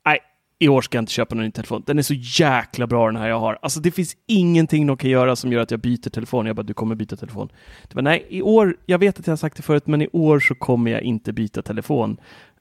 Nej, 0.06 0.20
i 0.60 0.68
år 0.68 0.82
ska 0.82 0.98
jag 0.98 1.02
inte 1.02 1.12
köpa 1.12 1.36
någon 1.36 1.46
ny 1.46 1.52
telefon. 1.52 1.84
Den 1.86 1.98
är 1.98 2.04
så 2.04 2.14
jäkla 2.14 2.88
bra 2.88 3.06
den 3.06 3.16
här 3.16 3.28
jag 3.28 3.40
har. 3.40 3.60
Alltså 3.62 3.80
det 3.80 3.92
finns 3.92 4.18
ingenting 4.28 4.88
de 4.88 4.98
kan 4.98 5.10
göra 5.10 5.36
som 5.36 5.52
gör 5.52 5.62
att 5.62 5.72
jag 5.72 5.80
byter 5.80 6.10
telefon. 6.10 6.46
Jag 6.46 6.56
bara, 6.56 6.64
du 6.64 6.74
kommer 6.74 6.96
byta 6.96 7.16
telefon. 7.16 7.50
Det 7.88 7.96
var, 7.96 8.02
nej, 8.02 8.26
i 8.30 8.42
år, 8.42 8.78
jag 8.86 9.00
vet 9.00 9.20
att 9.20 9.28
jag 9.28 9.32
har 9.32 9.38
sagt 9.38 9.58
det 9.58 9.64
förut, 9.64 9.88
men 9.88 10.02
i 10.02 10.08
år 10.14 10.40
så 10.40 10.56
kommer 10.56 10.92
jag 10.92 11.02
inte 11.02 11.34
byta 11.34 11.62
telefon. 11.62 12.18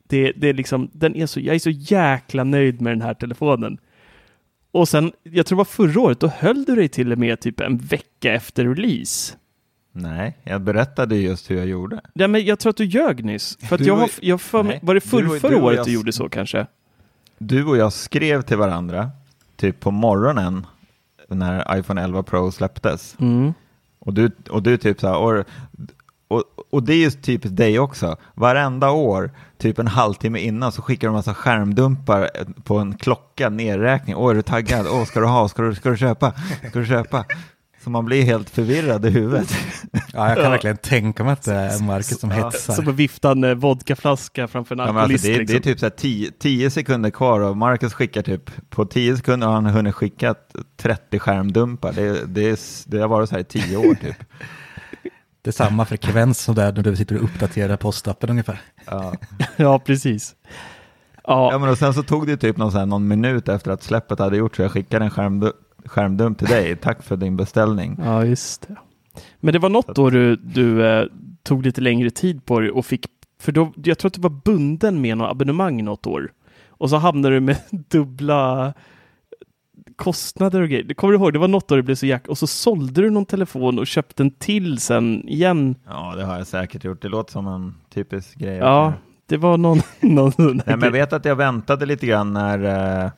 Det, 0.08 0.32
det 0.36 0.48
är 0.48 0.54
liksom, 0.54 0.90
den 0.92 1.16
är 1.16 1.26
så, 1.26 1.40
jag 1.40 1.54
är 1.54 1.58
så 1.58 1.70
jäkla 1.70 2.44
nöjd 2.44 2.80
med 2.80 2.92
den 2.92 3.02
här 3.02 3.14
telefonen. 3.14 3.78
Och 4.70 4.88
sen, 4.88 5.12
jag 5.22 5.46
tror 5.46 5.56
det 5.56 5.58
var 5.58 5.64
förra 5.64 6.00
året, 6.00 6.20
då 6.20 6.26
höll 6.28 6.64
du 6.64 6.74
dig 6.74 6.88
till 6.88 7.12
och 7.12 7.18
med 7.18 7.40
typ 7.40 7.60
en 7.60 7.76
vecka 7.78 8.32
efter 8.32 8.74
release. 8.74 9.36
Nej, 9.92 10.38
jag 10.44 10.60
berättade 10.62 11.16
just 11.16 11.50
hur 11.50 11.56
jag 11.56 11.66
gjorde. 11.66 12.00
Ja, 12.14 12.28
men 12.28 12.44
jag 12.44 12.58
tror 12.58 12.70
att 12.70 12.76
du 12.76 12.84
ljög 12.84 13.24
nyss. 13.24 13.58
För 13.68 13.74
att 13.74 13.78
Du 13.80 13.86
jag 13.86 13.96
har, 13.96 14.10
jag 14.20 14.40
för 14.40 14.62
Nej, 14.62 14.78
var 14.82 14.94
det 14.94 15.00
och- 15.34 15.40
förra 15.40 15.62
året 15.62 15.76
jag- 15.76 15.86
du 15.86 15.92
gjorde 15.92 16.12
så 16.12 16.28
kanske? 16.28 16.66
Du 17.38 17.64
och 17.64 17.76
jag 17.76 17.92
skrev 17.92 18.42
till 18.42 18.56
varandra, 18.56 19.10
typ 19.56 19.80
på 19.80 19.90
morgonen, 19.90 20.66
när 21.28 21.78
iPhone 21.78 22.02
11 22.02 22.22
Pro 22.22 22.52
släpptes. 22.52 23.16
Mm. 23.20 23.52
Och 23.98 24.14
du, 24.14 24.30
och 24.50 24.62
du 24.62 24.76
typ 24.76 25.00
så 25.00 25.06
här, 25.08 25.44
och, 26.28 26.42
och, 26.70 26.82
det 26.82 26.92
är 26.92 26.96
ju 26.96 27.10
typiskt 27.10 27.56
dig 27.56 27.78
också. 27.78 28.16
Varenda 28.34 28.90
år, 28.90 29.30
typ 29.58 29.78
en 29.78 29.86
halvtimme 29.88 30.38
innan, 30.40 30.72
så 30.72 30.82
skickar 30.82 31.08
du 31.08 31.10
en 31.10 31.14
massa 31.14 31.34
skärmdumpar 31.34 32.30
på 32.64 32.78
en 32.78 32.96
klocka, 32.96 33.48
nedräkning. 33.48 34.16
Åh, 34.16 34.30
är 34.30 34.34
du 34.34 34.42
taggad? 34.42 34.86
Åh, 34.90 35.04
ska 35.04 35.20
du 35.20 35.26
ha? 35.26 35.48
Ska 35.48 35.62
du, 35.62 35.74
ska 35.74 35.90
du 35.90 35.96
köpa? 35.96 36.32
Ska 36.68 36.78
du 36.78 36.86
köpa? 36.86 37.24
Så 37.84 37.90
man 37.90 38.04
blir 38.04 38.22
helt 38.22 38.50
förvirrad 38.50 39.06
i 39.06 39.10
huvudet. 39.10 39.54
Ja, 40.12 40.28
jag 40.28 40.36
kan 40.36 40.50
verkligen 40.50 40.76
tänka 40.76 41.24
mig 41.24 41.32
att 41.32 41.42
det 41.42 41.54
är 41.54 41.82
Marcus 41.82 42.20
som 42.20 42.30
Ja. 42.30 42.36
hetsar. 42.36 42.74
Som 42.74 42.88
att 42.88 42.94
vifta 42.94 43.30
en 43.30 43.44
eh, 43.44 43.54
vodkaflaska 43.54 44.48
framför 44.48 44.74
en 44.74 44.78
Ja, 44.78 44.84
men 44.86 44.96
alkoholist. 44.96 45.24
alltså, 45.24 45.28
det, 45.28 45.34
är, 45.34 45.38
liksom. 45.38 45.54
det 45.54 45.68
är 45.68 45.72
typ 45.72 45.80
så 45.80 45.86
här 45.86 45.90
tio, 45.90 46.30
tio 46.38 46.70
sekunder 46.70 47.10
kvar 47.10 47.40
och 47.40 47.56
Marcus 47.56 47.94
skickar 47.94 48.22
typ 48.22 48.70
på 48.70 48.84
tio 48.86 49.16
sekunder 49.16 49.46
har 49.46 49.54
han 49.54 49.66
hunnit 49.66 49.94
skicka 49.94 50.34
30 50.76 51.18
skärmdumpar. 51.18 51.92
Det, 51.92 52.24
det, 52.26 52.50
är, 52.50 52.58
det 52.90 52.98
har 52.98 53.08
varit 53.08 53.28
så 53.28 53.34
här 53.34 53.40
i 53.40 53.44
tio 53.44 53.76
år 53.76 53.94
typ. 53.94 54.16
Det 55.44 55.50
är 55.50 55.52
samma 55.52 55.84
frekvens 55.84 56.40
som 56.40 56.54
där 56.54 56.72
när 56.72 56.82
du 56.82 56.96
sitter 56.96 57.16
och 57.16 57.24
uppdaterar 57.24 57.76
postappen 57.76 58.30
ungefär. 58.30 58.60
Ja. 58.86 59.14
Ja, 59.56 59.78
precis. 59.78 60.34
Ja, 61.24 61.52
Ja, 61.52 61.58
men 61.58 61.68
och 61.68 61.78
sen 61.78 61.94
så 61.94 62.02
tog 62.02 62.26
det 62.26 62.36
typ 62.36 62.56
någon, 62.56 62.72
här, 62.72 62.86
någon 62.86 63.08
minut 63.08 63.48
efter 63.48 63.70
att 63.70 63.82
släppet 63.82 64.18
hade 64.18 64.36
gjort 64.36 64.56
så 64.56 64.62
jag 64.62 64.72
skickade 64.72 65.04
en 65.04 65.10
skärmdu 65.10 65.52
skärmdump 65.84 66.38
till 66.38 66.48
dig. 66.48 66.76
Tack 66.76 67.02
för 67.02 67.16
din 67.16 67.36
beställning. 67.36 68.00
Ja, 68.04 68.24
just 68.24 68.68
det. 68.68 68.76
Men 69.40 69.52
det 69.52 69.58
var 69.58 69.68
något 69.68 69.94
då 69.94 70.10
du, 70.10 70.36
du 70.36 70.86
eh, 70.86 71.06
tog 71.42 71.62
lite 71.62 71.80
längre 71.80 72.10
tid 72.10 72.44
på 72.44 72.60
dig 72.60 72.70
och 72.70 72.86
fick, 72.86 73.06
för 73.40 73.52
då, 73.52 73.72
jag 73.84 73.98
tror 73.98 74.08
att 74.08 74.14
du 74.14 74.20
var 74.20 74.30
bunden 74.44 75.00
med 75.00 75.18
något 75.18 75.30
abonnemang 75.30 75.84
något 75.84 76.06
år. 76.06 76.32
Och 76.68 76.90
så 76.90 76.96
hamnade 76.96 77.34
du 77.34 77.40
med 77.40 77.56
dubbla 77.70 78.74
kostnader 79.96 80.60
och 80.60 80.68
grejer. 80.68 80.84
Det 80.84 80.94
kommer 80.94 81.12
du 81.12 81.18
ihåg? 81.18 81.32
Det 81.32 81.38
var 81.38 81.48
något 81.48 81.72
år 81.72 81.76
det 81.76 81.82
blev 81.82 81.94
så 81.94 82.06
jack 82.06 82.28
och 82.28 82.38
så 82.38 82.46
sålde 82.46 83.02
du 83.02 83.10
någon 83.10 83.26
telefon 83.26 83.78
och 83.78 83.86
köpte 83.86 84.22
en 84.22 84.30
till 84.30 84.78
sen 84.78 85.28
igen. 85.28 85.74
Ja, 85.86 86.14
det 86.16 86.24
har 86.24 86.38
jag 86.38 86.46
säkert 86.46 86.84
gjort. 86.84 87.02
Det 87.02 87.08
låter 87.08 87.32
som 87.32 87.46
en 87.46 87.74
typisk 87.94 88.38
grej. 88.38 88.56
Ja, 88.56 88.92
det 89.26 89.36
var 89.36 89.56
någon, 89.56 89.78
någon 90.00 90.32
Nej, 90.38 90.62
men 90.66 90.80
jag 90.80 90.90
vet 90.90 91.12
att 91.12 91.24
jag 91.24 91.36
väntade 91.36 91.86
lite 91.86 92.06
grann 92.06 92.32
när, 92.32 92.58
eh, 93.04 93.10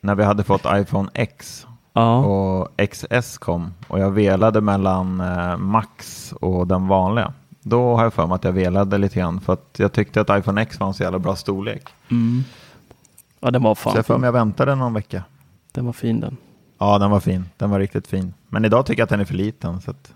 när 0.00 0.14
vi 0.14 0.24
hade 0.24 0.44
fått 0.44 0.66
iPhone 0.66 1.10
X 1.14 1.66
Ja, 1.92 2.16
och 2.24 2.68
XS 2.90 3.38
kom 3.38 3.74
och 3.88 3.98
jag 4.00 4.10
velade 4.10 4.60
mellan 4.60 5.20
eh, 5.20 5.56
Max 5.56 6.32
och 6.40 6.66
den 6.66 6.88
vanliga. 6.88 7.32
Då 7.62 7.96
har 7.96 8.02
jag 8.02 8.14
för 8.14 8.26
mig 8.26 8.34
att 8.34 8.44
jag 8.44 8.52
velade 8.52 8.98
lite 8.98 9.18
grann 9.18 9.40
för 9.40 9.52
att 9.52 9.76
jag 9.76 9.92
tyckte 9.92 10.20
att 10.20 10.38
iPhone 10.38 10.62
X 10.62 10.80
var 10.80 10.86
en 10.86 10.94
så 10.94 11.02
jävla 11.02 11.18
bra 11.18 11.36
storlek. 11.36 11.82
mm. 12.10 12.44
ja 13.40 13.50
den 13.50 13.62
var 13.62 13.74
Så 13.74 13.88
jag 13.88 13.94
fan 13.94 14.04
för 14.04 14.18
mig 14.18 14.28
jag 14.28 14.32
väntade 14.32 14.74
någon 14.74 14.94
vecka. 14.94 15.22
Den 15.72 15.86
var 15.86 15.92
fin 15.92 16.20
den. 16.20 16.36
Ja, 16.78 16.98
den 16.98 17.10
var 17.10 17.20
fin. 17.20 17.44
Den 17.56 17.70
var 17.70 17.80
riktigt 17.80 18.06
fin. 18.06 18.34
Men 18.48 18.64
idag 18.64 18.86
tycker 18.86 19.00
jag 19.00 19.04
att 19.04 19.10
den 19.10 19.20
är 19.20 19.24
för 19.24 19.34
liten. 19.34 19.80
Så 19.80 19.90
att... 19.90 20.14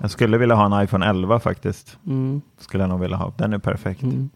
Jag 0.00 0.10
skulle 0.10 0.38
vilja 0.38 0.54
ha 0.54 0.76
en 0.76 0.84
iPhone 0.84 1.06
11 1.06 1.40
faktiskt. 1.40 1.98
Mm. 2.06 2.40
Skulle 2.58 2.82
jag 2.82 2.88
nog 2.88 3.00
vilja 3.00 3.16
ha. 3.16 3.32
Den 3.38 3.52
är 3.52 3.58
perfekt. 3.58 4.02
Mm. 4.02 4.30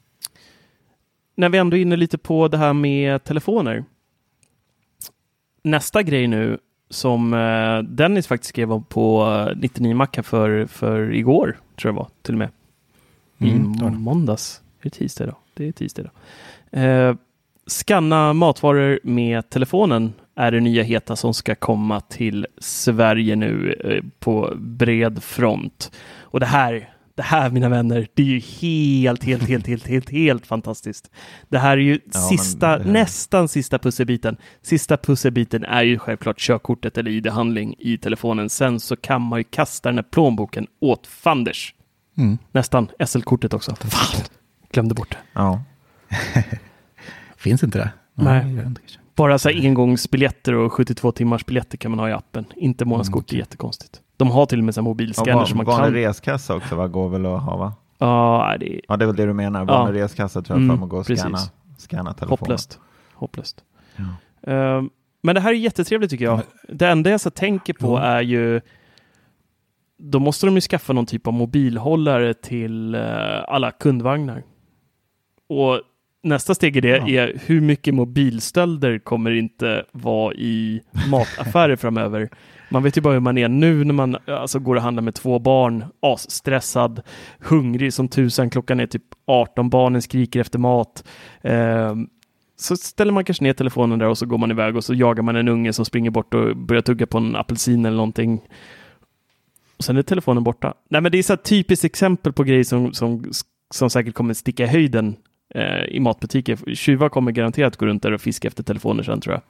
När 1.34 1.48
vi 1.48 1.58
ändå 1.58 1.76
är 1.76 1.80
inne 1.80 1.96
lite 1.96 2.18
på 2.18 2.48
det 2.48 2.58
här 2.58 2.72
med 2.72 3.24
telefoner. 3.24 3.84
Nästa 5.62 6.02
grej 6.02 6.26
nu 6.26 6.58
som 6.90 7.34
eh, 7.34 7.78
Dennis 7.78 8.26
faktiskt 8.26 8.48
skrev 8.48 8.72
om 8.72 8.84
på 8.84 9.26
eh, 9.50 9.56
99 9.56 9.94
Mac 9.94 10.08
här 10.12 10.22
för, 10.22 10.66
för 10.66 11.14
igår, 11.14 11.58
tror 11.76 11.92
jag 11.92 11.96
var 11.96 12.08
till 12.22 12.34
och 12.34 12.38
med. 12.38 12.48
Mm, 13.38 13.72
I 13.72 13.90
måndags. 13.90 14.62
Är 14.80 14.84
det 14.84 14.90
tisdag 14.90 15.24
idag? 15.24 15.36
Det 15.54 15.68
är 15.68 15.72
tisdag 15.72 16.02
idag. 16.02 16.12
Eh, 16.84 17.16
scanna 17.70 18.32
matvaror 18.32 19.00
med 19.04 19.50
telefonen 19.50 20.12
är 20.36 20.52
det 20.52 20.60
nya 20.60 20.82
heta 20.82 21.16
som 21.16 21.34
ska 21.34 21.54
komma 21.54 22.00
till 22.00 22.46
Sverige 22.58 23.36
nu 23.36 23.72
eh, 23.84 24.04
på 24.20 24.52
bred 24.56 25.22
front. 25.22 25.92
Och 26.20 26.40
det 26.40 26.46
här, 26.46 26.88
det 27.14 27.22
här 27.22 27.50
mina 27.50 27.68
vänner, 27.68 28.08
det 28.14 28.22
är 28.22 28.26
ju 28.26 28.38
helt, 28.40 29.24
helt, 29.24 29.48
helt, 29.48 29.66
helt, 29.66 29.86
helt, 29.86 30.10
helt 30.10 30.46
fantastiskt. 30.46 31.10
Det 31.48 31.58
här 31.58 31.72
är 31.72 31.76
ju 31.82 32.00
Ja, 32.14 32.20
sista, 32.20 32.66
här- 32.66 32.84
nästan 32.84 33.48
sista 33.48 33.78
pusselbiten. 33.78 34.36
Sista 34.62 34.96
pusselbiten 34.96 35.64
är 35.64 35.82
ju 35.82 35.98
självklart 35.98 36.38
körkortet 36.38 36.98
eller 36.98 37.10
ID-handling 37.10 37.74
i 37.78 37.98
telefonen. 37.98 38.48
Sen 38.50 38.80
så 38.80 38.96
kan 38.96 39.22
man 39.22 39.40
ju 39.40 39.44
kasta 39.44 39.88
den 39.88 39.98
här 39.98 40.04
plånboken 40.10 40.66
åt 40.80 41.06
fanders. 41.06 41.74
Mm. 42.18 42.38
Nästan. 42.52 42.88
SL-kortet 43.06 43.54
också. 43.54 43.74
Fan, 43.74 44.24
glömde 44.72 44.94
bort 44.94 45.10
det. 45.10 45.18
Ja. 45.32 45.62
Finns 47.40 47.62
inte 47.64 47.78
det? 47.78 47.90
Nej. 48.14 48.42
kanske. 48.62 48.98
Bara 49.14 49.38
så 49.38 49.48
här 49.48 49.60
engångsbiljetter 49.66 50.54
och 50.54 50.72
72 50.72 51.12
timmars 51.12 51.46
biljetter 51.46 51.78
kan 51.78 51.90
man 51.90 51.98
ha 52.00 52.08
i 52.08 52.12
appen. 52.12 52.44
Inte 52.56 52.84
månadskort, 52.84 53.18
Mm, 53.18 53.26
det 53.30 53.36
är 53.36 53.38
jättekonstigt. 53.38 54.00
De 54.16 54.30
har 54.30 54.46
till 54.46 54.58
och 54.58 54.64
med 54.64 54.78
Och 54.78 54.84
mobilscanner 54.84 55.44
som 55.44 55.58
van, 55.58 55.66
man 55.66 55.76
vanlig 55.80 56.02
kan... 56.04 56.08
reskassa 56.08 56.54
också 56.56 56.74
va? 56.76 56.88
går 56.88 57.08
väl 57.08 57.26
att 57.26 57.42
ha 57.42 57.56
va? 57.56 57.74
Ja, 57.98 58.46
nej, 58.48 58.58
det 58.58 58.74
är 58.76 58.80
Ja 58.88 58.96
det 58.96 59.04
är 59.04 59.06
väl 59.06 59.16
det 59.16 59.26
du 59.26 59.32
menar. 59.32 59.60
Ja. 59.60 59.64
Vanlig 59.66 60.00
reskassa 60.02 60.42
tror 60.42 60.58
jag 60.58 60.64
Mm, 60.64 60.76
för 60.78 60.84
att 60.84 60.90
gå 60.90 60.96
och 60.98 61.06
scanna, 61.06 61.38
scanna 61.78 62.12
telefonen. 62.14 62.30
hopplöst. 62.30 62.78
Hopplöst. 63.14 63.64
Ja. 63.96 64.04
Ehm, 64.52 64.90
men 65.22 65.34
det 65.34 65.40
här 65.40 65.50
är 65.50 65.54
jättetrevligt 65.54 66.10
tycker 66.10 66.24
jag. 66.24 66.40
Det 66.68 66.88
enda 66.88 67.10
jag 67.10 67.20
så 67.20 67.30
tänker 67.30 67.72
på 67.72 67.86
Ja. 67.98 68.00
är 68.02 68.20
ju 68.22 68.60
då 69.98 70.18
måste 70.18 70.46
de 70.46 70.54
ju 70.54 70.60
skaffa 70.60 70.92
någon 70.92 71.06
typ 71.06 71.26
av 71.26 71.32
mobilhållare 71.32 72.34
till 72.34 72.94
eh, 72.94 73.00
alla 73.48 73.70
kundvagnar. 73.70 74.42
Och 75.48 75.80
nästa 76.22 76.54
steg 76.54 76.76
i 76.76 76.80
det 76.80 76.88
Ja. 76.88 77.08
är 77.08 77.40
hur 77.46 77.60
mycket 77.60 77.94
mobilstölder 77.94 78.98
kommer 78.98 79.30
inte 79.30 79.84
vara 79.92 80.34
i 80.34 80.80
mataffärer 81.10 81.76
framöver. 81.76 82.28
Man 82.70 82.82
vet 82.82 82.96
ju 82.96 83.00
bara 83.00 83.14
hur 83.14 83.20
man 83.20 83.38
är 83.38 83.48
nu 83.48 83.84
när 83.84 83.94
man 83.94 84.16
alltså, 84.26 84.58
går 84.58 84.76
och 84.76 84.82
handlar 84.82 85.02
med 85.02 85.14
två 85.14 85.38
barn, 85.38 85.84
asstressad, 86.02 87.02
hungrig 87.40 87.92
som 87.92 88.08
tusan, 88.08 88.50
klockan 88.50 88.80
är 88.80 88.86
typ 88.86 89.04
18, 89.26 89.70
barnen 89.70 90.02
skriker 90.02 90.40
efter 90.40 90.58
mat. 90.58 91.04
Ehm, 91.42 92.08
så 92.56 92.76
ställer 92.76 93.12
man 93.12 93.24
kanske 93.24 93.44
ner 93.44 93.52
telefonen 93.52 93.98
där 93.98 94.06
och 94.08 94.18
så 94.18 94.26
går 94.26 94.38
man 94.38 94.50
iväg 94.50 94.76
och 94.76 94.84
så 94.84 94.94
jagar 94.94 95.22
man 95.22 95.36
en 95.36 95.48
unge 95.48 95.72
som 95.72 95.84
springer 95.84 96.10
bort 96.10 96.34
och 96.34 96.56
börjar 96.56 96.82
tugga 96.82 97.06
på 97.06 97.18
en 97.18 97.36
apelsin 97.36 97.86
eller 97.86 97.96
någonting. 97.96 98.40
Och 99.76 99.84
sen 99.84 99.96
är 99.96 100.02
telefonen 100.02 100.44
borta. 100.44 100.74
Nej, 100.90 101.00
men 101.00 101.12
det 101.12 101.18
är 101.18 101.22
så 101.22 101.36
typiskt 101.36 101.84
exempel 101.84 102.32
på 102.32 102.44
grejer 102.44 102.64
som, 102.64 102.92
som, 102.92 103.24
som 103.70 103.90
säkert 103.90 104.14
kommer 104.14 104.34
sticka 104.34 104.64
i 104.64 104.66
höjden 104.66 105.16
eh, 105.54 105.84
i 105.84 106.00
matbutiker. 106.00 106.74
Tjuvar 106.74 107.08
kommer 107.08 107.32
garanterat 107.32 107.76
gå 107.76 107.86
runt 107.86 108.02
där 108.02 108.12
och 108.12 108.20
fiska 108.20 108.48
efter 108.48 108.62
telefoner 108.62 109.02
sen 109.02 109.20
tror 109.20 109.34
jag. 109.34 109.42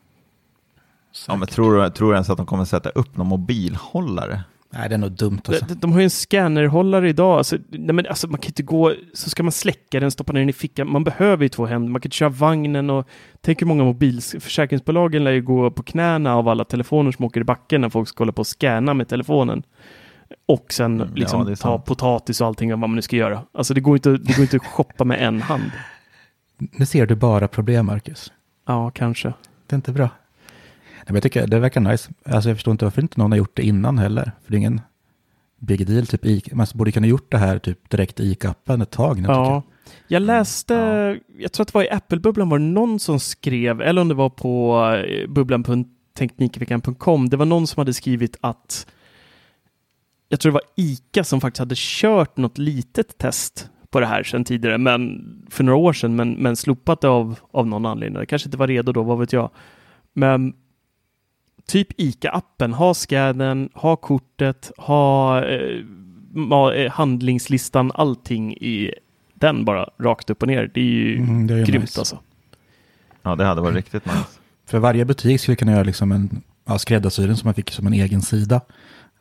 Ja, 1.28 1.36
men 1.36 1.48
tror, 1.48 1.82
du, 1.82 1.90
tror 1.90 2.08
du 2.10 2.14
ens 2.14 2.30
att 2.30 2.36
de 2.36 2.46
kommer 2.46 2.64
sätta 2.64 2.88
upp 2.88 3.16
någon 3.16 3.26
mobilhållare? 3.26 4.40
Nej, 4.72 4.88
det 4.88 4.94
är 4.94 4.98
nog 4.98 5.12
dumt 5.12 5.40
alltså. 5.48 5.64
De, 5.64 5.74
de 5.74 5.92
har 5.92 6.00
ju 6.00 6.04
en 6.04 6.10
scannerhållare 6.10 7.08
idag. 7.08 7.38
Alltså, 7.38 7.56
nej, 7.68 7.94
men 7.94 8.06
alltså, 8.06 8.28
man 8.28 8.40
kan 8.40 8.48
inte 8.48 8.62
gå, 8.62 8.94
så 9.14 9.30
ska 9.30 9.42
man 9.42 9.52
släcka 9.52 10.00
den, 10.00 10.10
stoppa 10.10 10.32
ner 10.32 10.40
den 10.40 10.48
i 10.48 10.52
fickan. 10.52 10.92
Man 10.92 11.04
behöver 11.04 11.42
ju 11.42 11.48
två 11.48 11.66
händer. 11.66 11.88
Man 11.88 12.00
kan 12.00 12.06
inte 12.06 12.16
köra 12.16 12.28
vagnen 12.28 12.90
och 12.90 13.08
tänk 13.40 13.62
hur 13.62 13.66
många 13.66 13.84
mobilförsäkringsbolagen 13.84 15.24
lär 15.24 15.30
ju 15.30 15.42
gå 15.42 15.70
på 15.70 15.82
knäna 15.82 16.34
av 16.34 16.48
alla 16.48 16.64
telefoner 16.64 17.12
som 17.12 17.24
åker 17.24 17.40
i 17.40 17.44
backen 17.44 17.80
när 17.80 17.88
folk 17.88 18.08
ska 18.08 18.20
hålla 18.20 18.32
på 18.32 18.40
och 18.40 18.46
scanna 18.46 18.94
med 18.94 19.08
telefonen. 19.08 19.62
Och 20.46 20.72
sen 20.72 20.94
Mm, 20.94 21.08
ja, 21.08 21.14
liksom 21.20 21.46
är 21.48 21.54
ta 21.56 21.78
potatis 21.78 22.40
och 22.40 22.46
allting 22.46 22.70
vad 22.70 22.78
man 22.78 22.94
nu 22.96 23.02
ska 23.02 23.16
göra. 23.16 23.42
Alltså 23.52 23.74
det 23.74 23.80
går 23.80 23.96
inte, 23.96 24.10
det 24.10 24.36
går 24.36 24.42
inte 24.42 24.56
att 24.56 24.66
shoppa 24.66 25.04
med 25.04 25.22
en 25.22 25.42
hand. 25.42 25.70
Nu 26.58 26.86
ser 26.86 27.06
du 27.06 27.14
bara 27.14 27.48
problem, 27.48 27.86
Marcus. 27.86 28.32
Ja, 28.66 28.90
kanske. 28.90 29.28
Det 29.66 29.74
är 29.74 29.76
inte 29.76 29.92
bra. 29.92 30.04
Nej, 30.04 30.10
men 31.06 31.14
jag 31.14 31.22
tycker 31.22 31.46
det 31.46 31.58
verkar 31.58 31.80
nice. 31.80 32.10
Alltså, 32.24 32.48
jag 32.50 32.56
förstår 32.56 32.72
inte 32.72 32.84
varför 32.84 33.02
inte 33.02 33.20
någon 33.20 33.32
har 33.32 33.38
gjort 33.38 33.56
det 33.56 33.62
innan 33.62 33.98
heller. 33.98 34.32
För 34.44 34.50
det 34.52 34.56
är 34.56 34.58
ingen 34.58 34.80
big 35.58 35.86
deal. 35.86 36.06
Typ, 36.06 36.24
Ica- 36.24 36.54
man 36.54 36.66
borde 36.74 36.92
kunna 36.92 37.06
gjort 37.06 37.30
det 37.30 37.38
här 37.38 37.58
typ 37.58 37.90
direkt 37.90 38.20
i 38.20 38.34
Ica-appen 38.34 38.82
ett 38.82 38.90
tag 38.90 39.20
nu. 39.20 39.28
Ja. 39.28 39.50
jag. 39.52 39.62
Jag 40.08 40.22
läste, 40.22 40.74
jag 41.38 41.52
tror 41.52 41.62
att 41.64 41.68
det 41.68 41.74
var 41.74 41.82
i 41.84 41.90
Apple-bubblan 41.90 42.48
var 42.48 42.58
det 42.58 42.64
någon 42.64 43.00
som 43.00 43.20
skrev, 43.20 43.80
eller 43.80 44.00
om 44.00 44.08
det 44.08 44.14
var 44.14 44.30
på 44.30 44.84
eh, 45.08 45.28
bubblan.teknikveckan.com, 45.28 47.28
det 47.28 47.36
var 47.36 47.46
någon 47.46 47.66
som 47.66 47.80
hade 47.80 47.94
skrivit 47.94 48.36
att 48.40 48.86
jag 50.32 50.40
tror 50.40 50.52
det 50.52 50.54
var 50.54 50.62
ICA 50.76 51.24
som 51.24 51.40
faktiskt 51.40 51.58
hade 51.58 51.74
kört 51.78 52.36
något 52.36 52.58
litet 52.58 53.18
test 53.18 53.70
på 53.90 54.00
det 54.00 54.06
här 54.06 54.22
sedan 54.22 54.44
tidigare, 54.44 54.78
men 54.78 55.22
för 55.50 55.64
några 55.64 55.78
år 55.78 55.92
sedan, 55.92 56.16
men, 56.16 56.32
men 56.32 56.56
slopat 56.56 57.00
det 57.00 57.08
av, 57.08 57.38
av 57.50 57.66
någon 57.66 57.86
anledning. 57.86 58.20
Det 58.20 58.26
kanske 58.26 58.46
inte 58.46 58.58
var 58.58 58.66
redo 58.66 58.92
då, 58.92 59.02
vad 59.02 59.18
vet 59.18 59.32
jag. 59.32 59.50
Men 60.12 60.52
typ 61.66 62.00
ICA-appen, 62.00 62.72
ha 62.72 62.94
scannen, 62.94 63.68
ha 63.74 63.96
kortet, 63.96 64.70
ha 64.76 65.44
eh, 65.44 65.76
eh, 66.74 66.90
handlingslistan, 66.92 67.92
allting 67.94 68.52
i 68.52 68.94
den 69.34 69.64
bara 69.64 69.88
rakt 69.98 70.30
upp 70.30 70.42
och 70.42 70.48
ner. 70.48 70.70
Det 70.74 70.80
är 70.80 70.84
ju 70.84 71.16
Mm, 71.16 71.46
det 71.46 71.55
är 71.55 71.66
grymt 71.66 71.84
nice. 71.84 72.00
alltså. 72.00 72.18
Ja, 73.22 73.36
det 73.36 73.44
hade 73.44 73.61
varit 73.61 73.76
riktigt 73.76 74.05
nice. 74.05 74.40
För 74.66 74.78
varje 74.78 75.05
butik 75.05 75.40
skulle 75.40 75.57
kunna 75.57 75.72
göra 75.72 75.82
liksom 75.82 76.12
en 76.12 76.42
ja, 76.66 76.78
skräddarsyren 76.78 77.36
som 77.36 77.46
man 77.46 77.55
fick 77.55 77.70
som 77.70 77.86
en 77.86 77.92
egen 77.92 78.22
sida. 78.22 78.61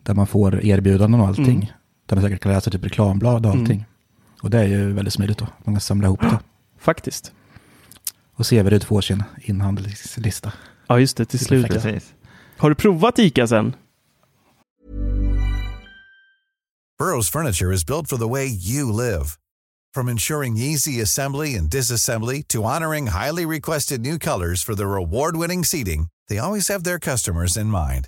Där 0.10 0.14
man 0.14 0.28
får 0.28 0.66
erbjudanden 0.66 1.22
och 1.22 1.28
allting. 1.28 1.46
Mm. 1.56 1.68
Där 2.06 2.16
man 2.16 2.24
säkert 2.24 2.42
kan 2.42 2.52
läsa 2.52 2.72
typ 2.72 2.86
reklamblad 2.86 3.46
och 3.46 3.52
Mm. 3.52 3.62
allting. 3.62 3.86
Och 4.42 4.50
det 4.50 4.60
är 4.60 4.64
ju 4.68 4.94
väldigt 4.94 5.14
smidigt 5.14 5.38
då. 5.38 5.48
Man 5.64 5.76
kan 5.76 5.82
samla 5.82 6.08
ihop 6.08 6.22
det. 6.22 6.40
Faktiskt. 6.80 7.32
Och 8.36 8.46
Severud 8.46 8.84
får 8.84 9.02
sin 9.02 9.24
inhandelslista. 9.42 10.54
Ja, 10.88 11.00
just 11.00 11.18
det, 11.18 11.26
till 11.26 11.40
slut. 11.40 11.66
ja. 11.70 11.74
Precis. 11.76 12.14
Har 12.58 12.70
du 12.70 12.76
provat 12.76 13.20
ICA 13.20 13.48
sen? 13.48 13.76
Burrow's 17.02 17.32
furniture 17.32 17.76
is 17.76 17.86
built 17.86 18.08
for 18.10 18.18
the 18.18 18.28
way 18.28 18.48
you 18.48 18.92
live. 18.92 19.26
From 19.96 20.10
ensuring 20.10 20.58
easy 20.58 21.02
assembly 21.02 21.56
and 21.58 21.70
disassembly 21.70 22.44
to 22.48 22.64
honoring 22.64 23.08
highly 23.08 23.46
requested 23.46 24.02
new 24.02 24.20
colors 24.20 24.64
for 24.66 24.76
their 24.76 24.96
award-winning 24.96 25.64
seating, 25.66 26.08
they 26.30 26.40
always 26.40 26.68
have 26.68 26.84
their 26.84 27.00
customers 27.00 27.58
in 27.58 27.68
mind. 27.68 28.08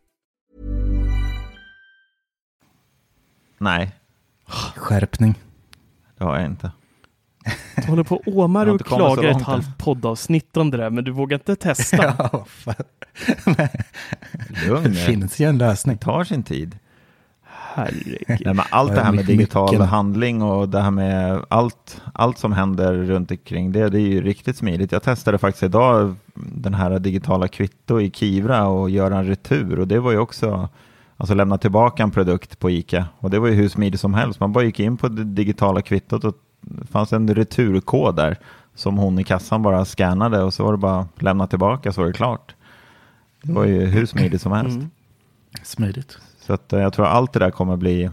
Nej, 3.61 3.91
Skärpning. 4.75 5.35
det 6.17 6.23
har 6.23 6.37
jag 6.37 6.45
inte. 6.45 6.71
Du 7.75 7.87
håller 7.87 8.03
på 8.03 8.15
och 8.15 8.37
åmar 8.37 8.67
och 8.67 8.81
klagar 8.81 9.23
ett 9.23 9.41
halvt 9.41 9.77
poddavsnitt 9.77 10.57
om 10.57 10.71
det 10.71 10.77
där, 10.77 10.89
men 10.89 11.03
du 11.03 11.11
vågar 11.11 11.37
inte 11.37 11.55
testa. 11.55 12.13
Ja. 12.65 12.75
Lugn 14.67 14.83
det 14.83 14.95
finns 14.95 15.39
ju 15.39 15.45
en 15.45 15.57
lösning. 15.57 15.97
tar 15.97 16.23
sin 16.23 16.43
tid. 16.43 16.77
Herregud. 17.43 18.25
Nej, 18.45 18.53
men 18.53 18.65
allt 18.69 18.95
det 18.95 19.01
här 19.01 19.11
med 19.11 19.25
digital 19.25 19.71
mycket. 19.71 19.87
handling 19.87 20.41
och 20.41 20.69
det 20.69 20.81
här 20.81 20.91
med 20.91 21.45
allt, 21.49 22.01
allt 22.13 22.37
som 22.37 22.53
händer 22.53 22.93
runt 22.93 23.31
omkring 23.31 23.71
det, 23.71 23.89
det 23.89 23.97
är 23.97 24.07
ju 24.07 24.21
riktigt 24.21 24.57
smidigt. 24.57 24.91
Jag 24.91 25.03
testade 25.03 25.37
faktiskt 25.37 25.63
idag 25.63 26.15
den 26.33 26.73
här 26.73 26.99
digitala 26.99 27.47
kvitto 27.47 28.01
i 28.01 28.11
Kivra 28.11 28.67
och 28.67 28.89
göra 28.89 29.17
en 29.17 29.27
retur 29.27 29.79
och 29.79 29.87
det 29.87 29.99
var 29.99 30.11
ju 30.11 30.17
också 30.17 30.69
Alltså 31.21 31.33
lämna 31.33 31.57
tillbaka 31.57 32.03
en 32.03 32.11
produkt 32.11 32.59
på 32.59 32.69
ICA 32.71 33.05
och 33.19 33.29
det 33.29 33.39
var 33.39 33.47
ju 33.47 33.53
hur 33.53 33.69
smidigt 33.69 34.01
som 34.01 34.13
helst. 34.13 34.39
Man 34.39 34.51
bara 34.51 34.63
gick 34.63 34.79
in 34.79 34.97
på 34.97 35.07
det 35.07 35.23
digitala 35.23 35.81
kvittot 35.81 36.23
och 36.23 36.35
det 36.61 36.87
fanns 36.87 37.13
en 37.13 37.35
returkod 37.35 38.15
där 38.15 38.37
som 38.75 38.97
hon 38.97 39.19
i 39.19 39.23
kassan 39.23 39.61
bara 39.61 39.85
scannade 39.85 40.43
och 40.43 40.53
så 40.53 40.63
var 40.63 40.71
det 40.71 40.77
bara 40.77 41.07
lämna 41.19 41.47
tillbaka 41.47 41.91
så 41.93 42.01
var 42.01 42.07
det 42.07 42.13
klart. 42.13 42.55
Det 43.43 43.53
var 43.53 43.65
ju 43.65 43.85
hur 43.85 44.05
smidigt 44.05 44.41
som 44.41 44.51
helst. 44.51 44.75
Mm. 44.77 44.89
Smidigt. 45.63 46.17
Så 46.39 46.53
att, 46.53 46.73
eh, 46.73 46.79
jag 46.79 46.93
tror 46.93 47.05
allt 47.05 47.33
det 47.33 47.39
där 47.39 47.51
kommer 47.51 47.77
bli, 47.77 48.09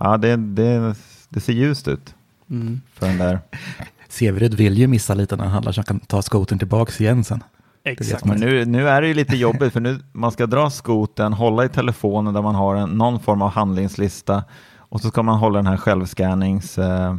ja 0.00 0.16
det, 0.16 0.36
det, 0.36 0.94
det 1.28 1.40
ser 1.40 1.52
ljust 1.52 1.88
ut 1.88 2.14
Mm. 2.50 2.80
för 2.94 3.06
den 3.06 3.18
där. 3.18 3.38
Severud 4.08 4.54
vill 4.54 4.78
ju 4.78 4.86
missa 4.86 5.14
lite 5.14 5.36
när 5.36 5.44
han 5.44 5.52
handlar 5.52 5.72
så 5.72 5.78
han 5.78 5.84
kan 5.84 6.00
ta 6.00 6.22
skoten 6.22 6.58
tillbaks 6.58 7.00
igen 7.00 7.24
sen. 7.24 7.42
Exakt. 7.84 8.24
Men 8.24 8.40
nu, 8.40 8.64
nu 8.64 8.88
är 8.88 9.02
det 9.02 9.08
ju 9.08 9.14
lite 9.14 9.36
jobbigt 9.36 9.72
för 9.72 9.80
nu 9.80 9.98
man 10.12 10.32
ska 10.32 10.46
dra 10.46 10.70
skoten, 10.70 11.32
hålla 11.32 11.64
i 11.64 11.68
telefonen 11.68 12.34
där 12.34 12.42
man 12.42 12.54
har 12.54 12.76
en, 12.76 12.90
någon 12.90 13.20
form 13.20 13.42
av 13.42 13.50
handlingslista 13.50 14.44
och 14.78 15.00
så 15.00 15.08
ska 15.08 15.22
man 15.22 15.38
hålla 15.38 15.58
den 15.58 15.66
här 15.66 15.76
självscannings, 15.76 16.78
eh, 16.78 17.16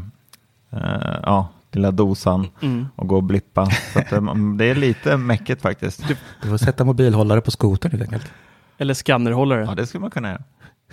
eh, 0.72 1.20
ja, 1.24 1.47
lilla 1.72 1.91
dosan 1.91 2.47
Mm. 2.61 2.86
och 2.95 3.07
gå 3.07 3.16
och 3.16 3.24
blippa. 3.24 3.66
Så 3.93 3.99
att, 3.99 4.11
eh, 4.11 4.36
det 4.57 4.66
är 4.66 4.76
lite 4.76 5.18
mäcket 5.18 5.61
faktiskt. 5.61 6.03
Du 6.41 6.49
får 6.49 6.57
sätta 6.57 6.86
mobilhållare 6.86 7.41
på 7.41 7.51
skotern 7.51 7.91
helt 7.91 8.03
enkelt. 8.03 8.32
Eller 8.78 8.93
skannerhållare. 8.93 9.66
Ja, 9.66 9.76
det 9.76 9.86
skulle 9.88 10.01
man 10.01 10.11
kunna 10.11 10.30
göra. 10.30 10.43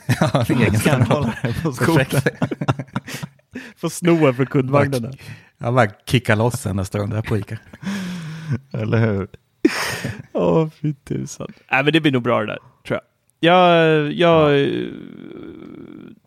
Ja, 0.20 0.44
egen 0.48 0.78
Skannerhållare 0.78 1.54
på 1.62 1.72
skoten. 1.72 1.94
Perfekt. 2.06 2.26
Få 3.76 3.90
sno 3.90 4.26
en 4.26 4.34
från 4.34 4.46
kundvagnen. 4.46 5.02
där. 5.02 5.20
Jag 5.58 5.74
bara 5.74 5.88
kicka 6.06 6.34
loss 6.34 6.54
sen 6.60 6.76
nästa 6.76 6.98
gång 6.98 7.10
det 7.10 7.16
är 7.18 7.22
på 7.22 7.36
Ica. 7.36 7.58
Eller 8.72 8.98
hur? 8.98 9.28
Åh, 10.32 10.68
fy 10.82 10.92
tusan. 10.94 11.52
Nej, 11.70 11.84
men 11.84 11.92
det 11.92 12.00
blir 12.00 12.12
nog 12.12 12.22
bra 12.22 12.40
det 12.40 12.46
där, 12.46 12.58
tror 12.86 12.98
jag. 12.98 13.02
Jag, 13.42 14.12
jag 14.12 14.60
eh, 14.62 14.86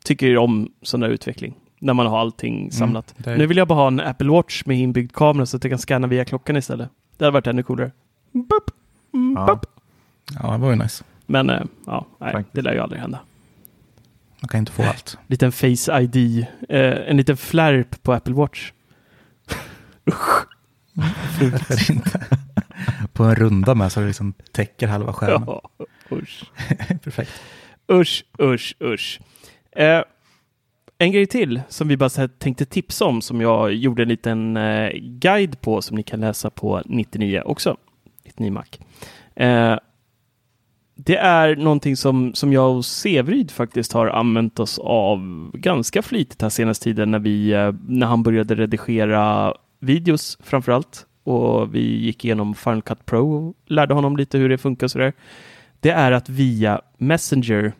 tycker 0.03 0.37
om 0.37 0.71
sån 0.81 0.99
där 0.99 1.09
utveckling. 1.09 1.53
När 1.79 1.93
man 1.93 2.05
har 2.07 2.19
allting 2.19 2.71
samlat. 2.71 3.13
det 3.17 3.31
är- 3.31 3.37
Nu 3.37 3.45
vill 3.47 3.57
jag 3.57 3.67
bara 3.67 3.75
ha 3.79 3.87
en 3.87 3.99
Apple 3.99 4.29
Watch 4.29 4.65
med 4.65 4.77
inbyggd 4.79 5.11
kamera 5.13 5.45
så 5.45 5.57
att 5.57 5.63
jag 5.63 5.71
kan 5.71 5.79
scanna 5.79 6.07
via 6.07 6.25
klockan 6.25 6.57
istället. 6.57 6.89
Det 7.17 7.25
hade 7.25 7.33
varit 7.33 7.47
ännu 7.47 7.63
coolare. 7.63 7.91
Boop, 8.31 8.71
mm, 9.13 9.33
Ja. 9.37 9.45
boop. 9.45 9.65
Ja, 10.41 10.51
det 10.51 10.57
var 10.57 10.69
ju 10.69 10.75
nice. 10.75 11.03
Men 11.25 11.49
eh, 11.49 11.61
ja, 11.85 12.05
nej, 12.19 12.43
det 12.51 12.61
lär 12.61 12.73
ju 12.73 12.79
aldrig 12.79 13.01
hända. 13.01 13.19
Man 14.41 14.47
kan 14.49 14.59
inte 14.59 14.71
få 14.71 14.83
allt. 14.83 15.17
Liten 15.27 15.51
Face 15.51 16.01
ID, 16.01 16.45
eh, 16.69 17.09
en 17.09 17.17
liten 17.17 17.37
flärp 17.37 18.03
på 18.03 18.13
Apple 18.13 18.33
Watch. 18.33 18.71
Varför 20.93 21.91
inte? 21.91 22.37
På 23.13 23.23
en 23.23 23.35
runda 23.35 23.75
med 23.75 23.91
så 23.91 23.99
det 23.99 24.07
liksom 24.07 24.33
täcker 24.51 24.87
halva 24.87 25.13
skärmen. 25.13 25.43
Ja, 25.47 25.61
usch. 26.11 26.43
Perfekt. 27.03 27.31
Usch, 27.91 28.23
usch, 28.41 28.75
usch. 28.81 29.19
Eh, 29.71 30.03
en 30.97 31.11
grej 31.11 31.27
till 31.27 31.61
som 31.69 31.87
vi 31.87 31.97
bara 31.97 32.27
tänkte 32.27 32.65
tipsa 32.65 33.05
om 33.05 33.21
som 33.21 33.41
jag 33.41 33.73
gjorde 33.73 34.03
en 34.03 34.09
liten 34.09 34.57
eh, 34.57 34.89
guide 34.99 35.61
på 35.61 35.81
som 35.81 35.97
ni 35.97 36.03
kan 36.03 36.19
läsa 36.19 36.49
på 36.49 36.81
99 36.85 37.41
också. 37.45 37.77
99 38.25 38.51
Mac. 38.51 38.63
Eh, 39.35 39.77
det 40.95 41.17
är 41.17 41.55
någonting 41.55 41.97
som, 41.97 42.33
som 42.33 42.53
jag 42.53 42.75
och 42.75 42.85
Sevryd 42.85 43.51
faktiskt 43.51 43.93
har 43.93 44.07
använt 44.07 44.59
oss 44.59 44.79
av 44.79 45.51
ganska 45.53 46.01
flitigt 46.01 46.41
här 46.41 46.49
senaste 46.49 46.83
tiden 46.83 47.11
när, 47.11 47.19
vi, 47.19 47.51
eh, 47.51 47.71
när 47.87 48.07
han 48.07 48.23
började 48.23 48.55
redigera 48.55 49.53
videos 49.79 50.37
framför 50.43 50.71
allt. 50.71 51.05
Och 51.23 51.75
vi 51.75 51.79
gick 51.79 52.25
igenom 52.25 52.55
Final 52.55 52.81
Cut 52.81 53.05
Pro 53.05 53.33
och 53.33 53.55
lärde 53.65 53.93
honom 53.93 54.17
lite 54.17 54.37
hur 54.37 54.49
det 54.49 54.57
funkar 54.57 54.87
och 54.87 54.91
sådär. 54.91 55.13
Det 55.79 55.89
är 55.89 56.11
att 56.11 56.29
via 56.29 56.81
Messenger 56.97 57.73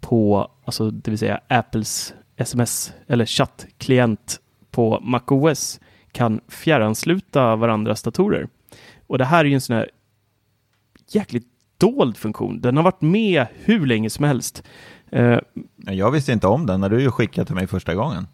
på, 0.00 0.50
alltså 0.64 0.90
det 0.90 1.10
vill 1.10 1.18
säga 1.18 1.40
Apples 1.48 2.14
sms 2.36 2.92
eller 3.06 3.26
chattklient 3.26 4.40
på 4.70 5.00
MacOS 5.02 5.80
kan 6.12 6.40
fjärransluta 6.48 7.56
varandras 7.56 8.02
datorer. 8.02 8.48
Och 9.06 9.18
det 9.18 9.24
här 9.24 9.40
är 9.40 9.48
ju 9.48 9.54
en 9.54 9.60
sån 9.60 9.76
här 9.76 9.90
jäkligt 11.10 11.46
dold 11.78 12.16
funktion. 12.16 12.60
Den 12.60 12.76
har 12.76 12.84
varit 12.84 13.00
med 13.00 13.46
hur 13.54 13.86
länge 13.86 14.10
som 14.10 14.24
helst. 14.24 14.62
Eh, 15.10 15.38
Jag 15.76 16.10
visste 16.10 16.32
inte 16.32 16.46
om 16.46 16.66
den 16.66 16.80
när 16.80 16.88
du 16.88 17.10
skickade 17.10 17.44
till 17.46 17.54
mig 17.54 17.66
första 17.66 17.94
gången 17.94 18.26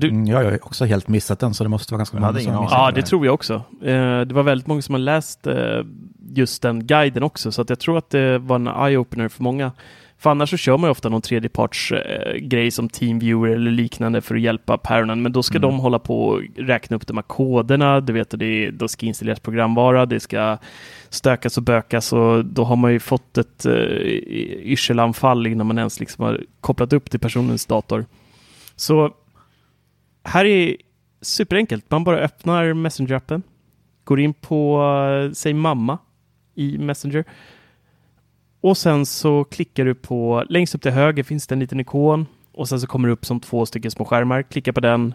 du, 0.00 0.08
Mm, 0.08 0.26
jag 0.26 0.36
har 0.44 0.50
ju 0.52 0.58
också 0.62 0.84
helt 0.84 1.08
missat 1.08 1.38
den 1.40 1.54
så 1.54 1.64
det 1.64 1.70
måste 1.70 1.94
vara 1.94 1.98
ganska 1.98 2.16
många 2.16 2.26
som 2.40 2.54
har 2.54 2.62
missat 2.62 2.78
Ja, 2.78 2.90
det 2.90 3.00
här. 3.00 3.06
tror 3.06 3.26
jag 3.26 3.34
också. 3.34 3.54
Eh, 3.82 4.20
det 4.20 4.32
var 4.32 4.42
väldigt 4.42 4.66
många 4.66 4.82
som 4.82 4.94
har 4.94 5.00
läst 5.00 5.46
eh, 5.46 5.56
just 6.34 6.62
den 6.62 6.86
guiden 6.86 7.22
också, 7.22 7.52
så 7.52 7.62
att 7.62 7.68
jag 7.70 7.78
tror 7.78 7.98
att 7.98 8.10
det 8.10 8.38
var 8.38 8.56
en 8.56 8.68
eye-opener 8.68 9.28
för 9.28 9.42
många. 9.42 9.72
För 10.18 10.30
annars 10.30 10.50
så 10.50 10.56
kör 10.56 10.78
man 10.78 10.88
ju 10.88 10.90
ofta 10.90 11.08
någon 11.08 11.22
tredjeparts 11.22 11.92
eh, 11.92 12.34
grej 12.36 12.70
som 12.70 12.88
Teamviewer 12.88 13.48
eller 13.50 13.70
liknande 13.70 14.20
för 14.20 14.34
att 14.34 14.40
hjälpa 14.40 14.78
päronen, 14.78 15.22
men 15.22 15.32
då 15.32 15.42
ska 15.42 15.58
Mm. 15.58 15.70
de 15.70 15.78
hålla 15.80 15.98
på 15.98 16.24
och 16.26 16.40
räkna 16.56 16.96
upp 16.96 17.06
de 17.06 17.16
här 17.16 17.22
koderna, 17.22 18.00
du 18.00 18.12
vet, 18.12 18.30
det, 18.38 18.70
då 18.70 18.88
ska 18.88 19.06
installeras 19.06 19.40
programvara, 19.40 20.06
det 20.06 20.20
ska 20.20 20.58
stökas 21.08 21.56
och 21.56 21.62
bökas 21.62 22.12
och 22.12 22.44
då 22.44 22.64
har 22.64 22.76
man 22.76 22.92
ju 22.92 23.00
fått 23.00 23.38
ett 23.38 23.66
eh, 23.66 23.72
yrselanfall 24.64 25.46
innan 25.46 25.66
man 25.66 25.78
ens 25.78 26.00
liksom 26.00 26.24
har 26.24 26.40
kopplat 26.60 26.92
upp 26.92 27.10
till 27.10 27.20
personens 27.20 27.66
dator. 27.66 28.04
Så 28.76 29.10
här 30.24 30.44
är 30.44 30.76
superenkelt. 31.20 31.90
Man 31.90 32.04
bara 32.04 32.18
öppnar 32.18 32.64
Messenger-appen, 32.64 33.42
går 34.04 34.20
in 34.20 34.34
på, 34.34 34.82
eh, 35.26 35.32
säg 35.32 35.54
mamma 35.54 35.98
i 36.54 36.78
Messenger 36.78 37.24
och 38.60 38.76
sen 38.76 39.06
så 39.06 39.44
klickar 39.44 39.84
du 39.84 39.94
på, 39.94 40.44
längst 40.48 40.74
upp 40.74 40.82
till 40.82 40.90
höger 40.90 41.22
finns 41.22 41.46
det 41.46 41.54
en 41.54 41.58
liten 41.58 41.80
ikon 41.80 42.26
och 42.52 42.68
sen 42.68 42.80
så 42.80 42.86
kommer 42.86 43.08
det 43.08 43.12
upp 43.12 43.24
som 43.24 43.40
två 43.40 43.66
stycken 43.66 43.90
små 43.90 44.04
skärmar. 44.04 44.42
Klicka 44.42 44.72
på 44.72 44.80
den 44.80 45.14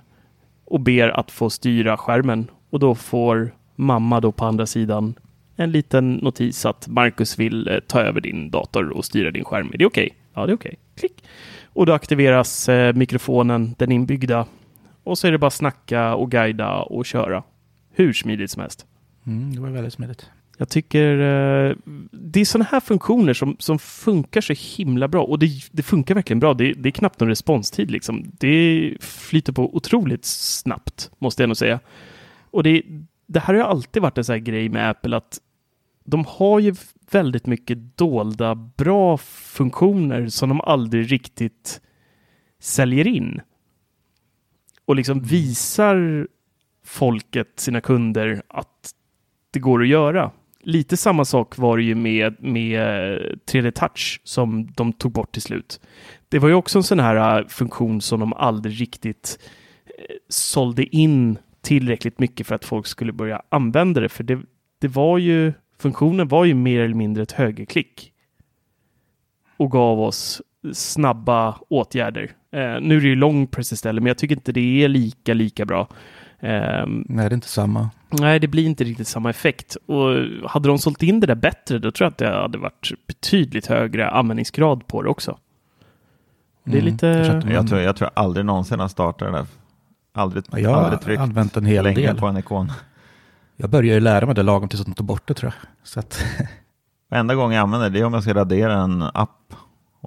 och 0.65 0.79
ber 0.79 1.09
att 1.09 1.31
få 1.31 1.49
styra 1.49 1.97
skärmen 1.97 2.47
och 2.69 2.79
då 2.79 2.95
får 2.95 3.51
mamma 3.75 4.19
då 4.19 4.31
på 4.31 4.45
andra 4.45 4.65
sidan 4.65 5.13
en 5.55 5.71
liten 5.71 6.13
notis 6.13 6.65
att 6.65 6.87
Marcus 6.87 7.39
vill 7.39 7.67
eh, 7.67 7.79
ta 7.79 8.01
över 8.01 8.21
din 8.21 8.49
dator 8.49 8.89
och 8.89 9.05
styra 9.05 9.31
din 9.31 9.43
skärm. 9.43 9.69
Är 9.73 9.77
det 9.77 9.85
okej? 9.85 10.09
Ja, 10.33 10.45
det 10.45 10.51
är 10.51 10.55
okej. 10.55 10.75
Klick. 10.95 11.23
Och 11.65 11.85
då 11.85 11.93
aktiveras 11.93 12.69
eh, 12.69 12.93
mikrofonen, 12.93 13.75
den 13.77 13.91
inbyggda. 13.91 14.45
Och 15.07 15.17
så 15.17 15.27
är 15.27 15.31
det 15.31 15.37
bara 15.37 15.51
snacka 15.51 16.15
och 16.15 16.31
guida 16.31 16.81
och 16.81 17.05
köra. 17.05 17.43
Hur 17.91 18.13
smidigt 18.13 18.51
som 18.51 18.61
helst. 18.61 18.85
Mm, 19.27 19.55
det 19.55 19.61
var 19.61 19.69
väldigt 19.69 19.93
smidigt. 19.93 20.29
Jag 20.57 20.69
tycker 20.69 21.11
eh, 21.19 21.75
det 22.11 22.39
är 22.39 22.45
sådana 22.45 22.67
här 22.71 22.79
funktioner 22.79 23.33
som, 23.33 23.55
som 23.59 23.79
funkar 23.79 24.41
så 24.41 24.53
himla 24.77 25.07
bra 25.07 25.23
och 25.23 25.39
det, 25.39 25.49
det 25.71 25.83
funkar 25.83 26.15
verkligen 26.15 26.39
bra. 26.39 26.53
Det, 26.53 26.73
det 26.73 26.89
är 26.89 26.91
knappt 26.91 27.19
någon 27.19 27.29
responstid 27.29 27.91
liksom. 27.91 28.31
Det 28.39 28.93
flyter 28.99 29.53
på 29.53 29.75
otroligt 29.75 30.25
snabbt 30.25 31.11
måste 31.17 31.43
jag 31.43 31.47
nog 31.47 31.57
säga. 31.57 31.79
Och 32.51 32.63
det, 32.63 32.81
det 33.25 33.39
här 33.39 33.53
har 33.53 33.61
ju 33.61 33.61
alltid 33.61 34.01
varit 34.01 34.17
en 34.17 34.23
sån 34.23 34.33
här 34.33 34.39
grej 34.39 34.69
med 34.69 34.89
Apple 34.89 35.17
att 35.17 35.39
de 36.05 36.25
har 36.27 36.59
ju 36.59 36.75
väldigt 37.11 37.45
mycket 37.45 37.97
dolda 37.97 38.55
bra 38.55 39.17
funktioner 39.17 40.27
som 40.27 40.49
de 40.49 40.61
aldrig 40.61 41.11
riktigt 41.11 41.81
säljer 42.59 43.07
in. 43.07 43.41
Och 44.87 44.95
liksom 44.95 45.19
visar 45.19 46.27
folket, 46.83 47.47
sina 47.55 47.81
kunder, 47.81 48.41
att 48.47 48.91
det 49.51 49.59
går 49.59 49.81
att 49.81 49.87
göra. 49.87 50.31
Lite 50.61 50.97
samma 50.97 51.25
sak 51.25 51.57
var 51.57 51.77
det 51.77 51.83
ju 51.83 51.95
med, 51.95 52.43
med 52.43 52.81
3D 53.51 53.71
Touch 53.71 54.21
som 54.23 54.71
de 54.71 54.93
tog 54.93 55.11
bort 55.11 55.31
till 55.31 55.41
slut. 55.41 55.79
Det 56.29 56.39
var 56.39 56.49
ju 56.49 56.55
också 56.55 56.79
en 56.79 56.83
sån 56.83 56.99
här 56.99 57.39
äh, 57.39 57.47
funktion 57.47 58.01
som 58.01 58.19
de 58.19 58.33
aldrig 58.33 58.81
riktigt 58.81 59.39
eh, 59.85 60.15
sålde 60.29 60.95
in 60.95 61.37
tillräckligt 61.61 62.19
mycket 62.19 62.47
för 62.47 62.55
att 62.55 62.65
folk 62.65 62.87
skulle 62.87 63.13
börja 63.13 63.41
använda 63.49 64.01
det. 64.01 64.09
För 64.09 64.23
det, 64.23 64.39
det 64.79 64.87
var 64.87 65.17
ju, 65.17 65.53
funktionen 65.79 66.27
var 66.27 66.45
ju 66.45 66.53
mer 66.53 66.81
eller 66.81 66.95
mindre 66.95 67.23
ett 67.23 67.31
högerklick. 67.31 68.13
Och 69.57 69.71
gav 69.71 70.01
oss 70.01 70.41
snabba 70.73 71.57
åtgärder. 71.69 72.23
Eh, 72.51 72.59
nu 72.81 72.97
är 72.97 73.01
det 73.01 73.07
ju 73.07 73.15
lång 73.15 73.47
press 73.47 73.71
istället, 73.71 74.03
men 74.03 74.07
jag 74.07 74.17
tycker 74.17 74.35
inte 74.35 74.51
det 74.51 74.83
är 74.83 74.87
lika, 74.87 75.33
lika 75.33 75.65
bra. 75.65 75.87
Um, 76.39 77.05
Nej, 77.09 77.29
det 77.29 77.33
är 77.33 77.33
inte 77.33 77.47
samma. 77.47 77.89
Nej, 78.09 78.39
det 78.39 78.47
blir 78.47 78.65
inte 78.65 78.83
riktigt 78.83 79.07
samma 79.07 79.29
effekt. 79.29 79.75
Och 79.85 80.09
hade 80.49 80.67
de 80.69 80.77
sålt 80.79 81.03
in 81.03 81.19
det 81.19 81.27
där 81.27 81.35
bättre, 81.35 81.79
då 81.79 81.91
tror 81.91 82.05
jag 82.05 82.11
att 82.11 82.17
det 82.17 82.29
hade 82.41 82.57
varit 82.57 82.91
betydligt 83.07 83.67
högre 83.67 84.09
användningsgrad 84.09 84.87
på 84.87 85.01
det 85.01 85.09
också. 85.09 85.37
Det 86.63 86.77
är 86.77 86.81
Mm, 86.81 86.85
lite... 86.93 87.07
jag 87.07 87.41
tror 87.41 87.53
Jag 87.53 87.67
tror, 87.67 87.81
jag 87.81 87.95
tror 87.95 88.09
aldrig 88.13 88.45
någonsin 88.45 88.79
har 88.79 88.87
startat 88.87 89.31
det 89.31 89.37
där. 89.37 89.45
Aldrig, 90.13 90.43
Ja, 90.51 90.59
jag 90.59 90.69
har 90.69 90.81
aldrig 90.83 91.01
tryckt 91.01 91.21
använt 91.21 91.57
en 91.57 91.65
hel 91.65 91.83
länge 91.83 91.95
del. 92.07 92.17
på 92.17 92.27
en 92.27 92.37
ikon. 92.37 92.71
Jag 93.55 93.69
börjar 93.69 93.93
ju 93.93 93.99
lära 93.99 94.25
mig 94.25 94.35
det 94.35 94.43
lagom 94.43 94.69
tills 94.69 94.81
att 94.81 94.87
de 94.87 94.93
tog 94.93 95.05
bort 95.07 95.27
det 95.27 95.33
tror 95.33 95.53
jag. 95.61 95.69
Så 95.87 95.99
att, 95.99 96.23
Enda 97.11 97.35
gången 97.35 97.55
jag 97.55 97.63
använder 97.63 97.89
det 97.89 97.99
är 97.99 98.03
om 98.05 98.13
jag 98.13 98.23
ska 98.23 98.33
radera 98.33 98.73
en 98.73 99.01
app. 99.13 99.53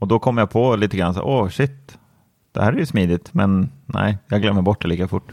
Och 0.01 0.09
då 0.09 0.19
kommer 0.19 0.43
jag 0.43 0.51
på 0.51 0.77
lite 0.77 0.97
grann 0.97 1.15
så 1.15 1.23
åh 1.23 1.49
shit, 1.49 1.99
det 2.53 2.63
här 2.63 2.73
är 2.73 2.77
ju 2.79 2.87
smidigt, 2.87 3.35
men 3.35 3.71
nej, 3.87 4.19
jag 4.29 4.43
glömmer 4.43 4.63
bort 4.63 4.83
det 4.83 4.89
lika 4.89 5.09
fort. 5.09 5.33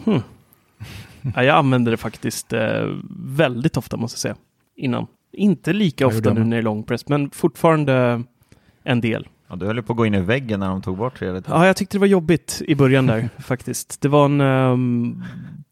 Ja, 1.36 1.44
jag 1.44 1.56
använder 1.56 1.92
det 1.92 1.98
faktiskt 1.98 2.54
eh, 2.54 2.86
väldigt 3.20 3.78
ofta 3.78 3.98
måste 3.98 4.16
jag 4.16 4.20
säga. 4.20 4.36
Innan. 4.76 5.08
Inte 5.32 5.74
lika 5.74 6.04
Jag 6.04 6.08
ofta 6.10 6.30
nu 6.34 6.40
det. 6.40 6.46
när 6.46 6.58
det 6.58 6.62
är 6.62 6.64
lång 6.64 6.84
press, 6.84 7.08
men 7.08 7.30
fortfarande 7.30 8.24
en 8.84 9.02
del. 9.02 9.28
Ja, 9.50 9.56
du 9.56 9.66
höll 9.66 9.76
ju 9.76 9.84
på 9.84 9.94
att 9.94 9.98
gå 9.98 10.06
in 10.06 10.14
i 10.16 10.22
väggen 10.22 10.60
när 10.60 10.70
de 10.70 10.82
tog 10.82 10.98
bort 10.98 11.22
3D. 11.22 11.44
Ja, 11.48 11.66
jag 11.68 11.76
tyckte 11.76 11.98
det 11.98 12.00
var 12.00 12.08
jobbigt 12.08 12.62
i 12.68 12.76
början 12.76 13.06
där 13.06 13.30
faktiskt. 13.40 14.02
Det 14.02 14.10
var 14.10 14.26
en 14.26 14.42
ehm, 14.42 15.24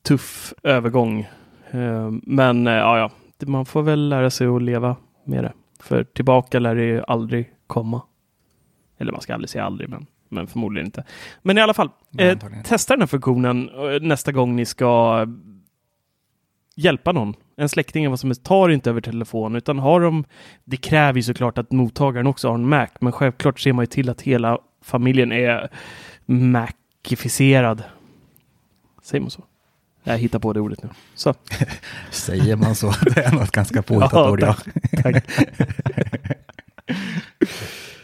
tuff 0.08 0.54
övergång. 0.64 1.28
Ehm, 1.72 2.22
men 2.26 2.68
eh, 2.68 2.74
ja, 2.74 2.98
ja, 3.00 3.12
Det- 3.38 3.46
man 3.46 3.66
får 3.66 3.82
väl 3.82 4.10
lära 4.10 4.30
sig 4.30 4.48
att 4.48 4.62
leva 4.64 4.96
med 5.26 5.43
det. 5.43 5.54
För 5.80 6.04
tillbaka 6.04 6.60
lär 6.60 6.76
det 6.76 6.84
ju 6.86 7.02
aldrig 7.08 7.50
komma. 7.68 8.02
Eller 8.98 9.12
man 9.12 9.22
ska 9.22 9.34
aldrig 9.34 9.50
säga 9.50 9.66
aldrig, 9.66 9.89
men, 9.89 10.06
men 10.30 10.48
förmodligen 10.48 10.86
inte. 10.86 11.04
Men 11.41 11.58
i 11.58 11.62
alla 11.62 11.74
fall, 11.74 11.89
eh, 12.18 12.38
testa 12.64 12.93
den 12.93 13.02
här 13.02 13.08
funktionen 13.08 13.70
eh, 13.70 14.02
nästa 14.02 14.32
gång 14.32 14.56
ni 14.56 14.66
ska 14.66 15.26
hjälpa 16.76 17.12
någon. 17.12 17.34
En 17.58 17.70
släkting 17.70 18.04
eller 18.04 18.10
vad 18.10 18.20
som 18.20 18.30
helst. 18.30 18.43
Ta 18.43 18.68
det 18.68 18.74
inte 18.74 18.89
över 18.89 19.02
telefon, 19.02 19.56
utan 19.56 19.80
har 19.80 20.02
de... 20.02 20.24
Det 20.64 20.78
kräver 20.78 21.20
ju 21.20 21.24
såklart 21.24 21.58
att 21.58 21.72
mottagaren 21.72 22.28
också 22.28 22.48
har 22.48 22.56
en 22.56 22.70
Mac, 22.70 22.88
men 23.00 23.12
självklart 23.12 23.60
ser 23.60 23.74
man 23.74 23.84
ju 23.84 23.88
till 23.88 24.10
att 24.10 24.22
hela 24.22 24.60
familjen 24.82 25.32
är 25.32 25.70
Macificerad. 26.26 27.84
Säger 29.04 29.22
man 29.22 29.32
så? 29.32 29.43
Jag 30.04 30.18
hittar 30.18 30.39
på 30.39 30.54
det 30.54 30.60
ordet 30.60 30.84
nu. 30.84 30.89
Så. 31.16 31.34
säger 32.12 32.56
man 32.56 32.76
så? 32.76 32.88
Det 33.16 33.22
är 33.22 33.32
något 33.32 33.52
ganska 33.52 33.82
påhittat 33.82 34.32
ord. 34.32 34.41
Ja. 34.41 34.56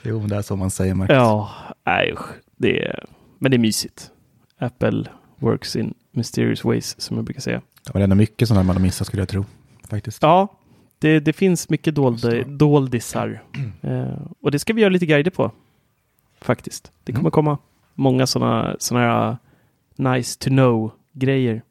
Jo, 0.04 0.20
det 0.20 0.36
är 0.36 0.42
så 0.42 0.56
man 0.56 0.72
säger. 0.72 0.94
Marcus. 0.94 1.14
Ja, 1.14 1.52
nej 1.86 2.12
usch. 2.14 2.30
Det 2.58 2.86
är, 2.86 3.06
men 3.40 3.52
det 3.52 3.58
är 3.58 3.60
mysigt. 3.60 4.12
Apple 4.58 5.04
works 5.40 5.76
in 5.76 5.94
mysterious 6.12 6.64
ways, 6.66 7.02
som 7.02 7.16
jag 7.18 7.26
brukar 7.26 7.42
säga. 7.42 7.62
Ja, 7.86 7.92
men 7.94 8.00
det 8.00 8.00
är 8.00 8.04
ändå 8.04 8.16
mycket 8.16 8.48
sådana 8.48 8.64
man 8.64 8.76
har 8.76 8.84
missat 8.84 9.08
skulle 9.08 9.22
jag 9.22 9.30
tro. 9.30 9.46
Faktiskt. 9.90 10.22
Ja, 10.24 10.48
det, 11.00 11.20
det 11.20 11.34
finns 11.34 11.70
mycket 11.70 11.96
det. 11.96 12.44
doldisar. 12.44 13.44
Eh, 13.82 14.22
och 14.42 14.52
det 14.52 14.60
ska 14.60 14.74
vi 14.74 14.82
göra 14.82 14.90
lite 14.92 15.06
guider 15.06 15.32
på. 15.32 15.52
Faktiskt. 16.42 16.92
Det 17.04 17.12
kommer 17.12 17.22
Mm. 17.24 17.32
komma 17.32 17.58
många 17.94 18.28
sådana 18.28 18.76
såna 18.80 19.00
här 19.00 19.38
nice 19.96 20.40
to 20.40 20.50
know-grejer. 20.50 21.62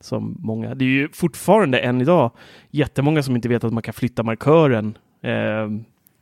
Som 0.00 0.36
många, 0.38 0.74
det 0.74 0.84
är 0.84 0.88
ju 0.88 1.08
fortfarande 1.12 1.78
än 1.78 2.00
idag 2.00 2.30
jättemånga 2.70 3.22
som 3.22 3.36
inte 3.36 3.48
vet 3.48 3.64
att 3.64 3.72
man 3.72 3.82
kan 3.82 3.94
flytta 3.94 4.22
markören 4.22 4.98
eh, 5.22 5.68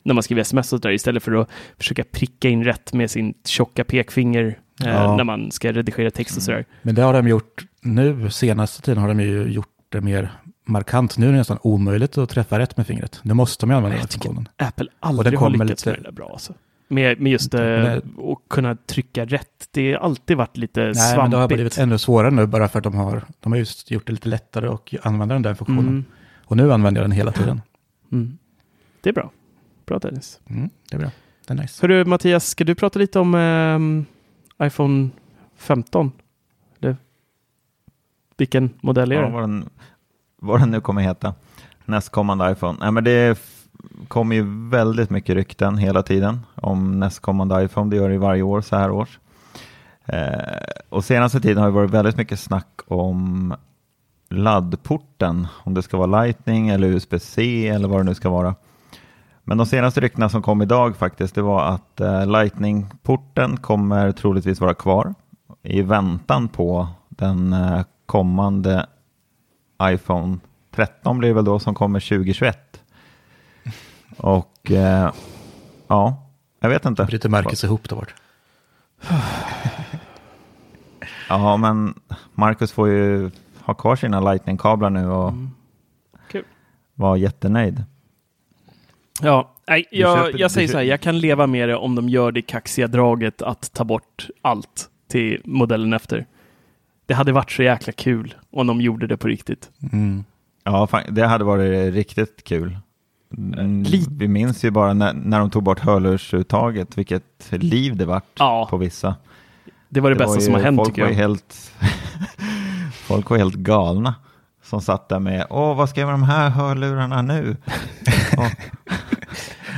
när 0.06 0.14
man 0.14 0.22
skriver 0.22 0.42
sms 0.42 0.72
och 0.72 0.80
där 0.80 0.90
istället 0.90 1.22
för 1.22 1.32
att 1.40 1.48
försöka 1.78 2.04
pricka 2.04 2.48
in 2.48 2.64
rätt 2.64 2.92
med 2.92 3.10
sin 3.10 3.34
tjocka 3.44 3.84
pekfinger 3.84 4.44
eh, 4.84 4.88
Ja. 4.88 5.16
när 5.16 5.24
man 5.24 5.50
ska 5.50 5.72
redigera 5.72 6.10
text 6.10 6.36
och 6.36 6.42
sådär. 6.42 6.64
Men 6.82 6.94
det 6.94 7.02
har 7.02 7.12
de 7.12 7.28
gjort 7.28 7.64
nu, 7.80 8.30
senaste 8.30 8.82
tiden 8.82 8.98
har 9.02 9.08
de 9.08 9.20
ju 9.20 9.42
gjort 9.52 9.68
det 9.88 10.00
mer 10.00 10.30
markant. 10.64 11.18
Nu 11.18 11.26
är 11.28 11.32
det 11.32 11.38
nästan 11.38 11.58
omöjligt 11.62 12.18
att 12.18 12.28
träffa 12.30 12.58
rätt 12.58 12.76
med 12.76 12.86
fingret. 12.86 13.20
Nu 13.22 13.34
måste 13.34 13.66
man 13.66 13.76
använda 13.76 13.96
Jag 13.96 14.02
den 14.02 14.08
funktionen. 14.08 14.48
Apple 14.56 14.86
Och 15.00 15.06
aldrig 15.08 15.38
har 15.38 15.50
lyckats 15.50 15.70
lite- 15.86 15.90
med 15.90 15.98
det 15.98 16.02
där 16.02 16.12
bra. 16.12 16.28
Alltså. 16.32 16.54
Med, 16.88 17.20
med 17.20 17.32
just 17.32 17.54
eh, 17.54 17.60
Det- 17.60 17.96
att 18.18 18.38
kunna 18.50 18.76
trycka 18.76 19.24
rätt. 19.24 19.68
Det 19.70 19.92
har 19.92 20.00
alltid 20.00 20.36
varit 20.36 20.56
lite 20.56 20.80
Nej, 20.80 20.94
svampigt. 20.94 21.22
men 21.22 21.30
det 21.30 21.36
har 21.36 21.48
blivit 21.48 21.78
ännu 21.78 21.98
svårare 21.98 22.30
nu 22.30 22.46
bara 22.46 22.68
för 22.68 22.78
att 22.78 22.82
de 22.84 22.94
har, 22.94 23.22
de 23.40 23.52
har 23.52 23.58
just 23.58 23.90
gjort 23.90 24.06
det 24.06 24.12
lite 24.12 24.28
lättare 24.28 24.68
att 24.68 25.06
använda 25.06 25.34
den 25.34 25.42
där 25.42 25.54
funktionen. 25.54 25.88
mm. 25.88 26.04
Och 26.44 26.56
nu 26.56 26.72
använder 26.72 27.00
jag 27.00 27.10
den 27.10 27.16
hela 27.16 27.32
tiden. 27.32 27.60
Mm. 28.12 28.38
Det 29.00 29.08
är 29.08 29.14
bra. 29.14 29.30
Bra 29.86 29.98
Dennis. 29.98 30.40
Mm, 30.50 30.70
det 30.90 30.96
är 30.96 31.00
bra. 31.00 31.10
Det 31.46 31.52
är 31.54 31.58
nice. 31.58 31.82
Hörru 31.82 32.04
Mattias, 32.04 32.46
ska 32.46 32.64
du 32.64 32.74
prata 32.74 32.98
lite 32.98 33.18
om 33.18 33.34
ehm, 33.34 34.04
iPhone 34.62 35.08
15? 35.56 36.12
Eller 36.80 36.96
vilken 38.36 38.70
modell 38.80 39.12
är 39.12 39.16
Ja, 39.16 39.22
det? 39.26 39.32
vad, 39.32 39.42
den, 39.42 39.68
vad 40.36 40.60
den 40.60 40.70
nu 40.70 40.80
kommer 40.80 41.02
heta. 41.02 41.34
Nästkommande 41.84 42.52
iPhone. 42.52 42.78
Nej, 42.80 42.92
men 42.92 43.04
det 43.04 43.38
kommer 44.08 44.36
ju 44.36 44.68
väldigt 44.70 45.10
mycket 45.10 45.34
rykten 45.34 45.78
hela 45.78 46.02
tiden 46.02 46.40
om 46.54 47.00
nästkommande 47.00 47.64
iPhone. 47.64 47.90
Det 47.90 47.96
gör 47.96 48.08
det 48.08 48.18
varje 48.18 48.42
år 48.42 48.60
så 48.60 48.76
här 48.76 48.90
års. 48.90 49.18
Eh, 50.04 50.38
och 50.88 51.04
senaste 51.04 51.40
tiden 51.40 51.58
har 51.58 51.66
det 51.66 51.74
varit 51.74 51.90
väldigt 51.90 52.16
mycket 52.16 52.40
snack 52.40 52.80
om 52.86 53.54
laddporten. 54.28 55.46
Om 55.64 55.74
det 55.74 55.82
ska 55.82 55.96
vara 55.96 56.22
Lightning 56.22 56.68
eller 56.68 56.88
USB-C 56.88 57.68
eller 57.68 57.88
vad 57.88 58.00
det 58.00 58.04
nu 58.04 58.14
ska 58.14 58.30
vara. 58.30 58.54
Men 59.48 59.58
de 59.58 59.66
senaste 59.66 60.00
ryktena 60.00 60.28
som 60.28 60.42
kom 60.42 60.62
idag 60.62 60.96
faktiskt, 60.96 61.34
det 61.34 61.42
var 61.42 61.64
att 61.64 62.00
eh, 62.00 62.26
Lightning-porten 62.26 63.56
kommer 63.56 64.12
troligtvis 64.12 64.60
vara 64.60 64.74
kvar 64.74 65.14
i 65.62 65.82
väntan 65.82 66.48
på 66.48 66.88
den 67.08 67.52
eh, 67.52 67.82
kommande 68.06 68.86
iPhone 69.82 70.38
13 70.70 71.18
blir 71.18 71.28
det 71.28 71.34
väl 71.34 71.44
då 71.44 71.58
som 71.58 71.74
kommer 71.74 72.00
2021. 72.00 72.80
Och 74.16 74.70
eh, 74.70 75.12
ja, 75.88 76.26
jag 76.60 76.68
vet 76.68 76.84
inte. 76.84 77.04
Bryter 77.04 77.28
Marcus 77.28 77.64
ihop 77.64 77.88
där 77.88 77.96
bort. 77.96 78.14
Ja, 81.28 81.56
men 81.56 81.94
Marcus 82.34 82.72
får 82.72 82.88
ju 82.88 83.30
ha 83.60 83.74
kvar 83.74 83.96
sina 83.96 84.20
Lightning-kablar 84.20 84.90
nu 84.90 85.08
och 85.10 85.28
Mm. 85.28 85.50
Vara 86.94 87.16
jättenöjd. 87.16 87.84
Ja, 89.22 89.54
nej, 89.68 89.84
jag, 89.90 90.18
köper- 90.26 90.38
jag 90.40 90.50
säger 90.50 90.68
så 90.68 90.76
här, 90.76 90.84
jag 90.84 91.00
kan 91.00 91.18
leva 91.18 91.46
med 91.46 91.68
det 91.68 91.76
om 91.76 91.94
de 91.94 92.08
gör 92.08 92.32
det 92.32 92.42
kaxiga 92.42 92.86
draget 92.86 93.42
att 93.42 93.72
ta 93.72 93.84
bort 93.84 94.26
allt 94.42 94.88
till 95.10 95.40
modellen 95.44 95.92
efter. 95.92 96.26
Det 97.06 97.14
hade 97.14 97.32
varit 97.32 97.50
så 97.50 97.62
jäkla 97.62 97.92
kul 97.92 98.34
om 98.50 98.66
de 98.66 98.80
gjorde 98.80 99.06
det 99.06 99.16
på 99.16 99.28
riktigt. 99.28 99.70
Mm. 99.92 100.24
Ja, 100.64 100.86
fan, 100.86 101.02
det 101.08 101.26
hade 101.26 101.44
varit 101.44 101.94
riktigt 101.94 102.44
kul. 102.44 102.78
Mm, 103.36 103.82
Li- 103.82 104.06
Vi 104.10 104.28
minns 104.28 104.64
ju 104.64 104.70
bara 104.70 104.94
när, 104.94 105.12
när 105.12 105.38
de 105.38 105.50
tog 105.50 105.62
bort 105.62 105.80
hörlursuttaget, 105.80 106.98
vilket 106.98 107.48
liv 107.50 107.96
det 107.96 108.04
vart 108.04 108.24
Ja. 108.38 108.66
på 108.70 108.76
vissa. 108.76 109.14
Det 109.88 110.00
var 110.00 110.10
det, 110.10 110.16
bästa 110.16 110.32
var 110.34 110.40
som 110.40 110.52
ju- 110.52 110.58
har 110.58 110.64
hänt 110.64 110.76
folk 110.76 110.88
tycker 110.88 111.02
var 111.02 111.08
jag. 111.08 111.14
ju 111.16 111.20
Helt, 111.22 111.72
folk 112.92 113.30
var 113.30 113.36
helt 113.38 113.54
galna 113.54 114.14
som 114.62 114.80
satt 114.80 115.08
där 115.08 115.18
med, 115.18 115.46
åh 115.50 115.76
vad 115.76 115.88
ska 115.88 116.00
jag 116.00 116.06
med 116.06 116.14
de 116.14 116.22
här 116.22 116.50
hörlurarna 116.50 117.22
nu? 117.22 117.56
Och, 118.38 118.50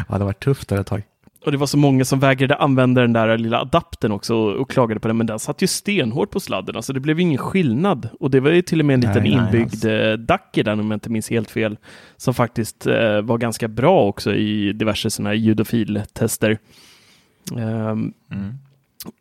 Ja, 0.09 0.19
det 0.19 0.25
var 0.25 0.33
tufft 0.33 0.69
där 0.69 0.81
ett 0.81 0.87
tag. 0.87 1.03
Och 1.45 1.53
det 1.53 1.59
var 1.59 1.67
så 1.67 1.77
många 1.79 2.05
som 2.05 2.21
vägrade 2.21 2.55
använda 2.57 3.01
den 3.01 3.13
där 3.13 3.39
lilla 3.39 3.61
adaptern 3.61 4.13
också 4.13 4.35
och, 4.37 4.71
klagade 4.71 5.01
på 5.01 5.09
den, 5.09 5.17
men 5.17 5.27
den 5.27 5.39
satt 5.39 5.63
ju 5.63 5.67
stenhårt 5.67 6.31
på 6.31 6.41
sladden, 6.41 6.77
alltså 6.77 6.93
det 6.93 7.01
blev 7.01 7.21
ingen 7.21 7.39
skillnad. 7.39 8.09
Och 8.21 8.31
det 8.31 8.41
var 8.41 8.51
ju 8.51 8.63
till 8.63 8.81
och 8.81 8.87
med 8.87 8.95
en 8.95 9.01
liten 9.01 9.23
Nej, 9.23 9.33
inbyggd 9.33 9.65
alltså. 9.75 9.91
eh, 9.91 10.13
DAC 10.17 10.41
i 10.55 10.63
den, 10.63 10.81
om 10.81 10.91
jag 10.91 10.97
inte 10.97 11.11
minns 11.11 11.31
helt 11.31 11.51
fel, 11.51 11.77
som 12.17 12.35
faktiskt 12.35 12.87
eh, 12.87 13.21
var 13.21 13.39
ganska 13.39 13.69
bra 13.69 14.05
också 14.05 14.35
i 14.35 14.73
diverse 14.73 15.11
sådana 15.11 15.29
här 15.31 15.37
ljudofiltester. 15.37 16.59
Ehm, 17.57 18.13
Mm. 18.31 18.55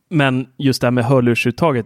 men 0.10 0.48
just 0.58 0.82
det 0.82 0.88
här 0.88 0.92
med 0.92 1.06
hörlursuttaget, 1.06 1.86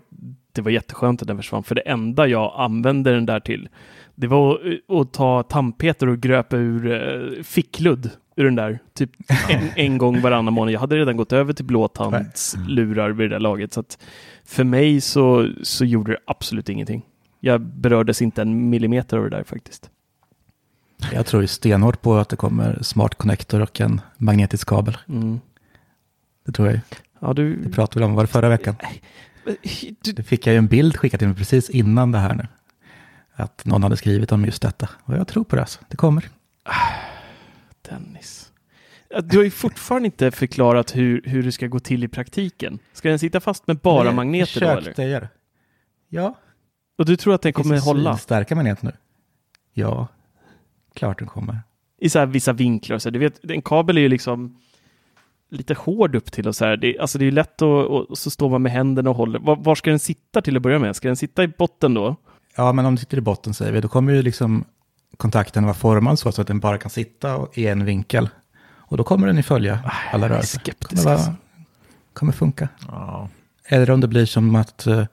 det 0.51 0.61
var 0.61 0.71
jätteskönt 0.71 1.21
att 1.21 1.27
den 1.27 1.37
försvann, 1.37 1.63
för 1.63 1.75
det 1.75 1.81
enda 1.81 2.27
jag 2.27 2.53
använde 2.57 3.11
den 3.13 3.25
där 3.25 3.39
till, 3.39 3.69
det 4.15 4.27
var 4.27 4.53
att, 4.53 4.95
att 4.95 5.13
ta 5.13 5.43
tandpeter 5.43 6.09
och 6.09 6.17
gröpa 6.19 6.57
ur 6.57 6.91
eh, 6.91 7.43
fickludd 7.43 8.09
ur 8.41 8.45
den 8.45 8.55
där, 8.55 8.79
typ 8.93 9.11
en, 9.49 9.69
en 9.75 9.97
gång 9.97 10.21
varannan 10.21 10.53
månad. 10.53 10.73
Jag 10.73 10.79
hade 10.79 10.97
redan 10.97 11.17
gått 11.17 11.33
över 11.33 11.53
till 11.53 11.65
blåtandslurar 11.65 13.09
vid 13.09 13.29
det 13.29 13.35
där 13.35 13.39
laget, 13.39 13.73
så 13.73 13.79
att 13.79 13.97
för 14.45 14.63
mig 14.63 15.01
så, 15.01 15.49
så 15.63 15.85
gjorde 15.85 16.11
det 16.11 16.17
absolut 16.25 16.69
ingenting. 16.69 17.05
Jag 17.39 17.61
berördes 17.61 18.21
inte 18.21 18.41
en 18.41 18.69
millimeter 18.69 19.17
av 19.17 19.23
det 19.23 19.29
där 19.29 19.43
faktiskt. 19.43 19.89
Jag 21.13 21.25
tror 21.25 21.41
ju 21.41 21.47
stenhårt 21.47 22.01
på 22.01 22.15
att 22.15 22.29
det 22.29 22.35
kommer 22.35 22.79
smart 22.81 23.15
connector 23.15 23.61
och 23.61 23.81
en 23.81 24.01
magnetisk 24.17 24.67
kabel. 24.67 24.97
Mm. 25.09 25.39
Det 26.45 26.51
tror 26.51 26.67
jag 26.67 26.75
ju. 26.75 26.81
Ja, 27.19 27.33
du... 27.33 27.55
Det 27.55 27.69
pratade 27.69 27.99
vi 27.99 28.05
om, 28.05 28.13
var 28.13 28.23
det 28.23 28.27
förra 28.27 28.49
veckan? 28.49 28.75
du 30.01 30.11
Det 30.11 30.23
fick 30.23 30.47
jag 30.47 30.53
ju 30.53 30.57
en 30.57 30.67
bild 30.67 30.97
skickad 30.97 31.19
till 31.19 31.27
mig 31.27 31.37
precis 31.37 31.69
innan 31.69 32.11
det 32.11 32.17
här 32.17 32.35
nu. 32.35 32.47
Att 33.33 33.65
någon 33.65 33.83
hade 33.83 33.97
skrivit 33.97 34.31
om 34.31 34.45
just 34.45 34.61
detta. 34.61 34.89
Och 35.03 35.17
jag 35.17 35.27
tror 35.27 35.43
på 35.43 35.55
det 35.55 35.61
alltså. 35.61 35.79
Det 35.87 35.97
kommer. 35.97 36.29
Dennis. 37.89 38.51
Du 39.23 39.37
har 39.37 39.43
ju 39.43 39.51
fortfarande 39.51 40.05
inte 40.05 40.31
förklarat 40.31 40.95
hur, 40.95 41.21
hur 41.25 41.43
det 41.43 41.51
ska 41.51 41.67
gå 41.67 41.79
till 41.79 42.03
i 42.03 42.07
praktiken. 42.07 42.79
Ska 42.93 43.09
den 43.09 43.19
sitta 43.19 43.39
fast 43.39 43.67
med 43.67 43.77
bara 43.77 44.05
Jag 44.05 44.15
magneter 44.15 44.61
då 44.61 44.67
eller? 44.67 45.29
Ja. 46.09 46.35
Och 46.97 47.05
du 47.05 47.15
tror 47.15 47.33
att 47.33 47.41
den 47.41 47.53
kommer 47.53 47.79
hålla 47.79 48.17
Starka 48.17 48.55
magneter 48.55 48.85
nu. 48.85 48.91
Ja, 49.73 50.07
klart 50.93 51.19
den 51.19 51.27
kommer. 51.27 51.59
i 51.99 52.09
så 52.09 52.19
här 52.19 52.25
vissa 52.25 52.53
vinklar? 52.53 52.95
och 52.95 53.01
Så 53.01 53.09
du 53.09 53.19
vet, 53.19 53.51
en 53.51 53.61
kabel 53.61 53.97
är 53.97 54.01
ju 54.01 54.09
liksom 54.09 54.57
lite 55.49 55.73
hård 55.73 56.15
upp 56.15 56.31
till 56.31 56.47
och 56.47 56.55
så 56.55 56.65
här. 56.65 56.77
Det, 56.77 56.99
alltså 56.99 57.17
det 57.17 57.25
är 57.25 57.31
lätt 57.31 57.61
att, 57.61 57.85
och 57.85 58.17
så 58.17 58.29
står 58.29 58.49
man 58.49 58.61
med 58.61 58.71
händerna 58.71 59.09
och 59.09 59.15
håller. 59.15 59.39
Var, 59.39 59.55
var 59.55 59.75
ska 59.75 59.89
den 59.89 59.99
sitta 59.99 60.41
till 60.41 60.55
att 60.55 60.61
börja 60.61 60.79
med? 60.79 60.95
Ska 60.95 61.07
den 61.07 61.15
sitta 61.15 61.43
i 61.43 61.47
botten 61.47 61.93
då? 61.93 62.15
Ja, 62.55 62.73
men 62.73 62.85
om 62.85 62.95
den 62.95 62.99
sitter 62.99 63.17
i 63.17 63.21
botten 63.21 63.53
säger 63.53 63.71
vi, 63.71 63.81
då 63.81 63.87
kommer 63.87 64.13
ju 64.13 64.21
liksom 64.21 64.65
kontakten 65.21 65.63
vara 65.63 65.73
formad 65.73 66.19
så, 66.19 66.31
så 66.31 66.41
att 66.41 66.47
den 66.47 66.59
bara 66.59 66.77
kan 66.77 66.89
sitta 66.89 67.47
i 67.53 67.67
en 67.67 67.85
vinkel. 67.85 68.29
Och 68.63 68.97
då 68.97 69.03
kommer 69.03 69.27
den 69.27 69.37
ju 69.37 69.43
följa 69.43 69.79
alla 70.11 70.23
jag 70.23 70.23
är 70.23 70.29
rörelser. 70.29 70.59
skeptisk, 70.59 71.03
kommer, 71.03 71.11
alltså. 71.11 71.29
vara, 71.29 71.37
kommer 72.13 72.31
funka. 72.31 72.69
Ja. 72.87 73.29
Eller 73.65 73.91
om 73.91 74.01
det 74.01 74.07
blir 74.07 74.25
som 74.25 74.55
att, 74.55 74.87
eh, 74.87 75.05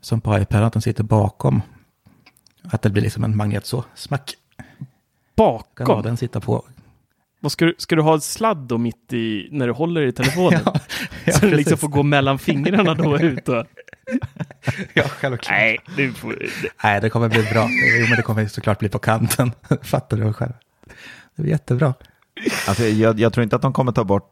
som 0.00 0.20
på 0.20 0.38
iPad, 0.38 0.62
att 0.62 0.72
den 0.72 0.82
sitter 0.82 1.04
bakom. 1.04 1.62
Att 2.62 2.82
det 2.82 2.90
blir 2.90 3.02
liksom 3.02 3.24
en 3.24 3.36
magnet 3.36 3.66
så, 3.66 3.84
smack. 3.94 4.34
Kan 4.56 4.66
Bakom? 5.36 6.02
den 6.02 6.16
sitta 6.16 6.40
på. 6.40 6.64
Vad 7.40 7.52
ska, 7.52 7.64
du, 7.64 7.74
ska 7.78 7.96
du 7.96 8.02
ha 8.02 8.14
en 8.14 8.20
sladd 8.20 8.56
då 8.56 8.78
mitt 8.78 9.12
i, 9.12 9.48
när 9.50 9.66
du 9.66 9.72
håller 9.72 10.02
i 10.02 10.12
telefonen? 10.12 10.60
Ja, 10.64 10.74
ja, 11.24 11.32
så 11.32 11.40
den 11.40 11.50
liksom 11.50 11.70
precis. 11.70 11.80
får 11.80 11.88
gå 11.88 12.02
mellan 12.02 12.38
fingrarna 12.38 12.94
då 12.94 13.10
och 13.10 13.20
ut? 13.20 13.48
Och... 13.48 13.66
Ja, 14.94 15.02
självklart. 15.02 15.50
Nej, 15.50 15.78
det 15.96 16.12
får, 16.12 16.36
Nej, 16.84 17.00
det 17.00 17.10
kommer 17.10 17.28
bli 17.28 17.42
bra. 17.42 17.66
Jo, 18.00 18.06
men 18.08 18.16
det 18.16 18.22
kommer 18.22 18.46
såklart 18.46 18.78
bli 18.78 18.88
på 18.88 18.98
kanten. 18.98 19.52
Fattar 19.82 20.16
du 20.16 20.32
själv? 20.32 20.52
Det 21.36 21.42
blir 21.42 21.52
jättebra. 21.52 21.94
Alltså, 22.68 22.84
jag, 22.84 23.20
jag 23.20 23.32
tror 23.32 23.42
inte 23.44 23.56
att 23.56 23.62
de 23.62 23.72
kommer 23.72 23.92
ta 23.92 24.04
bort 24.04 24.30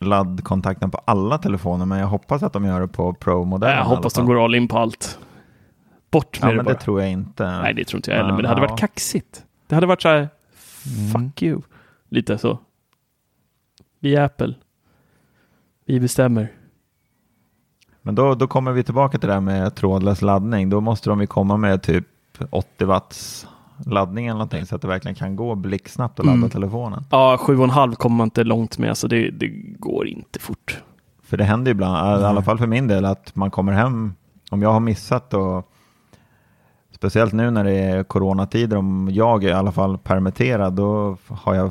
laddkontakten 0.00 0.90
på 0.90 0.98
alla 0.98 1.38
telefoner, 1.38 1.86
men 1.86 1.98
jag 1.98 2.06
hoppas 2.06 2.42
att 2.42 2.52
de 2.52 2.64
gör 2.64 2.80
det 2.80 2.88
på 2.88 3.14
Pro-modellen. 3.14 3.76
jag 3.76 3.84
hoppas 3.84 4.14
de 4.14 4.26
går 4.26 4.44
all 4.44 4.54
in 4.54 4.68
på 4.68 4.78
allt. 4.78 5.18
Bort 6.10 6.40
med 6.42 6.46
Ja, 6.48 6.50
det 6.50 6.56
men 6.56 6.64
bara. 6.64 6.74
det 6.74 6.80
tror 6.80 7.00
jag 7.00 7.10
inte. 7.10 7.44
Nej, 7.50 7.74
det 7.74 7.84
tror 7.84 7.98
inte 7.98 8.10
jag 8.10 8.18
heller, 8.18 8.32
men 8.32 8.42
det 8.42 8.48
hade 8.48 8.60
Ja. 8.60 8.66
varit 8.68 8.80
kaxigt. 8.80 9.44
Det 9.66 9.74
hade 9.74 9.86
varit 9.86 10.02
så 10.02 10.08
här, 10.08 10.28
Mm. 10.98 11.12
fuck 11.30 11.42
you. 11.42 11.62
Lite 12.08 12.38
så. 12.38 12.58
Vi 14.00 14.16
är 14.16 14.22
Apple. 14.24 14.54
Vi 15.86 16.00
bestämmer. 16.00 16.52
Men 18.02 18.14
då, 18.14 18.34
då 18.34 18.46
kommer 18.46 18.72
vi 18.72 18.82
tillbaka 18.82 19.18
till 19.18 19.28
det 19.28 19.34
här 19.34 19.40
med 19.40 19.74
trådlös 19.74 20.22
laddning. 20.22 20.70
Då 20.70 20.80
måste 20.80 21.10
de 21.10 21.20
ju 21.20 21.26
komma 21.26 21.56
med 21.56 21.82
typ 21.82 22.06
80 22.50 22.84
watts 22.84 23.46
laddning 23.86 24.26
eller 24.26 24.34
någonting 24.34 24.66
så 24.66 24.76
att 24.76 24.82
det 24.82 24.88
verkligen 24.88 25.14
kan 25.14 25.36
gå 25.36 25.54
blixtsnabbt 25.54 26.20
att 26.20 26.26
ladda 26.26 26.38
Mm. 26.38 26.50
telefonen. 26.50 27.04
Ja, 27.10 27.38
sju 27.40 27.58
och 27.58 27.64
en 27.64 27.70
halv 27.70 27.94
kommer 27.94 28.16
man 28.16 28.26
inte 28.26 28.44
långt 28.44 28.78
med, 28.78 28.96
så 28.96 29.06
det, 29.06 29.30
det 29.30 29.48
går 29.78 30.06
inte 30.08 30.38
fort. 30.38 30.82
För 31.22 31.36
det 31.36 31.44
händer 31.44 31.70
ju 31.70 31.72
ibland, 31.72 32.22
i 32.22 32.24
alla 32.24 32.42
fall 32.42 32.58
för 32.58 32.66
min 32.66 32.88
del, 32.88 33.04
att 33.04 33.34
man 33.36 33.50
kommer 33.50 33.72
hem, 33.72 34.14
om 34.50 34.62
jag 34.62 34.72
har 34.72 34.80
missat 34.80 35.34
och 35.34 35.68
speciellt 36.94 37.32
nu 37.32 37.50
när 37.50 37.64
det 37.64 37.74
är 37.78 38.04
coronatider, 38.04 38.76
om 38.76 39.08
jag 39.12 39.44
är 39.44 39.48
i 39.48 39.52
alla 39.52 39.72
fall 39.72 39.98
permitterad, 39.98 40.72
då 40.72 41.16
har 41.28 41.54
jag 41.54 41.70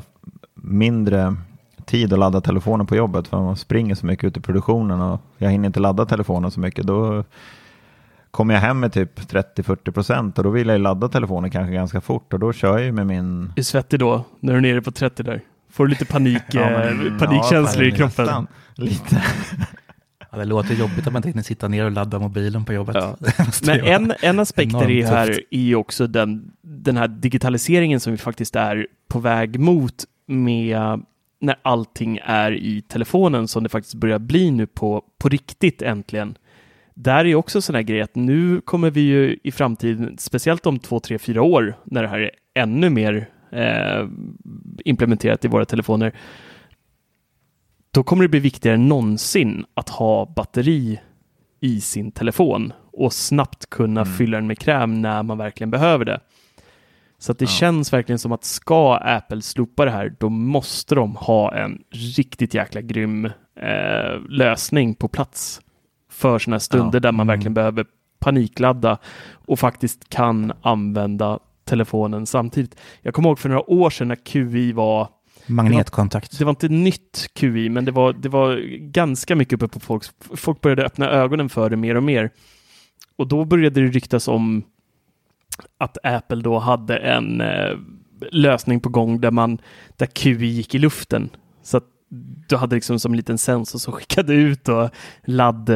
mindre 0.54 1.36
tid 1.88 2.12
att 2.12 2.18
ladda 2.18 2.40
telefonen 2.40 2.86
på 2.86 2.96
jobbet 2.96 3.28
för 3.28 3.36
man 3.42 3.56
springer 3.56 3.94
så 3.94 4.06
mycket 4.06 4.24
ut 4.24 4.36
i 4.36 4.40
produktionen 4.40 5.00
och 5.00 5.20
jag 5.38 5.50
hinner 5.50 5.66
inte 5.66 5.80
ladda 5.80 6.06
telefonen 6.06 6.50
så 6.50 6.60
mycket. 6.60 6.86
Då 6.86 7.24
kommer 8.30 8.54
jag 8.54 8.60
hem 8.60 8.80
med 8.80 8.92
typ 8.92 9.20
30-40 9.20 9.90
procent 9.90 10.38
och 10.38 10.44
då 10.44 10.50
vill 10.50 10.66
jag 10.68 10.76
ju 10.76 10.82
ladda 10.82 11.08
telefonen 11.08 11.50
kanske 11.50 11.74
ganska 11.74 12.00
fort 12.00 12.32
och 12.32 12.38
då 12.40 12.52
kör 12.52 12.78
jag 12.78 12.94
med 12.94 13.06
min 13.06 13.52
Är 13.56 13.62
svettig 13.62 14.00
då, 14.00 14.24
när 14.40 14.52
du 14.52 14.56
är 14.58 14.62
nere 14.62 14.82
på 14.82 14.90
30 14.90 15.22
där? 15.22 15.40
Får 15.70 15.84
du 15.86 15.90
lite 15.90 16.04
panik, 16.04 16.42
Ja, 16.52 16.70
men- 16.70 17.12
eh, 17.12 17.18
panikkänslor 17.18 17.84
ja, 17.84 17.94
i 17.94 17.96
kroppen? 17.96 18.24
nästan. 18.24 18.46
Lite. 18.74 19.22
Ja, 20.30 20.38
det 20.38 20.44
låter 20.44 20.74
jobbigt 20.74 21.06
att 21.06 21.12
man 21.12 21.16
inte 21.20 21.28
hinner 21.28 21.42
sitta 21.42 21.68
ner 21.68 21.84
och 21.84 21.90
ladda 21.90 22.18
mobilen 22.18 22.64
på 22.64 22.72
jobbet. 22.72 22.96
Ja. 22.96 23.16
Men 23.66 23.80
en, 23.80 24.12
en 24.22 24.38
aspekt 24.38 24.74
i 24.88 25.00
det 25.00 25.06
här 25.08 25.26
tufft. 25.26 25.40
är 25.50 25.60
ju 25.60 25.74
också 25.74 26.06
den, 26.06 26.50
den 26.62 26.96
här 26.96 27.08
digitaliseringen 27.08 28.00
som 28.00 28.12
vi 28.12 28.18
faktiskt 28.18 28.56
är 28.56 28.86
på 29.08 29.18
väg 29.18 29.60
mot 29.60 29.94
med 30.26 31.00
när 31.40 31.56
allting 31.62 32.20
är 32.24 32.52
i 32.52 32.82
telefonen 32.82 33.48
som 33.48 33.62
det 33.62 33.68
faktiskt 33.68 33.94
börjar 33.94 34.18
bli 34.18 34.50
nu 34.50 34.66
på, 34.66 35.04
på 35.18 35.28
riktigt 35.28 35.82
äntligen. 35.82 36.38
Där 36.94 37.24
är 37.24 37.34
också 37.34 37.62
sån 37.62 37.74
här 37.74 37.82
grej 37.82 38.00
att 38.00 38.14
nu 38.14 38.60
kommer 38.60 38.90
vi 38.90 39.00
ju 39.00 39.38
i 39.42 39.52
framtiden, 39.52 40.16
speciellt 40.18 40.66
om 40.66 40.78
två, 40.78 41.00
tre, 41.00 41.18
fyra 41.18 41.42
år, 41.42 41.76
när 41.84 42.02
det 42.02 42.08
här 42.08 42.18
är 42.18 42.30
ännu 42.54 42.90
mer 42.90 43.28
eh, 43.52 44.08
implementerat 44.84 45.44
i 45.44 45.48
våra 45.48 45.64
telefoner, 45.64 46.12
då 47.90 48.02
kommer 48.02 48.22
det 48.24 48.28
bli 48.28 48.40
viktigare 48.40 48.74
än 48.74 48.88
någonsin 48.88 49.64
att 49.74 49.88
ha 49.88 50.32
batteri 50.36 51.00
i 51.60 51.80
sin 51.80 52.10
telefon 52.12 52.72
och 52.92 53.12
snabbt 53.12 53.70
kunna 53.70 54.00
Mm. 54.00 54.14
fylla 54.14 54.36
den 54.36 54.46
med 54.46 54.58
kräm 54.58 55.02
när 55.02 55.22
man 55.22 55.38
verkligen 55.38 55.70
behöver 55.70 56.04
det. 56.04 56.20
Så 57.18 57.32
det 57.32 57.44
Ja. 57.44 57.48
känns 57.48 57.92
verkligen 57.92 58.18
som 58.18 58.32
att 58.32 58.44
ska 58.44 58.94
Apple 58.96 59.42
slopa 59.42 59.84
det 59.84 59.90
här, 59.90 60.14
då 60.20 60.28
måste 60.28 60.94
de 60.94 61.16
ha 61.16 61.54
en 61.54 61.82
riktigt 62.16 62.54
jäkla 62.54 62.80
grym 62.80 63.24
eh, 63.60 64.20
lösning 64.28 64.94
på 64.94 65.08
plats 65.08 65.60
för 66.10 66.38
sådana 66.38 66.60
stunder 66.60 66.96
Ja. 66.96 67.00
där 67.00 67.12
man 67.12 67.26
Mm. 67.26 67.36
verkligen 67.36 67.54
behöver 67.54 67.86
panikladda 68.18 68.98
och 69.32 69.58
faktiskt 69.58 70.08
kan 70.08 70.52
använda 70.62 71.38
telefonen 71.64 72.26
samtidigt. 72.26 72.76
Jag 73.02 73.14
kommer 73.14 73.28
ihåg 73.28 73.38
för 73.38 73.48
några 73.48 73.70
år 73.70 73.90
sedan 73.90 74.08
när 74.08 74.16
QI 74.16 74.72
var 74.72 75.08
Magnetkontakt. 75.46 76.38
det 76.38 76.44
var 76.44 76.50
inte 76.50 76.68
nytt 76.68 77.26
QI, 77.34 77.68
men 77.68 77.84
det 77.84 77.92
var, 77.92 78.12
det 78.12 78.28
var 78.28 78.56
ganska 78.78 79.36
mycket 79.36 79.52
uppe 79.62 79.68
på 79.68 79.80
folk. 79.80 80.02
Folk 80.36 80.60
började 80.60 80.84
öppna 80.84 81.10
ögonen 81.10 81.48
för 81.48 81.70
det 81.70 81.76
mer 81.76 81.94
och 81.94 82.02
mer. 82.02 82.30
Och 83.16 83.28
då 83.28 83.44
började 83.44 83.80
det 83.80 83.86
ryktas 83.86 84.28
om 84.28 84.62
att 85.78 85.98
Apple 86.02 86.42
då 86.42 86.58
hade 86.58 86.96
en 86.96 87.40
eh, 87.40 87.76
lösning 88.32 88.80
på 88.80 88.88
gång 88.88 89.20
där, 89.20 89.30
man, 89.30 89.58
där 89.96 90.06
QI 90.06 90.46
gick 90.46 90.74
i 90.74 90.78
luften. 90.78 91.30
Så 91.62 91.76
att 91.76 91.84
du 92.48 92.56
hade 92.56 92.74
liksom 92.74 92.98
som 92.98 93.12
en 93.12 93.16
liten 93.16 93.38
sensor 93.38 93.78
som 93.78 93.92
skickade 93.98 94.34
ut 94.34 94.68
och 94.68 94.90
ladd... 95.24 95.70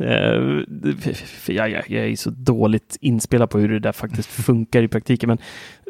Eh, 0.00 0.64
jag, 1.46 1.70
jag, 1.70 1.90
jag 1.90 2.06
är 2.06 2.16
så 2.16 2.30
dåligt 2.30 2.96
inspelad 3.00 3.50
på 3.50 3.58
hur 3.58 3.68
det 3.68 3.78
där 3.78 3.92
faktiskt 3.92 4.28
funkar 4.46 4.82
i 4.82 4.88
praktiken. 4.88 5.28
Men 5.28 5.38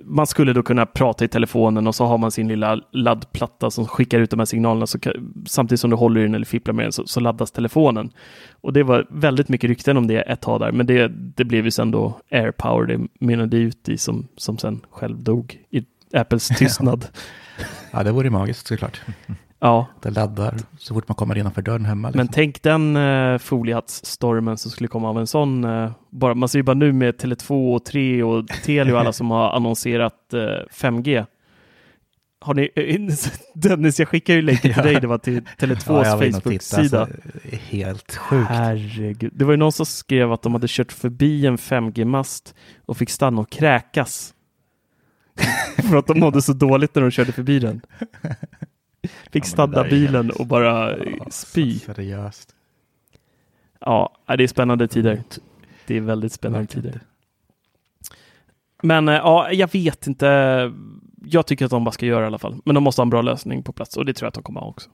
man 0.04 0.26
skulle 0.26 0.52
då 0.52 0.62
kunna 0.62 0.86
prata 0.86 1.24
i 1.24 1.28
telefonen 1.28 1.86
och 1.86 1.94
så 1.94 2.04
har 2.04 2.18
man 2.18 2.30
sin 2.30 2.48
lilla 2.48 2.80
laddplatta 2.92 3.70
som 3.70 3.86
skickar 3.86 4.20
ut 4.20 4.30
de 4.30 4.38
här 4.40 4.46
signalerna. 4.46 4.86
Så 4.86 4.98
samtidigt 5.46 5.80
som 5.80 5.90
du 5.90 5.96
håller 5.96 6.20
i 6.20 6.24
den 6.24 6.34
eller 6.34 6.46
fipplar 6.46 6.74
med 6.74 6.84
den 6.84 6.92
så, 6.92 7.06
så 7.06 7.20
laddas 7.20 7.50
telefonen. 7.50 8.10
Och 8.60 8.72
det 8.72 8.82
var 8.82 9.06
väldigt 9.10 9.48
mycket 9.48 9.68
rykten 9.68 9.96
om 9.96 10.06
det 10.06 10.20
ett 10.20 10.40
tag 10.40 10.60
där. 10.60 10.72
Men 10.72 10.86
det, 10.86 11.08
det 11.08 11.44
blev 11.44 11.64
ju 11.64 11.70
sen 11.70 11.90
då 11.90 12.20
AirPower 12.30 12.86
det 12.86 13.08
mynnade 13.20 13.56
ut 13.56 13.88
i 13.88 13.98
som, 13.98 14.28
som 14.36 14.58
sen 14.58 14.80
själv 14.90 15.22
dog 15.22 15.58
i 15.70 15.84
Apples 16.12 16.48
tystnad. 16.58 17.06
Ja, 17.90 18.02
det 18.02 18.12
vore 18.12 18.30
magiskt 18.30 18.66
såklart. 18.66 19.00
Ja, 19.60 19.86
Det 20.02 20.10
laddar 20.10 20.56
så 20.78 20.94
fort 20.94 21.08
man 21.08 21.14
kommer 21.14 21.38
innanför 21.38 21.62
dörren 21.62 21.84
hemma. 21.84 22.08
Liksom. 22.08 22.18
men 22.18 22.28
tänk 22.28 22.62
den 22.62 22.96
uh, 22.96 23.38
foliehattsstormen 23.38 24.58
som 24.58 24.70
skulle 24.70 24.88
komma 24.88 25.08
av 25.08 25.18
en 25.18 25.26
sån. 25.26 25.64
eh, 25.64 25.90
bara, 26.10 26.34
man 26.34 26.48
ser 26.48 26.58
ju 26.58 26.62
bara 26.62 26.74
nu 26.74 26.92
med 26.92 27.14
Tele2 27.14 27.74
och 27.74 27.84
3 27.84 28.22
och 28.22 28.48
Telia 28.48 28.94
och 28.94 29.00
alla 29.00 29.12
som 29.12 29.30
har 29.30 29.50
annonserat 29.50 30.34
eh, 30.34 30.38
5G. 30.72 31.26
Har 32.40 32.54
ni, 32.54 32.70
Dennis, 33.54 33.98
jag 33.98 34.08
skickar 34.08 34.34
ju 34.34 34.42
länken 34.42 34.74
till 34.74 34.82
dig, 34.82 35.00
det 35.00 35.06
var 35.06 35.18
till 35.18 35.40
Tele2s 35.58 36.04
Ja, 36.04 36.32
Facebook-sida. 36.32 37.00
alltså, 37.00 37.16
helt 37.50 38.16
sjukt. 38.16 38.50
Herregud. 38.50 39.32
Det 39.34 39.44
var 39.44 39.52
ju 39.52 39.56
någon 39.56 39.72
som 39.72 39.86
skrev 39.86 40.32
att 40.32 40.42
de 40.42 40.52
hade 40.52 40.66
kört 40.68 40.92
förbi 40.92 41.46
en 41.46 41.56
5G-mast 41.56 42.54
och 42.86 42.96
fick 42.96 43.10
stanna 43.10 43.40
och 43.40 43.50
kräkas. 43.50 44.34
För 45.90 45.96
att 45.96 46.06
de 46.06 46.20
mådde 46.20 46.42
så 46.42 46.52
dåligt 46.52 46.94
när 46.94 47.02
de 47.02 47.10
körde 47.10 47.32
förbi 47.32 47.58
den. 47.58 47.80
Fick 49.30 49.44
stanna 49.44 49.84
bilen 49.84 50.30
och 50.30 50.46
bara 50.46 50.98
Ja, 50.98 51.26
spy. 51.30 51.78
så 51.78 51.94
Seriöst. 51.94 52.54
Ja, 53.80 54.12
det 54.36 54.42
är 54.42 54.46
spännande 54.46 54.88
tider. 54.88 55.22
Det 55.86 55.96
är 55.96 56.00
väldigt 56.00 56.32
spännande 56.32 56.66
tider. 56.66 57.00
Men 58.82 59.08
eh, 59.08 59.14
ja, 59.14 59.52
jag 59.52 59.72
vet 59.72 60.06
inte. 60.06 60.26
Jag 61.24 61.46
tycker 61.46 61.64
att 61.64 61.70
de 61.70 61.84
bara 61.84 61.92
ska 61.92 62.06
göra 62.06 62.24
i 62.24 62.26
alla 62.26 62.38
fall. 62.38 62.60
Men 62.64 62.74
de 62.74 62.84
måste 62.84 63.00
ha 63.00 63.04
en 63.04 63.10
bra 63.10 63.22
lösning 63.22 63.62
på 63.62 63.72
plats 63.72 63.96
och 63.96 64.04
det 64.06 64.14
tror 64.14 64.26
jag 64.26 64.28
att 64.28 64.34
de 64.34 64.42
kommer 64.42 64.60
ha 64.60 64.66
också. 64.68 64.90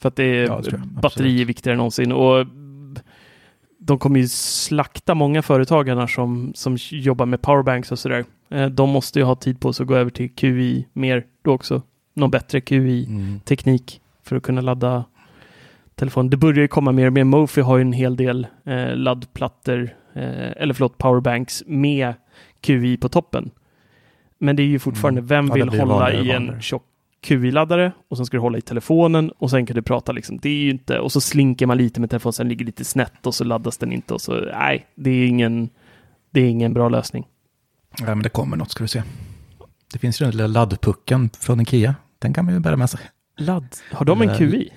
För 0.00 0.08
att 0.08 0.16
det 0.16 0.24
är, 0.24 0.46
Ja, 0.46 0.60
det 0.64 0.76
batteri 1.02 1.40
är 1.40 1.44
viktigare 1.44 1.74
än 1.74 1.78
någonsin 1.78 2.12
och 2.12 2.46
de 3.78 3.98
kommer 3.98 4.20
ju 4.20 4.28
slakta 4.28 5.14
många 5.14 5.42
företagare 5.42 6.08
som, 6.08 6.52
som 6.54 6.76
jobbar 6.90 7.26
med 7.26 7.42
powerbanks 7.42 7.92
och 7.92 7.98
sådär. 7.98 8.24
Eh, 8.48 8.66
De 8.66 8.90
måste 8.90 9.18
ju 9.18 9.24
ha 9.24 9.34
tid 9.34 9.60
på 9.60 9.72
sig 9.72 9.84
att 9.84 9.88
gå 9.88 9.94
över 9.94 10.10
till 10.10 10.34
QI 10.34 10.86
mer 10.92 11.26
då 11.42 11.52
också. 11.52 11.82
Någon 12.14 12.30
bättre 12.30 12.60
QI-teknik 12.60 14.00
Mm. 14.00 14.22
för 14.22 14.36
att 14.36 14.42
kunna 14.42 14.60
ladda 14.60 15.04
telefon. 15.94 16.30
Det 16.30 16.36
börjar 16.36 16.60
ju 16.60 16.68
komma 16.68 16.92
mer 16.92 17.06
och 17.06 17.12
mer. 17.12 17.24
Mofi 17.24 17.60
har 17.60 17.76
ju 17.76 17.82
en 17.82 17.92
hel 17.92 18.16
del 18.16 18.46
eh, 18.64 18.96
laddplattor, 18.96 19.82
eh, 20.14 20.50
eller 20.56 20.74
förlåt, 20.74 20.98
powerbanks 20.98 21.62
med 21.66 22.14
QI 22.60 22.96
på 22.96 23.08
toppen. 23.08 23.50
Men 24.38 24.56
det 24.56 24.62
är 24.62 24.66
ju 24.66 24.78
fortfarande, 24.78 25.18
Mm. 25.18 25.26
vem 25.26 25.46
Ja, 25.48 25.54
vill 25.54 25.68
hålla 25.68 25.84
vanligare 25.84 26.14
i 26.26 26.30
en 26.30 26.36
vanligare. 26.36 26.60
tjock 26.62 26.82
QI-laddare 27.22 27.92
och 28.08 28.16
sen 28.16 28.26
ska 28.26 28.36
du 28.36 28.40
hålla 28.40 28.58
i 28.58 28.60
telefonen 28.60 29.30
och 29.38 29.50
sen 29.50 29.66
kan 29.66 29.74
du 29.74 29.82
prata 29.82 30.12
liksom. 30.12 30.38
Det 30.38 30.48
är 30.48 30.62
ju 30.62 30.70
inte, 30.70 30.98
och 30.98 31.12
så 31.12 31.20
slinker 31.20 31.66
man 31.66 31.76
lite 31.78 32.00
med 32.00 32.10
telefonen, 32.10 32.32
sen 32.32 32.48
ligger 32.48 32.64
lite 32.64 32.84
snett 32.84 33.26
och 33.26 33.34
så 33.34 33.44
laddas 33.44 33.78
den 33.78 33.92
inte 33.92 34.14
och 34.14 34.20
så, 34.20 34.32
nej, 34.58 34.86
det 34.94 35.10
är 35.10 35.26
ingen, 35.26 35.68
det 36.30 36.40
är 36.40 36.48
ingen 36.48 36.72
bra 36.74 36.88
lösning. 36.88 37.26
Ja, 37.98 38.06
men 38.06 38.22
det 38.22 38.28
kommer 38.28 38.56
något 38.56 38.70
ska 38.70 38.84
du 38.84 38.88
se. 38.88 39.02
Det 39.92 39.98
finns 39.98 40.20
ju 40.20 40.24
den 40.24 40.30
lilla 40.36 40.46
laddpucken 40.46 41.30
från 41.38 41.60
Ikea. 41.60 41.94
Den 42.18 42.32
kan 42.34 42.44
man 42.44 42.54
ju 42.54 42.60
bära 42.60 42.76
med 42.76 42.90
sig. 42.90 43.00
Ladd, 43.36 43.76
har 43.92 44.04
de 44.04 44.22
en 44.22 44.28
Eller- 44.28 44.38
QI? 44.38 44.72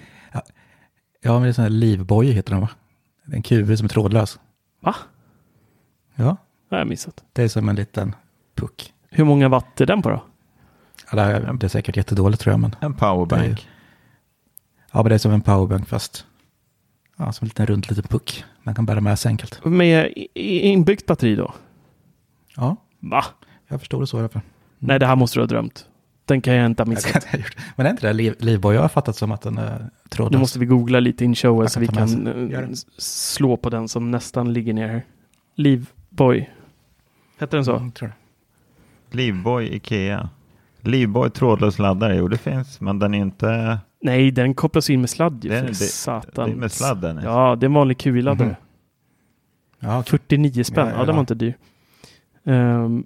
Ja, 1.22 1.34
men 1.34 1.42
det 1.42 1.48
är 1.50 1.54
sån 1.54 1.64
här 1.64 1.70
Livboy 1.70 2.32
heter 2.32 2.52
den 2.52 2.62
va? 2.62 2.70
En 3.32 3.42
QV 3.44 3.76
som 3.76 3.86
är 3.86 3.90
trådlös. 3.90 4.40
Va? 4.80 4.96
Ja, 6.16 6.38
Det 6.70 6.76
har 6.76 6.78
jag 6.80 6.88
missat. 6.88 7.24
det 7.34 7.44
är 7.44 7.48
som 7.48 7.70
en 7.70 7.76
liten 7.76 8.16
puck. 8.56 8.94
Hur 9.10 9.24
många 9.24 9.50
watt 9.50 9.82
är 9.82 9.86
den 9.86 10.02
på 10.02 10.10
då? 10.10 10.24
Ja, 11.12 11.16
det, 11.16 11.22
är, 11.22 11.54
det 11.54 11.66
är 11.66 11.70
säkert 11.70 11.98
jättedåligt 11.98 12.42
tror 12.42 12.54
jag, 12.54 12.60
men 12.60 12.76
En 12.82 12.94
powerbank. 12.94 13.68
ja, 14.92 15.04
men 15.04 15.10
det 15.10 15.14
är 15.16 15.20
som 15.20 15.32
en 15.32 15.42
powerbank 15.42 15.88
fast 15.88 16.26
ja, 17.18 17.32
som 17.32 17.46
en 17.46 17.48
liten 17.48 17.66
rund 17.66 17.90
liten 17.90 18.04
puck. 18.04 18.44
Man 18.64 18.76
kan 18.76 18.86
bära 18.86 19.02
med 19.02 19.20
sig 19.20 19.30
enkelt. 19.30 19.66
Med 19.66 20.14
inbyggt 20.36 21.06
batteri 21.06 21.36
då? 21.36 21.54
Ja, 22.56 22.76
Va? 23.00 23.26
jag 23.68 23.80
förstår 23.80 24.02
det 24.02 24.08
så 24.08 24.18
i 24.18 24.20
alla 24.20 24.30
fall. 24.30 24.42
Nej, 24.88 25.00
det 25.00 25.06
här 25.06 25.16
måste 25.16 25.40
du 25.40 25.42
ha 25.42 25.48
drömt. 25.48 25.88
Den 26.26 26.42
kan 26.42 26.54
jag 26.54 26.66
inte 26.66 26.84
ha 26.84 26.88
Jag 26.88 26.90
missat. 26.96 27.26
Men 27.76 27.86
är 27.86 27.90
inte 27.90 28.08
det 28.08 28.14
Liv, 28.14 28.36
Livboy? 28.40 28.76
Jag 28.76 28.82
har 28.82 28.90
fattat 28.90 29.16
som 29.16 29.32
att 29.32 29.42
den 29.42 29.58
är 29.58 29.80
Nu 29.80 29.90
trådlös. 30.10 30.40
måste 30.40 30.60
vi 30.60 30.66
googla 30.66 31.00
lite 31.00 31.26
in 31.26 31.36
showen 31.36 31.70
så 31.70 31.80
vi 31.80 31.88
kan 31.88 32.28
eh, 32.28 32.60
det. 32.60 32.76
slå 32.98 33.58
på 33.58 33.70
den 33.70 33.88
som 33.88 34.12
nästan 34.12 34.54
ligger 34.54 34.74
ner 34.74 34.88
här. 34.88 35.06
Livboy. 35.56 36.50
Hette 37.40 37.58
den 37.58 37.66
så? 37.66 37.76
Mm, 37.76 37.92
tror. 37.92 38.14
Livboy 39.12 39.76
Ikea. 39.76 40.30
Livboy 40.80 41.30
trådlös 41.30 41.80
laddare, 41.80 42.16
jo 42.16 42.28
det 42.28 42.38
finns, 42.38 42.82
men 42.82 43.00
den 43.00 43.14
är 43.14 43.20
inte... 43.20 43.78
Nej, 44.02 44.32
den 44.32 44.54
kopplas 44.54 44.90
in 44.90 45.02
med 45.02 45.10
sladd 45.10 45.44
ju. 45.44 45.50
Det- 45.50 45.76
satan. 45.76 46.50
det 46.50 46.56
är 46.56 46.60
med 46.60 46.72
sladden. 46.72 47.20
Ja, 47.24 47.56
det 47.56 47.64
är 47.64 47.68
en 47.68 47.74
vanlig 47.74 47.98
QI-laddare. 47.98 48.48
Mhm. 48.48 48.56
Ja, 49.80 50.00
okej. 50.00 50.10
49 50.10 50.64
spänn. 50.64 50.88
Ja, 50.88 50.94
Ja, 50.94 51.00
ja, 51.00 51.06
den 51.06 51.08
var 51.08 51.14
ja. 51.16 51.20
inte 51.20 51.36
dyr. 51.36 51.54
Ehm, 52.46 53.04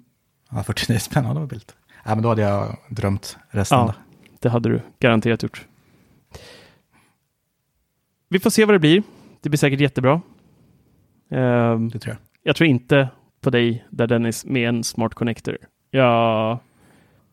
ja 0.50 0.62
49 0.62 0.98
spänn, 0.98 1.24
ja, 1.24 1.34
det 1.34 1.40
var 1.40 1.46
billigt. 1.46 1.76
Ja, 2.04 2.14
men 2.14 2.22
då 2.22 2.28
hade 2.28 2.42
jag 2.42 2.76
drömt 2.88 3.38
resten. 3.50 3.78
Ja. 3.78 3.86
då. 3.86 3.92
det 4.40 4.48
hade 4.48 4.68
du 4.68 4.82
garanterat 4.98 5.42
gjort. 5.42 5.66
Vi 8.28 8.38
får 8.40 8.50
se 8.50 8.64
vad 8.64 8.74
det 8.74 8.78
blir. 8.78 9.02
Det 9.40 9.48
blir 9.48 9.58
säkert 9.58 9.80
jättebra. 9.80 10.20
Ehm, 11.30 11.88
Det 11.88 11.98
tror 11.98 12.14
jag. 12.14 12.18
Jag 12.42 12.56
tror 12.56 12.68
inte 12.68 13.08
på 13.40 13.50
dig 13.50 13.86
där 13.90 14.06
den 14.06 14.26
är 14.26 14.48
med 14.48 14.68
en 14.68 14.84
smart 14.84 15.14
connector. 15.14 15.58
Jag 15.90 16.58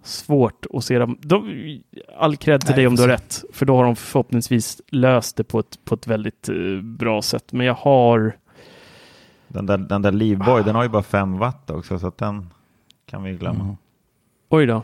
svårt 0.04 0.66
att 0.74 0.84
se 0.84 1.00
dem. 1.00 1.18
De, 1.22 1.82
all 2.18 2.38
cred 2.38 2.62
till 2.62 2.70
Nej, 2.70 2.76
dig 2.76 2.88
om 2.88 2.96
du 2.96 3.02
har 3.02 3.10
rätt, 3.10 3.44
för 3.54 3.66
då 3.66 3.76
har 3.76 3.84
de 3.84 3.96
förhoppningsvis 3.96 4.82
löst 4.88 5.38
det 5.38 5.44
på 5.44 5.60
ett, 5.60 5.80
på 5.86 5.96
ett 5.96 6.08
väldigt 6.08 6.50
eh, 6.50 6.82
bra 6.82 7.22
sätt. 7.22 7.52
Men 7.54 7.66
jag 7.66 7.74
har... 7.74 8.38
Den 9.48 9.66
där, 9.66 9.78
den 9.78 10.02
där 10.02 10.12
Livboy, 10.12 10.64
den 10.64 10.76
har 10.76 10.84
ju 10.84 10.90
bara 10.90 11.04
5 11.04 11.38
watt 11.38 11.70
också, 11.70 12.00
så 12.00 12.08
att 12.08 12.18
den 12.18 12.50
kan 13.06 13.24
vi 13.24 13.34
glömma. 13.34 13.64
Mm. 13.64 13.76
Oj 14.50 14.66
då. 14.66 14.84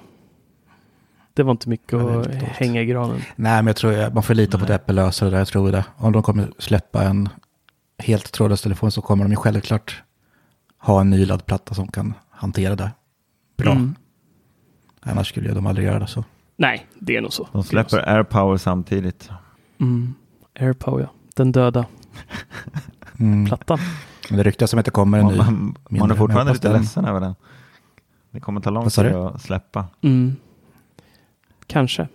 Det 1.34 1.44
var 1.44 1.52
inte 1.52 1.70
mycket 1.70 1.92
Ja, 1.92 2.00
att 2.20 2.24
dåligt. 2.26 2.44
hänga 2.44 2.82
i 2.82 2.86
granen. 2.86 3.16
Nej, 3.36 3.56
men 3.56 3.68
jag 3.68 3.76
tror 3.76 3.94
jag, 3.94 4.14
man 4.14 4.24
får 4.24 4.34
lita 4.34 4.58
på 4.58 4.64
att 4.64 4.70
Nej. 4.70 4.76
Apple 4.76 4.94
löser 4.96 5.26
det 5.26 5.32
där. 5.32 5.38
Jag 5.38 5.48
tror 5.48 5.72
det. 5.72 5.86
Om 5.98 6.12
de 6.12 6.24
kommer 6.24 6.52
släppa 6.58 7.04
en 7.04 7.30
helt 7.98 8.32
trådlös 8.32 8.62
telefon 8.62 8.92
så 8.92 9.02
kommer 9.02 9.24
de 9.24 9.30
ju 9.32 9.36
självklart 9.36 10.04
ha 10.78 11.02
en 11.02 11.10
ny 11.10 11.26
laddplatta 11.26 11.74
som 11.74 11.88
kan 11.88 12.14
hantera 12.30 12.76
det 12.76 12.92
bra. 13.58 13.72
Mm. 13.72 13.96
Annars 15.00 15.30
skulle 15.30 15.54
de 15.54 15.66
aldrig 15.68 15.88
göra 15.88 16.00
det 16.00 16.08
så. 16.08 16.24
Nej, 16.58 16.86
det 17.00 17.16
är 17.18 17.22
nog 17.22 17.34
så. 17.34 17.48
De 17.52 17.64
släpper 17.64 18.10
AirPower 18.16 18.58
samtidigt. 18.58 19.30
Mm. 19.80 20.14
AirPower, 20.60 21.02
ja. 21.02 21.10
Den 21.36 21.52
döda 21.52 21.86
Mm. 23.20 23.46
plattan. 23.46 23.78
Men 24.30 24.38
det 24.38 24.44
ryktas 24.44 24.70
som 24.70 24.80
att 24.80 24.86
det 24.86 24.92
kommer 24.92 25.18
en 25.20 25.24
Man, 25.26 25.34
ny. 25.34 25.38
man, 25.38 25.76
man 25.90 26.12
är 26.12 26.16
fortfarande 26.16 26.54
lite 26.54 26.74
ledsen 26.74 27.06
över 27.06 27.20
den. 27.20 27.36
Det 28.32 28.40
kommer 28.40 28.62
ta 28.62 28.70
lång 28.70 28.90
tid 28.90 29.06
att 29.06 29.42
släppa. 29.42 29.88
Mm. 30.02 30.36
Kanske. 31.68 32.08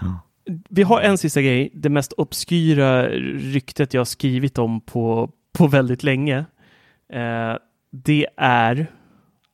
Ja. 0.00 0.20
Vi 0.68 0.82
har 0.82 1.00
en 1.00 1.18
sista 1.18 1.42
grej. 1.42 1.70
Det 1.74 1.88
mest 1.88 2.12
obskyra 2.12 3.08
ryktet 3.08 3.94
jag 3.94 4.00
har 4.00 4.04
skrivit 4.04 4.58
om 4.58 4.80
på, 4.80 5.30
på 5.52 5.66
väldigt 5.66 6.02
länge. 6.02 6.38
Eh, 7.12 7.54
det 7.90 8.26
är 8.36 8.86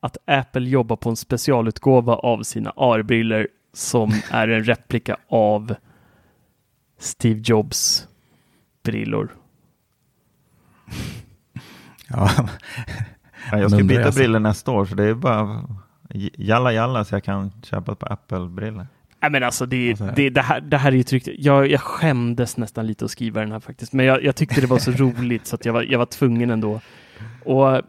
att 0.00 0.16
Apple 0.26 0.68
jobbar 0.68 0.96
på 0.96 1.10
en 1.10 1.16
specialutgåva 1.16 2.14
av 2.14 2.42
sina 2.42 2.72
AR-briller 2.76 3.48
som 3.72 4.12
är 4.30 4.48
en 4.48 4.64
replika 4.64 5.16
av 5.28 5.74
Steve 6.98 7.40
Jobs 7.44 8.08
brillor. 8.82 9.36
Ja, 12.08 12.30
Ja, 13.50 13.58
jag 13.58 13.70
ska 13.70 13.84
byta 13.84 14.10
briller 14.10 14.38
nästa 14.38 14.70
år, 14.70 14.84
så 14.84 14.94
det 14.94 15.04
är 15.04 15.14
bara 15.14 15.64
jalla 16.36 16.72
jalla 16.72 17.04
så 17.04 17.14
jag 17.14 17.24
kan 17.24 17.52
köpa 17.62 17.92
ett 17.92 17.98
par 17.98 18.12
Apple-briller. 18.12 18.86
Nej 19.20 19.30
men 19.30 19.42
alltså 19.42 19.66
det, 19.66 19.94
det, 20.16 20.30
det, 20.30 20.42
här, 20.42 20.60
det 20.60 20.76
här 20.76 20.92
är 20.92 20.96
ju 20.96 21.02
tryggt. 21.02 21.28
Jag, 21.38 21.70
jag 21.70 21.80
skämdes 21.80 22.56
nästan 22.56 22.86
lite 22.86 23.04
att 23.04 23.10
skriva 23.10 23.40
den 23.40 23.52
här 23.52 23.60
faktiskt. 23.60 23.92
Men 23.92 24.06
jag, 24.06 24.24
jag 24.24 24.36
tyckte 24.36 24.60
det 24.60 24.66
var 24.66 24.78
så 24.78 24.90
roligt 24.96 25.46
så 25.46 25.54
att 25.54 25.64
jag 25.64 25.72
var, 25.72 25.82
jag 25.82 25.98
var 25.98 26.06
tvungen 26.06 26.50
ändå. 26.50 26.80
Och 27.44 27.82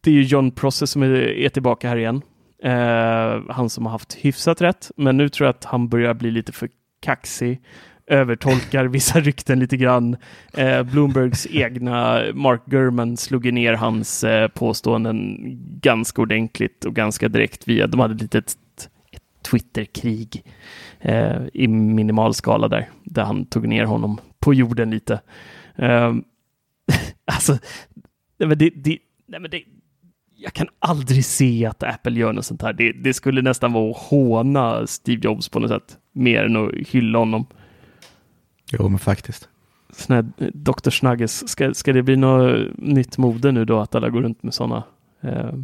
det 0.00 0.10
är 0.10 0.14
ju 0.14 0.22
John 0.22 0.50
Prosser 0.50 0.86
som 0.86 1.02
är, 1.02 1.10
är 1.14 1.48
tillbaka 1.48 1.88
här 1.88 1.96
igen. 1.96 2.22
Eh, 2.62 3.42
han 3.48 3.70
som 3.70 3.86
har 3.86 3.92
haft 3.92 4.14
hyfsat 4.14 4.60
rätt. 4.60 4.90
Men 4.96 5.16
nu 5.16 5.28
tror 5.28 5.46
jag 5.46 5.54
att 5.54 5.64
han 5.64 5.88
börjar 5.88 6.14
bli 6.14 6.30
lite 6.30 6.52
för 6.52 6.68
kaxig. 7.00 7.60
Övertolkar 8.06 8.84
vissa 8.84 9.20
rykten 9.20 9.58
lite 9.58 9.76
grann. 9.76 10.16
Eh, 10.56 10.82
Bloombergs 10.82 11.46
egna 11.50 12.22
Mark 12.34 12.62
Gurman 12.66 13.16
slog 13.16 13.52
ner 13.52 13.72
hans 13.72 14.24
eh, 14.24 14.48
påståenden 14.48 15.36
ganska 15.80 16.22
ordentligt 16.22 16.84
och 16.84 16.94
ganska 16.94 17.28
direkt 17.28 17.68
via, 17.68 17.86
de 17.86 18.00
hade 18.00 18.14
ett 18.14 18.22
litet 18.22 18.56
Twitterkrig 19.50 20.44
eh, 21.00 21.42
i 21.52 21.68
minimal 21.68 22.34
skala 22.34 22.68
där, 22.68 22.88
där 23.04 23.24
han 23.24 23.46
tog 23.46 23.68
ner 23.68 23.84
honom 23.84 24.20
på 24.38 24.54
jorden 24.54 24.90
lite. 24.90 25.20
Eh, 25.76 26.14
alltså, 27.24 27.52
nej 28.38 28.48
men 28.48 28.58
det, 28.58 28.70
det, 28.70 28.98
nej 29.26 29.40
men 29.40 29.50
det, 29.50 29.62
jag 30.36 30.52
kan 30.52 30.68
aldrig 30.78 31.24
se 31.24 31.66
att 31.66 31.82
Apple 31.82 32.18
gör 32.18 32.32
något 32.32 32.46
sånt 32.46 32.62
här. 32.62 32.72
Det, 32.72 32.92
det 32.92 33.14
skulle 33.14 33.42
nästan 33.42 33.72
vara 33.72 33.90
att 33.90 33.96
håna 33.96 34.86
Steve 34.86 35.20
Jobs 35.24 35.48
på 35.48 35.60
något 35.60 35.70
sätt, 35.70 35.98
mer 36.12 36.44
än 36.44 36.56
att 36.56 36.88
hylla 36.88 37.18
honom 37.18 37.46
jo 38.78 38.88
men 38.88 38.98
faktiskt. 38.98 39.48
Sån 39.92 40.16
här 40.16 40.24
eh, 40.38 40.48
Dr. 40.54 40.90
Snugges, 40.90 41.48
ska, 41.48 41.74
ska 41.74 41.92
det 41.92 42.02
bli 42.02 42.16
något 42.16 42.68
nytt 42.78 43.18
mode 43.18 43.52
nu 43.52 43.64
då, 43.64 43.80
att 43.80 43.94
alla 43.94 44.08
går 44.10 44.22
runt 44.22 44.42
med 44.42 44.54
sådana? 44.54 44.82
Eh, 45.20 45.50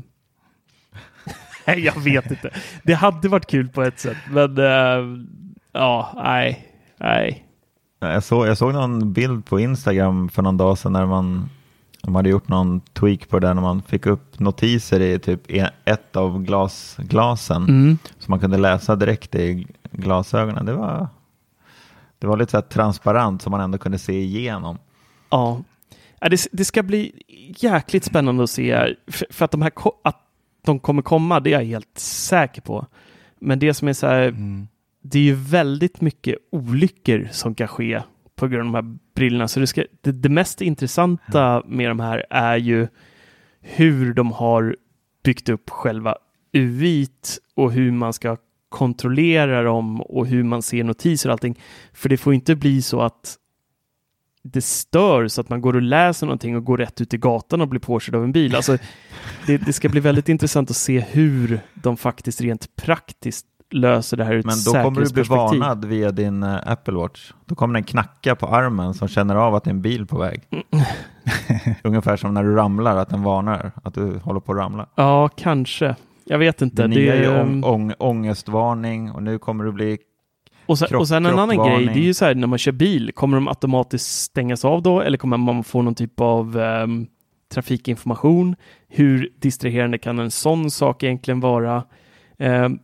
Nej, 1.66 1.80
jag 1.80 2.00
vet 2.00 2.30
inte. 2.30 2.50
Det 2.82 2.94
hade 2.94 3.28
varit 3.28 3.46
kul 3.46 3.68
på 3.68 3.82
ett 3.82 3.98
sätt, 4.00 4.16
men 4.30 4.58
eh, 4.58 5.24
ja, 5.72 6.12
nej, 6.16 6.68
nej. 6.96 7.46
Ja, 8.00 8.12
Jag 8.12 8.22
såg, 8.24 8.46
jag 8.46 8.58
såg 8.58 8.72
någon 8.72 9.12
bild 9.12 9.44
på 9.46 9.60
Instagram 9.60 10.28
för 10.28 10.42
någon 10.42 10.56
dag 10.56 10.78
sedan 10.78 10.92
när 10.92 11.06
man 11.06 11.48
De 12.02 12.14
hade 12.14 12.28
gjort 12.28 12.48
någon 12.48 12.80
tweak 12.80 13.28
på 13.28 13.38
det 13.38 13.54
när 13.54 13.62
man 13.62 13.82
fick 13.82 14.06
upp 14.06 14.38
notiser 14.38 15.00
i 15.00 15.18
typ 15.18 15.50
e- 15.50 15.70
ett 15.84 16.16
av 16.16 16.42
glas, 16.42 16.96
glasen. 16.98 17.62
Mm. 17.62 17.98
Så 18.18 18.30
man 18.30 18.40
kunde 18.40 18.58
läsa 18.58 18.96
direkt 18.96 19.34
i 19.34 19.66
glasögonen. 19.92 20.66
Det 20.66 20.72
var, 20.72 21.08
det 22.20 22.26
var 22.26 22.36
lite 22.36 22.50
så 22.50 22.56
här 22.56 22.62
transparent 22.62 23.42
så 23.42 23.50
man 23.50 23.60
ändå 23.60 23.78
kunde 23.78 23.98
se 23.98 24.20
igenom. 24.20 24.78
Ja, 25.30 25.62
det, 26.20 26.46
det 26.52 26.64
ska 26.64 26.82
bli 26.82 27.22
jäkligt 27.58 28.04
spännande 28.04 28.44
att 28.44 28.50
se. 28.50 28.94
För, 29.06 29.26
för 29.30 29.44
att, 29.44 29.50
de 29.50 29.62
här, 29.62 29.72
att 30.04 30.20
de 30.64 30.80
kommer 30.80 31.02
komma, 31.02 31.40
det 31.40 31.52
är 31.52 31.58
jag 31.58 31.66
helt 31.66 31.98
säker 31.98 32.62
på. 32.62 32.86
Men 33.38 33.58
det 33.58 33.74
som 33.74 33.88
är 33.88 33.92
så 33.92 34.06
här, 34.06 34.34
det 35.02 35.18
är 35.18 35.22
ju 35.22 35.34
väldigt 35.34 36.00
mycket 36.00 36.36
olyckor 36.52 37.28
som 37.32 37.54
kan 37.54 37.68
ske 37.68 38.02
på 38.36 38.48
grund 38.48 38.76
av 38.76 38.82
de 38.82 38.88
här 38.88 38.98
brillorna. 39.14 39.48
Så 39.48 39.60
det, 39.60 39.66
ska, 39.66 39.84
det, 40.00 40.12
det 40.12 40.28
mest 40.28 40.60
intressanta 40.60 41.62
med 41.66 41.90
de 41.90 42.00
här 42.00 42.26
är 42.30 42.56
ju 42.56 42.88
hur 43.60 44.14
de 44.14 44.32
har 44.32 44.76
byggt 45.24 45.48
upp 45.48 45.70
själva 45.70 46.14
UI 46.52 47.08
och 47.54 47.72
hur 47.72 47.90
man 47.92 48.12
ska 48.12 48.36
kontrollera 48.70 49.62
dem 49.62 50.00
och 50.00 50.26
hur 50.26 50.42
man 50.42 50.62
ser 50.62 50.84
notiser 50.84 51.28
och 51.28 51.32
allting. 51.32 51.58
För 51.92 52.08
det 52.08 52.16
får 52.16 52.34
inte 52.34 52.56
bli 52.56 52.82
så 52.82 53.00
att 53.00 53.36
det 54.42 54.64
stör 54.64 55.28
så 55.28 55.40
att 55.40 55.48
man 55.48 55.60
går 55.60 55.76
och 55.76 55.82
läser 55.82 56.26
någonting 56.26 56.56
och 56.56 56.64
går 56.64 56.76
rätt 56.76 57.00
ut 57.00 57.14
i 57.14 57.16
gatan 57.16 57.60
och 57.60 57.68
blir 57.68 57.80
påkörd 57.80 58.14
av 58.14 58.24
en 58.24 58.32
bil. 58.32 58.56
Alltså, 58.56 58.78
det, 59.46 59.56
det 59.56 59.72
ska 59.72 59.88
bli 59.88 60.00
väldigt 60.00 60.28
intressant 60.28 60.70
att 60.70 60.76
se 60.76 61.00
hur 61.00 61.60
de 61.74 61.96
faktiskt 61.96 62.40
rent 62.40 62.76
praktiskt 62.76 63.46
löser 63.72 64.16
det 64.16 64.24
här 64.24 64.32
ur 64.32 64.42
Men 64.42 64.56
då 64.64 64.72
kommer 64.72 65.04
du 65.04 65.12
bli 65.12 65.22
varnad 65.22 65.84
via 65.84 66.10
din 66.10 66.42
eh, 66.42 66.58
Apple 66.66 66.94
Watch. 66.94 67.32
Då 67.46 67.54
kommer 67.54 67.74
den 67.74 67.84
knacka 67.84 68.36
på 68.36 68.46
armen 68.46 68.94
som 68.94 69.08
känner 69.08 69.34
av 69.34 69.54
att 69.54 69.64
det 69.64 69.68
är 69.68 69.74
en 69.74 69.82
bil 69.82 70.06
på 70.06 70.18
väg. 70.18 70.42
Ungefär 71.84 72.16
som 72.16 72.34
när 72.34 72.44
du 72.44 72.54
ramlar, 72.54 72.96
att 72.96 73.08
den 73.08 73.22
varnar 73.22 73.72
att 73.84 73.94
du 73.94 74.18
håller 74.18 74.40
på 74.40 74.52
att 74.52 74.58
ramla. 74.58 74.86
Ja, 74.94 75.28
kanske. 75.28 75.96
Jag 76.30 76.38
vet 76.38 76.62
inte. 76.62 76.82
Det 76.82 76.88
nya 76.88 77.14
är 77.14 77.18
ju 77.18 77.24
Det, 77.24 77.40
ång, 77.40 77.64
ång, 77.64 77.92
ångestvarning 77.98 79.10
och 79.10 79.22
nu 79.22 79.38
kommer 79.38 79.64
det 79.64 79.72
bli 79.72 79.98
och, 80.66 80.78
sen, 80.78 80.88
krock- 80.88 81.00
och 81.00 81.08
sen 81.08 81.26
en 81.26 81.38
annan 81.38 81.56
grej, 81.56 81.86
det 81.86 82.00
är 82.00 82.04
ju 82.04 82.14
så 82.14 82.24
här 82.24 82.34
när 82.34 82.46
man 82.46 82.58
kör 82.58 82.72
bil, 82.72 83.12
kommer 83.14 83.36
de 83.36 83.48
automatiskt 83.48 84.22
stängas 84.22 84.64
av 84.64 84.82
då 84.82 85.00
eller 85.00 85.18
kommer 85.18 85.36
man 85.36 85.64
få 85.64 85.82
någon 85.82 85.94
typ 85.94 86.20
av 86.20 86.58
ehm, 86.60 87.06
trafikinformation? 87.52 88.56
Hur 88.88 89.32
distraherande 89.40 89.98
kan 89.98 90.18
en 90.18 90.30
sån 90.30 90.70
sak 90.70 91.02
egentligen 91.02 91.40
vara? 91.40 91.84
Ehm, 92.38 92.78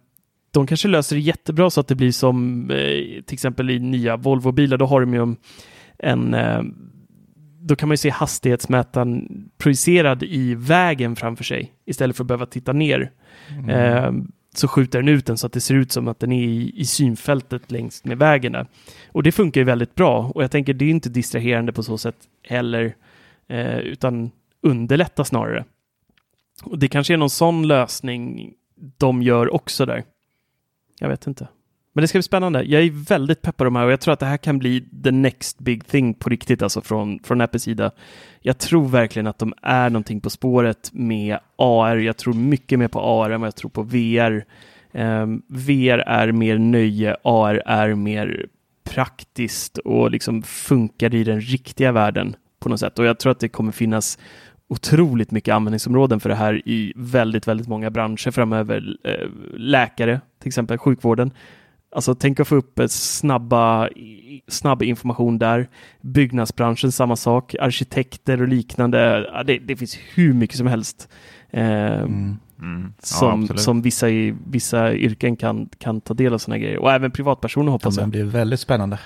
de 0.51 0.67
kanske 0.67 0.89
löser 0.89 1.17
det 1.17 1.23
jättebra 1.23 1.71
så 1.71 1.81
att 1.81 1.89
det 1.89 1.95
blir 1.95 2.13
som 2.13 2.71
eh, 2.71 2.77
till 3.23 3.35
exempel 3.35 3.71
i 3.71 3.79
nya 3.79 4.17
Volvo-bilar, 4.17 4.77
då 4.77 4.87
har 4.87 5.01
de 5.01 5.15
ju 5.15 5.23
en, 5.23 5.37
en 5.99 6.35
eh, 6.35 6.63
då 7.67 7.77
kan 7.77 7.89
man 7.89 7.93
ju 7.93 7.97
se 7.97 8.11
hastighetsmätaren 8.11 9.29
projicerad 9.59 10.23
i 10.23 10.55
vägen 10.55 11.17
framför 11.17 11.45
sig 11.45 11.73
istället 11.85 12.17
för 12.17 12.25
att 12.25 12.29
behöva 12.29 12.47
titta 12.47 12.73
ner. 12.73 13.13
Eh, 13.69 14.13
så 14.55 14.69
skjuter 14.69 14.99
den 14.99 15.09
ut 15.09 15.27
den 15.27 15.39
så 15.39 15.47
att 15.47 15.53
det 15.53 15.61
ser 15.61 15.75
ut 15.75 15.93
som 15.93 16.09
att 16.09 16.21
den 16.21 16.33
är 16.33 16.43
i, 16.43 16.73
i 16.77 16.85
synfältet 16.85 17.71
längs 17.71 18.05
med 18.05 18.19
vägen 18.19 18.53
där. 18.53 18.67
Och 19.13 19.23
det 19.23 19.33
funkar 19.33 19.61
ju 19.61 19.65
väldigt 19.65 19.95
bra 19.95 20.33
och 20.35 20.43
jag 20.43 20.51
tänker 20.51 20.75
det 20.75 20.85
är 20.85 20.91
inte 20.91 21.09
distraherande 21.09 21.73
på 21.73 21.83
så 21.83 21.99
sätt 21.99 22.17
heller 22.43 22.95
eh, 23.49 23.79
utan 23.79 24.31
underlätta 24.63 25.25
snarare. 25.25 25.65
Och 26.63 26.79
det 26.79 26.89
kanske 26.89 27.13
är 27.13 27.19
någon 27.19 27.31
sån 27.31 27.69
lösning 27.69 28.55
de 28.97 29.23
gör 29.23 29.55
också 29.55 29.87
där. 29.87 30.05
Jag 31.01 31.09
vet 31.09 31.27
inte. 31.27 31.49
Men 31.97 32.03
det 32.03 32.09
ska 32.09 32.19
bli 32.19 32.23
spännande. 32.23 32.63
Jag 32.63 32.83
är 32.83 32.91
väldigt 32.91 33.43
peppad 33.43 33.67
om 33.67 33.75
de 33.75 33.79
här 33.79 33.87
och 33.87 33.93
jag 33.93 34.01
tror 34.01 34.13
att 34.13 34.21
det 34.21 34.27
här 34.27 34.37
kan 34.37 34.59
bli 34.59 34.85
the 35.05 35.11
next 35.11 35.59
big 35.59 35.87
thing 35.87 36.15
på 36.15 36.29
riktigt, 36.29 36.63
alltså 36.63 36.81
från, 36.81 37.19
från 37.19 37.41
Apples 37.41 37.63
sida. 37.63 37.91
Jag 38.41 38.59
tror 38.59 38.89
verkligen 38.89 39.27
att 39.27 39.39
de 39.39 39.55
är 39.63 39.91
någonting 39.91 40.21
på 40.21 40.31
spåret 40.31 40.91
med 40.93 41.39
AR. 41.57 41.97
Jag 41.97 42.17
tror 42.17 42.35
mycket 42.35 42.79
mer 42.79 42.89
på 42.89 43.01
AR 43.01 43.31
än 43.31 43.41
vad 43.41 43.47
jag 43.47 43.57
tror 43.57 43.71
på 43.71 43.83
VR. 43.83 44.45
Um, 44.93 45.03
ehm, 45.03 45.43
VR 45.49 45.99
är 45.99 46.33
mer 46.33 46.59
nöje, 46.59 47.17
AR 47.25 47.63
är 47.67 47.95
mer 47.95 48.47
praktiskt 48.85 49.79
och 49.79 50.11
liksom 50.11 50.43
funkar 50.43 51.15
i 51.15 51.25
den 51.25 51.41
riktiga 51.41 51.93
världen 51.93 52.37
på 52.59 52.69
något 52.69 52.81
sätt. 52.81 52.99
Och 52.99 53.05
jag 53.05 53.19
tror 53.19 53.33
att 53.33 53.41
det 53.41 53.49
kommer 53.49 53.73
finnas 53.73 54.19
otroligt 54.69 55.31
mycket 55.31 55.55
användningsområden 55.55 56.21
för 56.21 56.29
det 56.29 56.35
här 56.35 56.69
i 56.69 56.93
väldigt, 56.97 57.49
väldigt 57.49 57.69
många 57.69 57.91
branscher 57.91 58.31
framöver. 58.31 58.97
Eh, 59.05 59.29
läkare, 59.57 60.21
till 60.39 60.49
exempel 60.49 60.79
sjukvården. 60.79 61.31
Alltså 61.97 62.15
tänk 62.15 62.41
att 62.41 62.49
få 62.49 62.57
upp 62.57 62.81
snabba, 62.89 63.89
snabb 64.49 64.83
information 64.83 65.39
där. 65.39 65.69
Byggnadsbranschen 66.01 66.93
samma 66.93 67.17
sak, 67.17 67.55
arkitekter 67.61 68.43
och 68.43 68.49
liknande. 68.49 69.29
Ja, 69.33 69.43
det, 69.43 69.59
det 69.59 69.77
finns 69.77 69.99
hur 70.15 70.33
mycket 70.33 70.57
som 70.57 70.67
helst. 70.67 71.09
Eh, 71.51 72.05
Mm. 72.59 72.93
Ja, 72.99 73.05
som, 73.07 73.43
absolut. 73.43 73.61
som 73.63 73.83
vissa, 73.83 74.07
vissa 74.47 74.95
yrken 74.95 75.37
kan, 75.37 75.69
kan 75.79 76.01
ta 76.01 76.15
del 76.15 76.35
av 76.35 76.39
sådana 76.39 76.59
grejer. 76.59 76.79
Och 76.79 76.93
även 76.93 77.11
privatpersoner 77.11 77.67
Ja, 77.67 77.73
hoppas 77.73 77.97
jag. 77.97 78.07
det 78.07 78.11
blir 78.11 78.25
väldigt 78.25 78.61
spännande. 78.61 78.99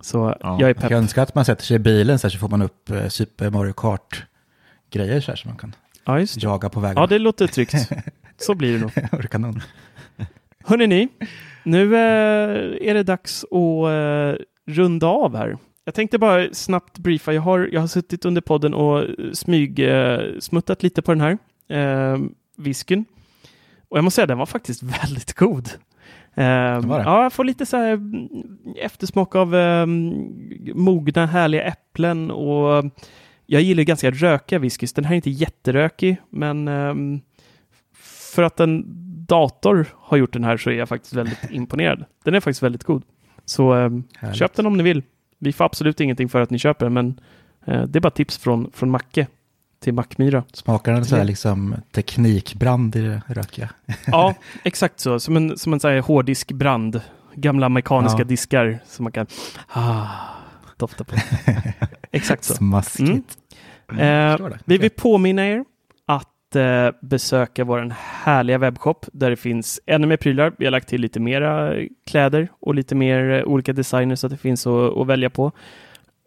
Så 0.00 0.18
Ja. 0.18 0.36
jag 0.40 0.60
är 0.60 0.66
Jag 0.66 0.76
pepp. 0.76 0.88
kan 0.88 0.98
önska 0.98 1.22
att 1.22 1.34
man 1.34 1.44
sätter 1.44 1.64
sig 1.64 1.76
i 1.76 1.78
bilen 1.78 2.18
så, 2.18 2.26
här 2.26 2.30
så 2.30 2.38
får 2.38 2.48
man 2.48 2.62
upp 2.62 2.90
eh, 2.90 3.08
Super 3.08 3.50
Mario 3.50 3.72
Kart-grejer 3.72 5.20
så 5.20 5.30
här 5.30 5.36
som 5.36 5.48
man 5.50 5.58
kan 5.58 5.74
Ja, 6.04 6.20
jaga 6.36 6.68
på 6.68 6.80
vägen. 6.80 6.96
Ja, 7.00 7.06
det 7.06 7.18
låter 7.18 7.46
tryggt. 7.46 7.74
Så 8.38 8.54
blir 8.54 8.72
det 8.72 8.78
nog. 8.78 9.60
Hörrni 10.64 10.86
ni, 10.86 11.08
nu 11.62 11.94
eh, 11.94 12.88
är 12.88 12.94
det 12.94 13.02
dags 13.02 13.44
att 13.44 13.88
eh, 13.90 14.44
runda 14.66 15.06
av 15.06 15.36
här. 15.36 15.56
Jag 15.84 15.94
tänkte 15.94 16.18
bara 16.18 16.48
snabbt 16.52 16.98
briefa. 16.98 17.32
Jag 17.32 17.42
har, 17.42 17.68
jag 17.72 17.80
har 17.80 17.86
suttit 17.86 18.24
under 18.24 18.40
podden 18.40 18.74
och 18.74 19.04
smyg 19.32 19.78
eh, 19.78 20.20
smuttat 20.40 20.82
lite 20.82 21.02
på 21.02 21.14
den 21.14 21.20
här 21.20 21.38
eh, 21.68 22.18
whiskyn. 22.56 23.04
Och 23.88 23.98
jag 23.98 24.04
måste 24.04 24.14
säga, 24.14 24.26
den 24.26 24.38
var 24.38 24.46
faktiskt 24.46 24.82
väldigt 25.02 25.32
god. 25.32 25.68
Eh, 26.34 26.44
ja, 26.44 27.22
jag 27.22 27.32
får 27.32 27.44
lite 27.44 27.66
så 27.66 27.76
här 27.76 27.92
mm, 27.92 28.28
eftersmak 28.76 29.34
av 29.34 29.56
eh, 29.56 29.86
mogna 30.74 31.26
härliga 31.26 31.62
äpplen 31.62 32.30
och 32.30 32.84
jag 33.46 33.62
gillar 33.62 33.82
ganska 33.82 34.10
rökiga 34.10 34.58
whiskys. 34.58 34.92
Den 34.92 35.04
här 35.04 35.12
är 35.12 35.16
inte 35.16 35.30
jätterökig, 35.30 36.16
men 36.30 36.68
ehm, 36.68 37.20
för 38.34 38.42
att 38.42 38.60
en 38.60 39.01
dator 39.32 39.86
har 39.98 40.16
gjort 40.16 40.32
den 40.32 40.44
här 40.44 40.56
så 40.56 40.70
är 40.70 40.74
jag 40.74 40.88
faktiskt 40.88 41.14
väldigt 41.14 41.38
imponerad. 41.50 42.04
Den 42.24 42.34
är 42.34 42.40
faktiskt 42.40 42.62
väldigt 42.62 42.84
god. 42.84 43.02
Så 43.44 43.72
Härligt. 43.74 44.36
köp 44.36 44.54
den 44.54 44.66
om 44.66 44.76
ni 44.76 44.82
vill. 44.82 45.02
Vi 45.38 45.52
får 45.52 45.64
absolut 45.64 46.00
ingenting 46.00 46.28
för 46.28 46.40
att 46.40 46.50
ni 46.50 46.58
köper 46.58 46.86
den, 46.86 46.92
men 46.92 47.20
eh, 47.66 47.82
det 47.82 47.98
är 47.98 48.00
bara 48.00 48.10
tips 48.10 48.38
från, 48.38 48.70
från 48.74 48.90
Macke 48.90 49.26
till 49.80 49.94
Mackmyra. 49.94 50.44
Smakar 50.52 50.92
den 50.92 51.04
så 51.04 51.16
här 51.16 51.24
liksom 51.24 51.74
teknikbrand 51.92 52.96
i 52.96 53.00
det 53.00 53.22
rökiga? 53.28 53.68
Ja, 54.06 54.34
exakt 54.64 55.00
så. 55.00 55.20
Som 55.20 55.36
en, 55.36 55.58
som 55.58 55.72
en 55.72 55.80
så 55.80 55.88
här 55.88 56.00
hårddiskbrand. 56.00 57.00
Gamla 57.34 57.68
mekaniska 57.68 58.18
Ja. 58.18 58.24
diskar 58.24 58.78
som 58.86 59.02
man 59.02 59.12
kan 59.12 59.26
ah, 59.68 60.06
dofta 60.76 61.04
på. 61.04 61.16
exakt 62.10 62.44
så. 62.44 62.54
Smaskigt. 62.54 63.38
Eh, 63.88 64.30
förstår 64.30 64.50
det. 64.50 64.58
vi 64.64 64.78
vill 64.78 64.90
påminna 64.90 65.46
er 65.46 65.64
att 66.52 66.56
eh, 66.56 67.00
besöka 67.00 67.64
vår 67.64 67.94
härliga 67.98 68.58
webbshop 68.58 69.06
där 69.12 69.30
det 69.30 69.36
finns 69.36 69.80
ännu 69.86 70.06
mer 70.06 70.16
prylar. 70.16 70.52
Vi 70.58 70.64
har 70.64 70.70
lagt 70.70 70.88
till 70.88 71.00
lite 71.00 71.20
mera 71.20 71.74
eh, 71.74 71.88
kläder 72.06 72.48
och 72.60 72.74
lite 72.74 72.94
mer 72.94 73.30
eh, 73.30 73.44
olika 73.44 73.72
designer 73.72 74.16
så 74.16 74.26
att 74.26 74.30
det 74.30 74.36
finns 74.36 74.66
att, 74.66 74.96
att 74.96 75.06
välja 75.06 75.30
på. 75.30 75.52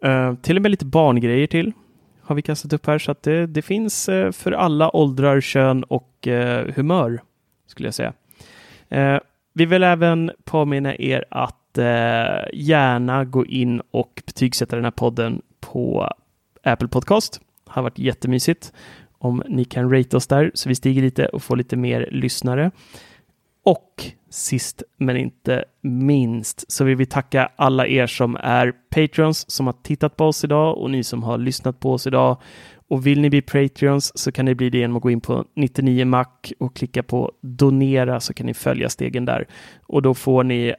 Eh, 0.04 0.34
till 0.34 0.56
och 0.56 0.62
med 0.62 0.70
lite 0.70 0.84
barngrejer 0.84 1.46
till 1.46 1.72
har 2.20 2.34
vi 2.34 2.42
kastat 2.42 2.72
upp 2.72 2.86
här 2.86 2.98
så 2.98 3.10
att 3.10 3.22
det, 3.22 3.46
det 3.46 3.62
finns 3.62 4.08
eh, 4.08 4.32
för 4.32 4.52
alla 4.52 4.96
åldrar, 4.96 5.40
kön 5.40 5.84
och 5.84 6.28
eh, 6.28 6.74
humör 6.74 7.20
skulle 7.66 7.86
jag 7.86 7.94
säga. 7.94 8.12
Eh, 8.88 9.18
vi 9.52 9.66
vill 9.66 9.82
även 9.82 10.30
påminna 10.44 10.96
er 10.96 11.24
att 11.30 11.78
eh, 11.78 11.84
gärna 12.52 13.24
gå 13.24 13.46
in 13.46 13.82
och 13.90 14.22
betygsätta 14.26 14.76
den 14.76 14.84
här 14.84 14.90
podden 14.90 15.42
på 15.60 16.12
Apple 16.62 16.88
Podcast. 16.88 17.40
Det 17.64 17.70
har 17.72 17.82
varit 17.82 17.98
jättemysigt 17.98 18.72
om 19.26 19.42
ni 19.48 19.64
kan 19.64 19.92
rate 19.92 20.16
oss 20.16 20.26
där 20.26 20.50
så 20.54 20.68
vi 20.68 20.74
stiger 20.74 21.02
lite 21.02 21.26
och 21.26 21.42
får 21.42 21.56
lite 21.56 21.76
mer 21.76 22.08
lyssnare. 22.12 22.70
Och 23.64 24.04
sist 24.30 24.82
men 24.96 25.16
inte 25.16 25.64
minst 25.80 26.72
så 26.72 26.84
vill 26.84 26.96
vi 26.96 27.06
tacka 27.06 27.50
alla 27.56 27.86
er 27.86 28.06
som 28.06 28.36
är 28.36 28.72
Patreons 28.90 29.50
som 29.50 29.66
har 29.66 29.74
tittat 29.82 30.16
på 30.16 30.24
oss 30.24 30.44
idag 30.44 30.78
och 30.78 30.90
ni 30.90 31.04
som 31.04 31.22
har 31.22 31.38
lyssnat 31.38 31.80
på 31.80 31.92
oss 31.92 32.06
idag. 32.06 32.36
Och 32.88 33.06
vill 33.06 33.20
ni 33.20 33.30
bli 33.30 33.42
Patreons 33.42 34.18
så 34.18 34.32
kan 34.32 34.44
ni 34.44 34.54
bli 34.54 34.70
det 34.70 34.78
genom 34.78 34.96
att 34.96 35.02
gå 35.02 35.10
in 35.10 35.20
på 35.20 35.44
99 35.54 36.04
Mac 36.04 36.26
och 36.58 36.76
klicka 36.76 37.02
på 37.02 37.32
donera 37.40 38.20
så 38.20 38.34
kan 38.34 38.46
ni 38.46 38.54
följa 38.54 38.88
stegen 38.88 39.24
där. 39.24 39.46
Och 39.86 40.02
då 40.02 40.14
får 40.14 40.44
ni 40.44 40.74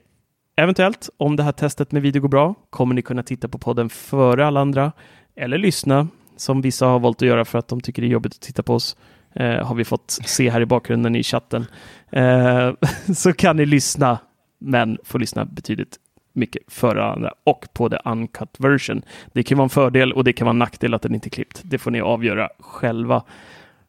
eventuellt, 0.56 1.10
om 1.18 1.36
det 1.36 1.44
här 1.44 1.52
testet 1.52 1.92
med 1.92 2.02
video 2.02 2.22
går 2.22 2.30
bra, 2.30 2.56
kommer 2.70 2.96
ni 2.96 3.02
kunna 3.02 3.24
titta 3.24 3.48
på 3.48 3.58
podden 3.58 3.90
före 3.90 4.46
alla 4.46 4.60
andra 4.60 4.92
eller 5.36 5.58
lyssna 5.58 6.08
som 6.38 6.62
vissa 6.62 6.86
har 6.86 7.00
valt 7.00 7.22
att 7.22 7.28
göra 7.28 7.46
för 7.46 7.60
att 7.60 7.68
de 7.68 7.82
tycker 7.82 8.02
det 8.02 8.08
är 8.08 8.10
jobbigt 8.10 8.34
att 8.34 8.42
titta 8.42 8.64
på 8.64 8.74
oss. 8.74 8.98
Eh, 9.36 9.66
har 9.66 9.76
vi 9.76 9.86
fått 9.86 10.12
se 10.12 10.50
här 10.50 10.62
i 10.62 10.66
bakgrunden 10.66 11.16
i 11.16 11.24
chatten. 11.24 11.66
Eh, 12.12 12.72
så 13.16 13.34
kan 13.34 13.58
ni 13.58 13.66
lyssna, 13.66 14.20
men 14.60 14.98
får 15.04 15.20
lyssna 15.20 15.46
betydligt 15.46 15.98
mycket 16.34 16.64
före 16.68 17.06
andra 17.06 17.34
och 17.44 17.68
på 17.74 17.90
the 17.90 17.98
uncut 18.06 18.56
version. 18.58 19.02
Det 19.34 19.44
kan 19.44 19.58
vara 19.58 19.64
en 19.64 19.70
fördel 19.70 20.14
och 20.14 20.24
det 20.24 20.34
kan 20.34 20.46
vara 20.46 20.54
en 20.54 20.60
nackdel 20.60 20.94
att 20.94 21.02
den 21.02 21.16
inte 21.16 21.28
är 21.28 21.32
klippt. 21.32 21.62
Det 21.64 21.78
får 21.78 21.92
ni 21.92 22.02
avgöra 22.02 22.50
själva. 22.60 23.24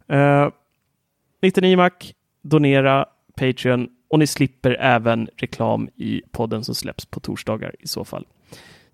Eh, 0.08 0.48
99 1.42 1.76
Mac, 1.76 1.90
donera, 2.42 3.06
Patreon 3.36 3.88
och 4.08 4.18
ni 4.18 4.26
slipper 4.26 4.76
även 4.80 5.28
reklam 5.36 5.88
i 5.96 6.22
podden 6.30 6.64
som 6.64 6.74
släpps 6.74 7.06
på 7.06 7.20
torsdagar 7.20 7.74
i 7.78 7.86
så 7.86 8.04
fall. 8.04 8.26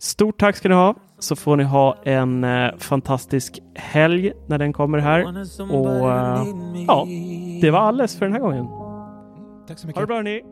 Stort 0.04 0.40
tack 0.40 0.56
ska 0.56 0.68
ni 0.68 0.74
ha, 0.74 0.94
så 1.18 1.36
får 1.36 1.56
ni 1.56 1.64
ha 1.64 1.96
en 2.04 2.44
eh, 2.44 2.70
fantastisk 2.78 3.58
helg 3.74 4.32
när 4.46 4.58
den 4.58 4.72
kommer 4.72 4.98
här. 4.98 5.24
Och 5.70 6.10
eh, 6.10 6.46
ja, 6.86 7.06
det 7.60 7.70
var 7.70 7.78
alles 7.78 8.18
för 8.18 8.26
den 8.26 8.32
här 8.32 8.40
gången. 8.40 8.66
Tack 9.68 9.78
så 9.78 9.86
mycket. 9.86 9.96
Ha 9.96 10.00
det 10.00 10.06
bra 10.06 10.16
hörni. 10.16 10.42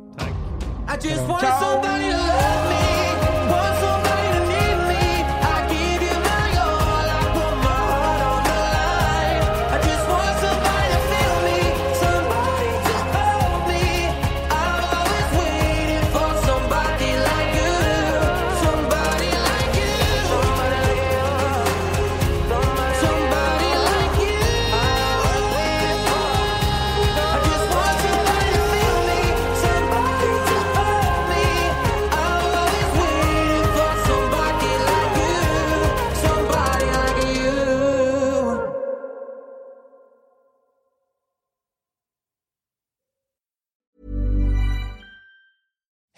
I 2.89 2.92